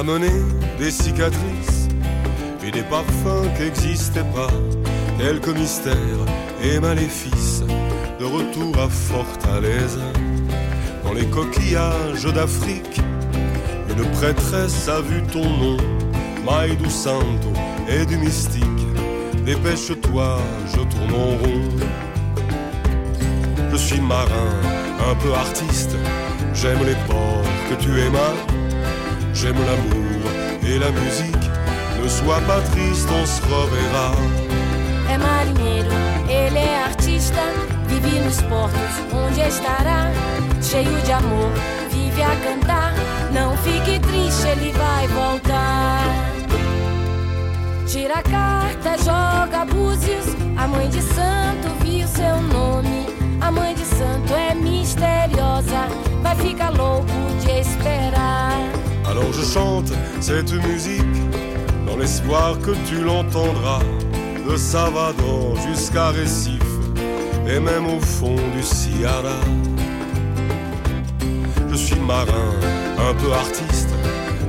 Des 0.06 0.90
cicatrices 0.90 1.89
et 2.62 2.70
des 2.70 2.82
parfums 2.82 3.48
qui 3.56 3.62
n'existaient 3.62 4.31
pas, 4.35 4.51
quelques 5.18 5.56
mystères 5.56 5.94
et 6.62 6.78
maléfices 6.78 7.62
de 8.20 8.24
retour 8.26 8.78
à 8.78 8.89
Fortaleza. 8.90 10.05
Dans 11.05 11.14
les 11.14 11.24
coquillages 11.24 12.26
d'Afrique, 12.35 13.01
une 13.89 14.05
prêtresse 14.10 14.89
a 14.89 15.01
vu 15.01 15.22
ton 15.22 15.48
nom, 15.48 15.78
Maïdou 16.44 16.90
Santo 16.90 17.55
et 17.89 18.05
du 18.05 18.18
mystique. 18.18 18.62
Dépêche-toi, 19.47 20.39
je 20.66 20.81
tourne 20.82 21.14
en 21.14 21.31
rond. 21.43 21.70
Je 23.72 23.76
suis 23.76 24.02
marin, 24.02 24.52
un 25.10 25.14
peu 25.14 25.32
artiste, 25.32 25.97
j'aime 26.52 26.85
les 26.85 26.97
ports 27.06 27.43
que 27.70 27.82
tu 27.82 27.98
aimas. 28.01 28.53
J'aime 29.44 29.56
l'amour 29.56 30.30
et 30.66 30.78
la 30.78 30.90
musique. 30.90 31.50
Ne 32.02 32.08
sois 32.08 32.40
pas 32.46 32.62
triste, 32.72 33.06
on 33.12 33.26
se 33.26 33.42
reverra. 33.42 34.12
É 35.10 35.18
marinheiro, 35.18 35.90
ele 36.30 36.60
é 36.60 36.82
artista, 36.82 37.42
vive 37.86 38.20
nos 38.20 38.40
portos 38.40 38.94
onde 39.12 39.42
estará, 39.42 40.10
cheio 40.62 40.98
de 41.04 41.12
amor, 41.12 41.52
vive 41.90 42.22
a 42.22 42.34
cantar. 42.36 42.94
Não 43.34 43.54
fique 43.58 43.98
triste, 43.98 44.46
ele 44.48 44.72
vai 44.72 45.08
voltar. 45.08 46.00
Tira 47.86 48.20
a 48.20 48.22
carta, 48.22 48.96
joga 48.96 49.66
búzios. 49.66 50.24
A 50.56 50.66
mãe 50.66 50.88
de 50.88 51.02
santo 51.02 51.68
viu 51.84 52.08
seu 52.08 52.40
nome. 52.40 53.08
A 53.42 53.50
mãe 53.50 53.74
de 53.74 53.84
santo 53.84 54.32
é 54.32 54.54
misteriosa, 54.54 55.86
vai 56.22 56.34
ficar 56.36 56.70
louco 56.70 57.12
de 57.44 57.60
esperar. 57.60 58.93
Alors 59.16 59.32
je 59.32 59.44
chante 59.44 59.92
cette 60.20 60.52
musique 60.52 61.16
dans 61.86 61.96
l'espoir 61.96 62.58
que 62.58 62.72
tu 62.88 63.00
l'entendras. 63.00 63.78
De 64.48 64.56
Salvador 64.56 65.56
jusqu'à 65.68 66.08
Recife 66.08 66.60
et 67.48 67.60
même 67.60 67.86
au 67.86 68.00
fond 68.00 68.36
du 68.56 68.62
Sierra. 68.62 69.38
Je 71.70 71.76
suis 71.76 72.00
marin, 72.00 72.50
un 72.98 73.14
peu 73.14 73.32
artiste. 73.32 73.90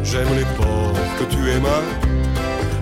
J'aime 0.04 0.34
les 0.36 0.46
ports 0.58 1.00
que 1.20 1.26
tu 1.26 1.50
aimas. 1.52 1.86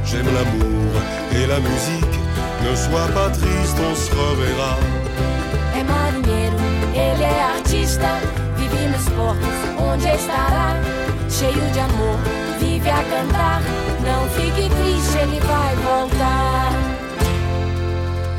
J'aime 0.05 0.25
l'amour 0.25 0.93
et 1.33 1.45
la 1.45 1.59
musique. 1.59 2.15
Ne 2.63 2.75
sois 2.75 3.09
pas 3.13 3.29
triste, 3.29 3.77
on 3.91 3.95
se 3.95 4.09
reverra. 4.11 4.77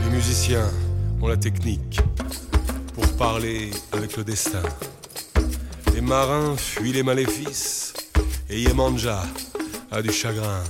Les 0.04 0.10
musiciens 0.10 0.70
ont 1.20 1.26
la 1.26 1.36
technique 1.36 2.00
pour 2.94 3.06
parler 3.16 3.72
avec 3.92 4.16
le 4.16 4.22
destin. 4.22 4.62
Les 5.92 6.00
marins 6.00 6.56
fuient 6.56 6.92
les 6.92 7.02
maléfices 7.02 7.94
et 8.48 8.60
Yemanja 8.62 9.24
a 9.90 10.00
du 10.00 10.12
chagrin. 10.12 10.62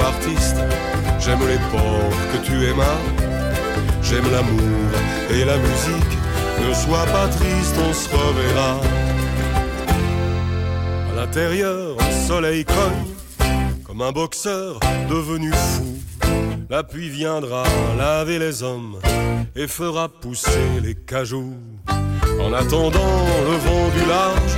Artiste. 0.00 0.56
J'aime 1.20 1.46
les 1.46 1.58
ports 1.70 2.10
que 2.32 2.38
tu 2.46 2.66
aimas. 2.66 2.98
J'aime 4.02 4.30
l'amour 4.30 4.90
et 5.30 5.44
la 5.44 5.56
musique. 5.56 6.14
Ne 6.66 6.74
sois 6.74 7.06
pas 7.06 7.28
triste, 7.28 7.76
on 7.88 7.92
se 7.92 8.08
reverra. 8.08 8.80
À 11.12 11.16
l'intérieur, 11.16 11.96
un 12.00 12.26
soleil 12.26 12.64
cogne 12.64 13.14
comme 13.84 14.02
un 14.02 14.12
boxeur 14.12 14.80
devenu 15.08 15.52
fou. 15.52 15.98
La 16.68 16.82
pluie 16.82 17.10
viendra 17.10 17.64
laver 17.96 18.38
les 18.38 18.62
hommes 18.62 18.98
et 19.54 19.68
fera 19.68 20.08
pousser 20.08 20.80
les 20.82 20.94
cajoux. 20.94 21.54
En 22.40 22.52
attendant 22.52 23.16
le 23.48 23.56
vent 23.56 23.88
du 23.96 24.08
large, 24.08 24.56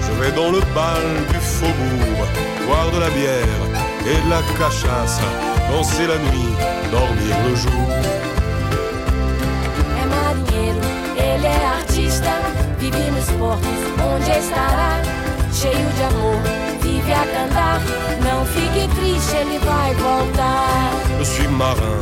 je 0.00 0.22
vais 0.22 0.32
dans 0.32 0.50
le 0.50 0.60
bal 0.74 1.02
du 1.28 1.40
faubourg, 1.40 2.26
boire 2.66 2.90
de 2.92 3.00
la 3.00 3.10
bière 3.10 3.77
et 4.10 4.20
de 4.24 4.30
la 4.30 4.42
cachasse, 4.58 5.20
danser 5.70 6.06
la 6.06 6.18
nuit, 6.26 6.54
dormir 6.90 7.34
le 7.46 7.54
jour. 7.62 7.88
É 10.00 10.04
marinheiro, 10.14 10.80
ele 11.16 11.46
é 11.46 11.66
artista. 11.78 12.32
Vive 12.78 13.10
nos 13.10 13.30
portos, 13.38 13.80
onde 14.10 14.30
estará? 14.30 14.92
Cheio 15.52 15.88
de 15.96 16.02
amor, 16.10 16.40
vive 16.82 17.12
a 17.12 17.24
cantar. 17.34 17.80
Não 18.26 18.44
fique 18.54 18.88
triste, 18.96 19.36
ele 19.36 19.58
vai 19.58 19.94
voltar. 19.94 20.90
Je 21.18 21.24
suis 21.24 21.48
marin, 21.48 22.00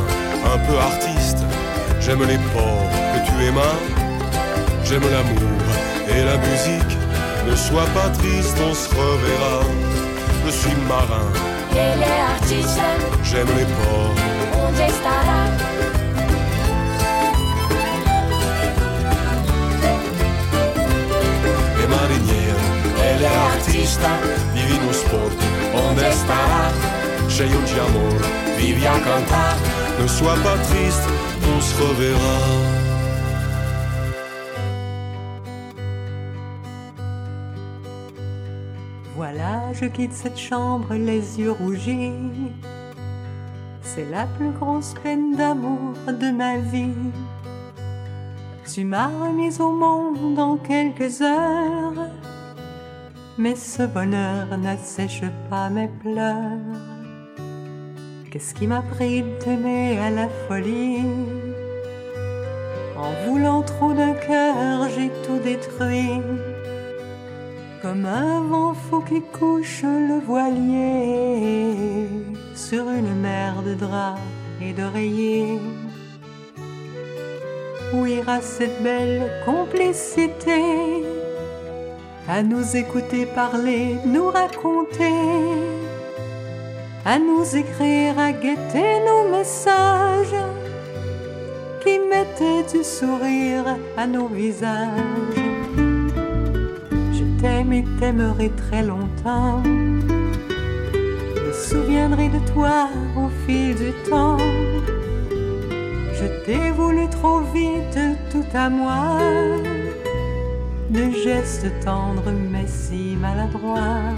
un 0.53 0.59
peu 0.65 0.77
artiste. 0.79 1.41
J'aime 1.99 2.23
les 2.25 2.39
ports 2.53 2.89
que 3.11 3.19
tu 3.27 3.33
aimas. 3.47 3.77
J'aime 4.85 5.07
l'amour 5.11 5.59
et 6.07 6.23
la 6.23 6.37
musique. 6.37 6.97
Ne 7.47 7.55
sois 7.55 7.87
pas 7.93 8.09
triste, 8.19 8.57
on 8.69 8.73
se 8.73 8.87
reverra. 8.95 9.59
Je 10.45 10.51
suis 10.51 10.75
marin, 10.87 11.27
Ele 11.71 12.03
é 12.03 12.21
artista. 12.21 13.17
j'aime 13.23 13.49
les 13.57 13.65
ports. 13.65 14.21
Onde 14.67 14.83
estará? 14.87 15.39
E 21.83 21.87
marinheiro, 21.87 22.59
ele 23.11 23.25
é 23.25 23.37
artista. 23.53 24.07
Vive 24.53 24.79
nos 24.85 24.97
portos, 25.03 25.45
onde 25.73 26.07
estará? 26.07 26.71
Cheio 27.29 27.61
de 27.61 27.79
amor, 27.79 28.21
vive 28.57 28.87
a 28.87 28.99
cantar. 28.99 29.57
Ne 29.99 30.07
sois 30.07 30.39
pas 30.39 30.59
triste, 30.67 31.07
on 31.53 31.61
se 31.61 31.73
reverra. 31.75 32.86
Voilà, 39.37 39.71
je 39.71 39.85
quitte 39.85 40.13
cette 40.13 40.39
chambre, 40.39 40.95
les 40.95 41.39
yeux 41.39 41.51
rougis. 41.51 42.11
C'est 43.83 44.09
la 44.09 44.25
plus 44.25 44.49
grosse 44.49 44.95
peine 45.03 45.35
d'amour 45.35 45.93
de 46.07 46.31
ma 46.31 46.57
vie. 46.57 47.11
Tu 48.73 48.83
m'as 48.83 49.09
remise 49.09 49.61
au 49.61 49.71
monde 49.71 50.39
en 50.39 50.57
quelques 50.57 51.21
heures. 51.21 52.09
Mais 53.37 53.55
ce 53.55 53.83
bonheur 53.83 54.57
n'assèche 54.57 55.21
pas 55.51 55.69
mes 55.69 55.87
pleurs. 55.87 56.57
Qu'est-ce 58.31 58.55
qui 58.55 58.65
m'a 58.65 58.81
pris 58.81 59.21
de 59.21 59.29
t'aimer 59.37 59.99
à 59.99 60.09
la 60.09 60.29
folie? 60.47 61.05
En 62.97 63.11
voulant 63.27 63.61
trop 63.61 63.93
d'un 63.93 64.13
cœur, 64.13 64.89
j'ai 64.95 65.11
tout 65.27 65.37
détruit. 65.43 66.21
Comme 67.81 68.05
un 68.05 68.41
vent 68.41 68.73
fou 68.73 69.01
qui 69.01 69.21
couche 69.21 69.83
le 69.83 70.19
voilier 70.19 72.09
sur 72.55 72.89
une 72.89 73.13
mer 73.21 73.61
de 73.63 73.75
draps 73.75 74.19
et 74.61 74.73
d'oreillers. 74.73 75.59
Où 77.93 78.05
ira 78.05 78.41
cette 78.41 78.81
belle 78.81 79.31
complicité? 79.45 81.05
À 82.27 82.41
nous 82.43 82.75
écouter 82.75 83.25
parler, 83.27 83.95
nous 84.05 84.27
raconter, 84.27 85.13
à 87.05 87.19
nous 87.19 87.55
écrire, 87.55 88.19
à 88.19 88.31
guetter 88.33 88.99
nos 89.05 89.29
messages 89.37 90.43
qui 91.83 91.99
mettaient 91.99 92.65
du 92.75 92.83
sourire 92.83 93.77
à 93.95 94.07
nos 94.07 94.27
visages. 94.27 95.46
T'aime 97.39 97.71
et 97.71 97.85
t'aimerai 97.99 98.49
très 98.49 98.83
longtemps. 98.83 99.61
Je 99.63 101.41
me 101.41 101.53
souviendrai 101.53 102.29
de 102.29 102.39
toi 102.51 102.89
au 103.15 103.29
fil 103.45 103.75
du 103.75 103.91
temps. 104.09 104.37
Je 106.13 106.25
t'ai 106.45 106.71
voulu 106.71 107.07
trop 107.09 107.41
vite, 107.53 107.99
tout 108.31 108.45
à 108.55 108.69
moi. 108.69 109.19
De 110.89 111.11
gestes 111.11 111.71
tendres 111.85 112.31
mais 112.31 112.65
si 112.65 113.15
maladroits. 113.15 114.15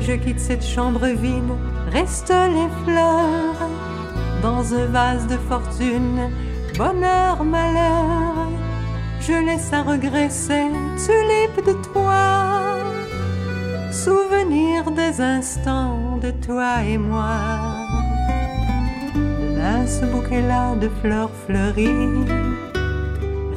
Je 0.00 0.12
quitte 0.14 0.40
cette 0.40 0.64
chambre 0.64 1.06
vide, 1.06 1.54
restent 1.92 2.28
les 2.30 2.68
fleurs. 2.84 3.68
Dans 4.42 4.74
un 4.74 4.86
vase 4.86 5.26
de 5.28 5.36
fortune, 5.36 6.28
bonheur, 6.76 7.44
malheur. 7.44 8.43
Je 9.26 9.32
laisse 9.32 9.72
à 9.72 9.82
regret 9.82 10.28
ces 10.28 10.68
tulipes 11.06 11.66
de 11.66 11.72
toi. 11.92 12.76
Souvenir 13.90 14.90
des 14.90 15.18
instants 15.18 16.18
de 16.20 16.30
toi 16.44 16.82
et 16.86 16.98
moi. 16.98 17.38
Demain, 19.14 19.86
ce 19.86 20.04
bouquet-là 20.04 20.74
de 20.74 20.90
fleurs 21.00 21.30
fleuries 21.46 22.26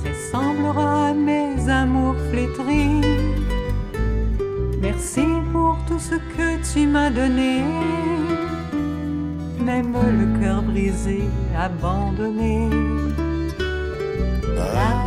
ressemblera 0.05 1.09
à 1.09 1.13
mes 1.13 1.69
amours 1.69 2.15
flétris. 2.29 3.01
Merci 4.81 5.25
pour 5.51 5.77
tout 5.85 5.99
ce 5.99 6.15
que 6.15 6.71
tu 6.71 6.87
m'as 6.87 7.09
donné. 7.09 7.61
Même 9.59 9.91
le 9.91 10.39
cœur 10.39 10.61
brisé, 10.61 11.23
abandonné. 11.59 12.69
La 14.55 15.06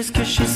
Just 0.00 0.14
cause 0.14 0.28
she's 0.28 0.49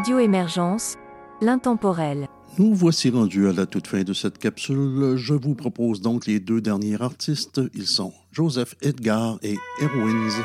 Radio 0.00 0.18
Émergence, 0.18 0.94
l'intemporel. 1.42 2.26
Nous 2.58 2.74
voici 2.74 3.10
rendus 3.10 3.46
à 3.48 3.52
la 3.52 3.66
toute 3.66 3.86
fin 3.86 4.02
de 4.02 4.14
cette 4.14 4.38
capsule. 4.38 5.16
Je 5.16 5.34
vous 5.34 5.54
propose 5.54 6.00
donc 6.00 6.24
les 6.24 6.40
deux 6.40 6.62
derniers 6.62 7.02
artistes. 7.02 7.60
Ils 7.74 7.86
sont 7.86 8.14
Joseph 8.32 8.76
Edgar 8.80 9.38
et 9.42 9.58
Heroines. 9.82 10.42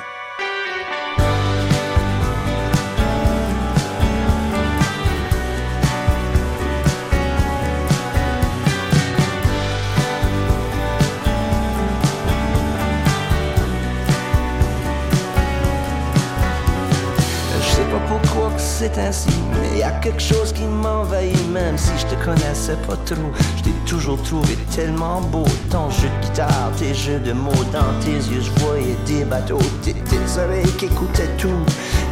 C'est 18.85 19.01
ainsi, 19.01 19.29
mais 19.51 19.79
y 19.79 19.83
a 19.83 19.91
quelque 19.91 20.21
chose 20.21 20.53
qui 20.53 20.63
m'envahit, 20.63 21.47
même 21.51 21.77
si 21.77 21.91
je 21.97 22.05
te 22.05 22.23
connaissais 22.23 22.77
pas 22.87 22.95
trop. 22.97 23.31
Je 23.57 23.63
t'ai 23.63 23.71
toujours 23.85 24.21
trouvé 24.21 24.55
tellement 24.75 25.21
beau, 25.21 25.45
ton 25.71 25.89
jeu 25.89 26.07
de 26.07 26.27
guitare, 26.27 26.71
tes 26.77 26.93
jeux 26.93 27.19
de 27.19 27.33
mots 27.33 27.51
dans 27.71 27.99
tes 28.03 28.11
yeux, 28.11 28.41
je 28.41 28.63
voyais 28.63 28.95
des 29.07 29.25
bateaux, 29.25 29.59
tes, 29.83 29.93
tes 29.93 30.39
oreilles 30.39 30.71
qui 30.77 30.85
écoutaient 30.85 31.35
tout, 31.37 31.63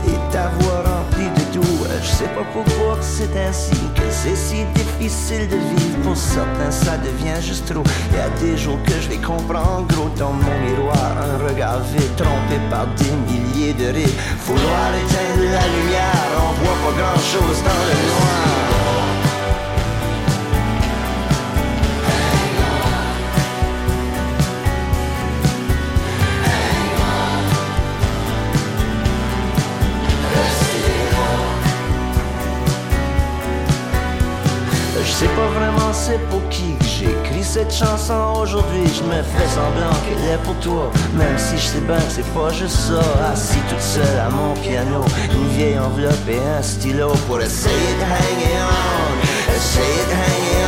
et 0.07 0.31
ta 0.31 0.49
voix 0.59 0.83
remplie 0.83 1.29
de 1.35 1.42
Je 1.61 2.07
sais 2.07 2.29
pas 2.29 2.43
pourquoi 2.51 2.97
c'est 3.01 3.29
ainsi, 3.37 3.75
que 3.95 4.09
c'est 4.09 4.35
si 4.35 4.65
difficile 4.73 5.47
de 5.47 5.55
vivre. 5.55 5.99
Pour 6.03 6.17
certains, 6.17 6.71
ça 6.71 6.97
devient 6.97 7.39
juste 7.41 7.71
trop. 7.71 7.83
Y 8.11 8.19
a 8.19 8.29
des 8.41 8.57
jours 8.57 8.79
que 8.85 8.93
je 8.99 9.09
les 9.09 9.17
comprends 9.17 9.81
gros 9.87 10.09
dans 10.17 10.33
mon 10.33 10.59
miroir, 10.65 11.13
un 11.21 11.47
regard 11.47 11.79
vide 11.93 12.15
trompé 12.15 12.57
par 12.71 12.87
des 12.95 13.31
milliers 13.31 13.73
de 13.73 13.93
rires. 13.93 14.17
Vouloir 14.45 14.89
éteindre 14.95 15.51
la 15.51 15.67
lumière, 15.67 16.27
on 16.37 16.53
voit 16.63 16.91
pas 16.91 16.97
grand 17.01 17.21
chose 17.21 17.59
dans 17.63 17.83
le 17.87 18.07
noir. 18.09 18.62
Sais 35.23 35.35
pas 35.35 35.47
vraiment 35.47 35.93
c'est 35.93 36.19
pour 36.29 36.41
qui 36.49 36.75
que 36.77 36.85
j'ai 36.85 37.05
écrit 37.05 37.43
cette 37.43 37.73
chanson 37.73 38.41
aujourd'hui. 38.41 38.83
Je 38.87 39.03
me 39.03 39.21
fais 39.21 39.47
semblant 39.47 39.95
qu'elle 40.03 40.33
est 40.33 40.43
pour 40.43 40.55
toi, 40.55 40.91
même 41.15 41.37
si 41.37 41.57
je 41.57 41.63
sais 41.63 41.81
bien 41.81 41.95
que 41.95 42.09
c'est 42.09 42.33
pas 42.33 42.49
juste 42.49 42.75
ça. 42.75 43.01
Assis 43.31 43.59
toute 43.69 43.79
seule 43.79 44.19
à 44.19 44.29
mon 44.29 44.53
piano, 44.55 45.01
une 45.33 45.47
vieille 45.49 45.79
enveloppe 45.79 46.27
et 46.27 46.39
un 46.57 46.61
stylo 46.61 47.11
pour 47.27 47.39
essayer 47.39 47.93
de 47.99 48.03
hang 48.03 48.43
on, 48.59 49.55
essayer 49.55 50.03
de 50.09 50.13
hang 50.13 50.59
on. 50.59 50.62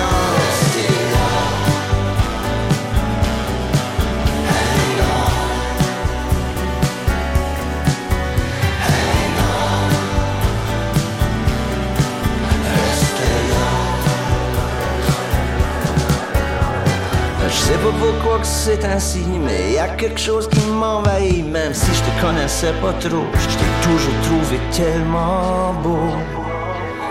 Pas 17.95 18.07
pourquoi 18.07 18.39
que 18.39 18.47
c'est 18.47 18.83
ainsi, 18.85 19.23
mais 19.39 19.73
y 19.73 19.79
a 19.79 19.87
quelque 19.89 20.19
chose 20.19 20.47
qui 20.47 20.59
m'envahit, 20.67 21.45
même 21.45 21.73
si 21.73 21.91
je 21.93 22.01
te 22.01 22.21
connaissais 22.21 22.73
pas 22.81 22.93
trop. 22.93 23.25
Je 23.33 23.57
t'ai 23.57 23.89
toujours 23.89 24.21
trouvé 24.23 24.59
tellement 24.71 25.73
beau. 25.81 26.11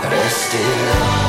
Restez 0.03 0.59
là. 0.59 1.24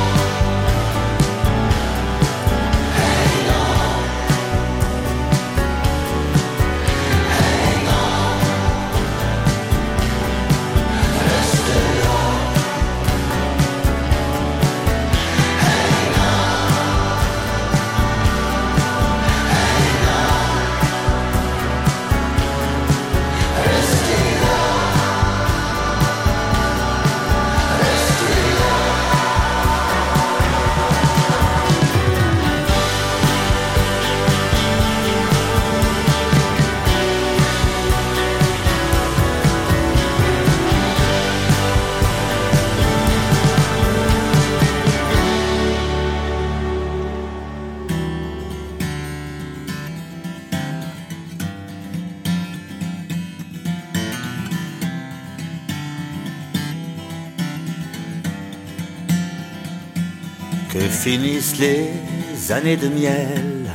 Les 61.60 62.52
années 62.52 62.78
de 62.78 62.88
miel, 62.88 63.70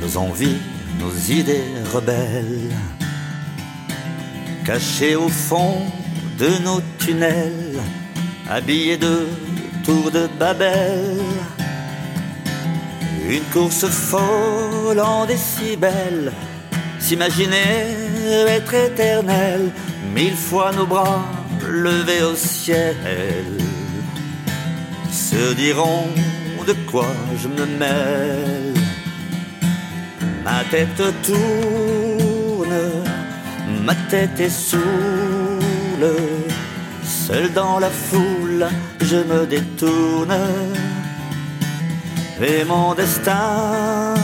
nos 0.00 0.16
envies, 0.16 0.58
nos 0.98 1.12
idées 1.32 1.64
rebelles, 1.92 2.70
cachées 4.64 5.16
au 5.16 5.28
fond 5.28 5.78
de 6.38 6.48
nos 6.64 6.80
tunnels, 6.98 7.80
habillés 8.48 8.96
de 8.96 9.26
tours 9.84 10.10
de 10.10 10.28
Babel. 10.38 11.18
Une 13.28 13.44
course 13.52 13.86
folle 13.86 15.00
en 15.00 15.24
décibels, 15.26 16.32
s'imaginer 16.98 17.86
être 18.48 18.74
éternel, 18.74 19.70
mille 20.14 20.36
fois 20.36 20.72
nos 20.72 20.86
bras 20.86 21.24
levés 21.66 22.22
au 22.22 22.34
ciel, 22.34 22.96
se 25.10 25.54
diront 25.54 26.08
de 26.66 26.74
quoi 26.90 27.06
je 27.40 27.48
me 27.48 27.66
mêle. 27.78 28.74
Ma 30.44 30.64
tête 30.70 31.02
tourne, 31.22 32.78
ma 33.84 33.94
tête 34.10 34.38
est 34.40 34.48
saoule, 34.48 36.16
seul 37.04 37.52
dans 37.52 37.78
la 37.78 37.90
foule, 37.90 38.66
je 39.00 39.16
me 39.16 39.46
détourne. 39.46 40.36
Et 42.40 42.64
mon 42.64 42.94
destin 42.94 44.14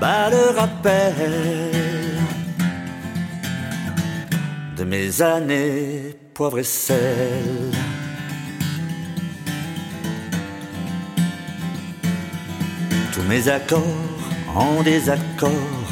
bat 0.00 0.30
le 0.30 0.56
rappel 0.56 1.72
de 4.78 4.84
mes 4.84 5.20
années 5.20 6.16
poivre 6.32 6.58
et 6.58 6.64
sel. 6.64 7.85
Tous 13.16 13.22
mes 13.22 13.48
accords 13.48 13.80
en 14.54 14.82
désaccord, 14.82 15.88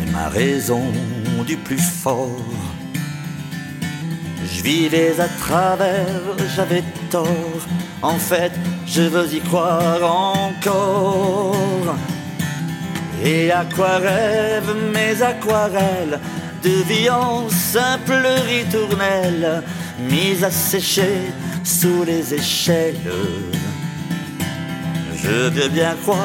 et 0.00 0.08
ma 0.12 0.28
raison 0.28 0.84
du 1.44 1.56
plus 1.56 1.80
fort. 1.80 2.28
Je 4.44 4.62
vivais 4.62 5.18
à 5.18 5.26
travers, 5.26 6.36
j'avais 6.54 6.84
tort. 7.10 7.66
En 8.02 8.18
fait, 8.18 8.52
je 8.86 9.02
veux 9.02 9.34
y 9.34 9.40
croire 9.40 10.04
encore. 10.04 11.96
Et 13.24 13.50
à 13.50 13.66
mes 14.92 15.20
aquarelles 15.20 16.20
de 16.62 16.70
vie 16.88 17.10
en 17.10 17.48
simple 17.48 18.24
ritournelle, 18.46 19.64
mise 20.08 20.44
à 20.44 20.52
sécher 20.52 21.32
sous 21.64 22.04
les 22.04 22.32
échelles. 22.32 22.94
Je 25.22 25.48
veux 25.50 25.68
bien 25.68 25.94
croire 26.02 26.18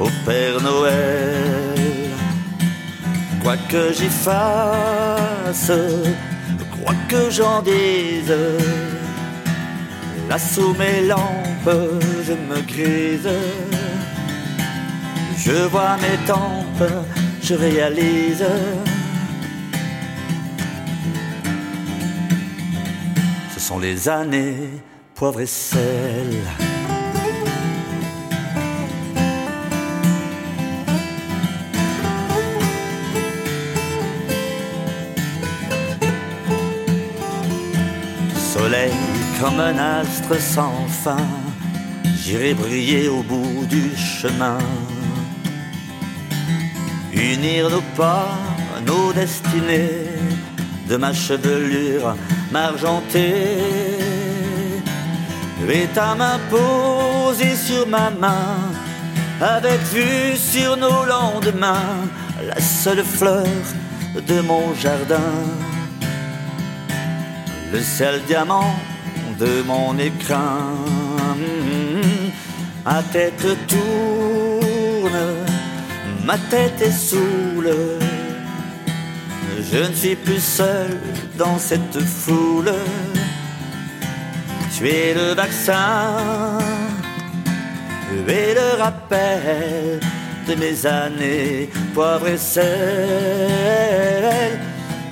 au 0.00 0.08
Père 0.24 0.60
Noël, 0.60 2.10
quoi 3.42 3.56
que 3.68 3.92
j'y 3.92 4.08
fasse, 4.08 5.70
quoi 6.82 6.94
que 7.08 7.30
j'en 7.30 7.62
dise. 7.62 8.34
Là 10.28 10.38
sous 10.38 10.74
mes 10.74 11.02
lampes, 11.06 11.76
je 12.26 12.32
me 12.32 12.60
grise. 12.62 13.28
Je 15.36 15.66
vois 15.68 15.96
mes 15.98 16.18
tempes, 16.26 16.90
je 17.42 17.54
réalise. 17.54 18.46
Ce 23.54 23.60
sont 23.60 23.78
les 23.78 24.08
années 24.08 24.70
poivre 25.14 25.40
et 25.40 25.46
sel. 25.46 26.42
Comme 39.40 39.60
un 39.60 39.76
astre 39.76 40.40
sans 40.40 40.86
fin, 40.88 41.26
j'irai 42.16 42.54
briller 42.54 43.08
au 43.08 43.22
bout 43.22 43.66
du 43.66 43.94
chemin. 43.94 44.56
Unir 47.12 47.68
nos 47.68 47.82
pas, 47.94 48.30
nos 48.86 49.12
destinées, 49.12 50.08
de 50.88 50.96
ma 50.96 51.12
chevelure 51.12 52.16
m'argenter. 52.52 53.34
Et 55.68 55.86
ta 55.88 56.14
main 56.14 56.40
posée 56.48 57.56
sur 57.56 57.86
ma 57.86 58.08
main, 58.10 58.56
avec 59.42 59.80
vue 59.92 60.36
sur 60.38 60.78
nos 60.78 61.04
lendemains, 61.04 61.96
la 62.48 62.60
seule 62.62 63.04
fleur 63.04 63.44
de 64.26 64.40
mon 64.40 64.74
jardin. 64.74 65.34
Le 67.74 67.82
seul 67.82 68.22
diamant 68.28 68.72
de 69.40 69.62
mon 69.62 69.98
écrin, 69.98 70.76
ma 72.84 73.02
tête 73.02 73.44
tourne, 73.66 75.18
ma 76.24 76.38
tête 76.38 76.80
est 76.80 76.92
saoule. 76.92 77.74
Je 79.72 79.78
ne 79.88 79.92
suis 79.92 80.14
plus 80.14 80.38
seul 80.38 81.00
dans 81.36 81.58
cette 81.58 81.98
foule. 81.98 82.72
Tu 84.76 84.88
es 84.88 85.12
le 85.12 85.34
vaccin 85.34 86.60
et 88.28 88.54
le 88.54 88.78
rappel 88.80 89.98
de 90.46 90.54
mes 90.54 90.86
années 90.86 91.68
poivre 91.92 92.28
et 92.28 92.38
sel. 92.38 93.64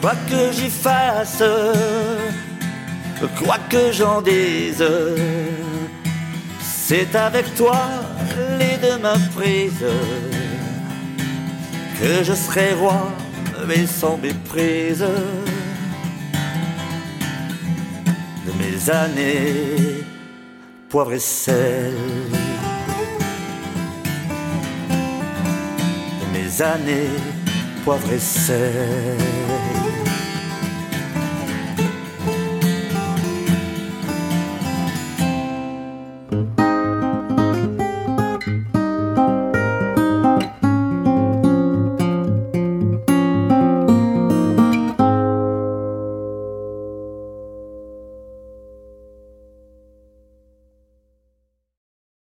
Quoi 0.00 0.14
que 0.28 0.52
j'y 0.52 0.70
fasse, 0.70 1.42
quoi 3.28 3.58
que 3.68 3.92
j'en 3.92 4.20
dise, 4.22 4.84
c'est 6.60 7.14
avec 7.14 7.54
toi 7.54 7.78
les 8.58 8.76
deux 8.78 8.98
mains 8.98 9.28
prises 9.34 9.86
que 12.00 12.24
je 12.24 12.32
serai 12.32 12.74
roi 12.74 13.12
mais 13.66 13.86
sans 13.86 14.16
méprise. 14.16 15.04
De 18.46 18.52
mes 18.58 18.90
années 18.90 20.04
poivre 20.88 21.12
et 21.12 21.18
sel. 21.18 21.92
De 26.20 26.38
mes 26.38 26.62
années 26.62 27.10
poivre 27.84 28.12
et 28.12 28.18
sel 28.18 29.18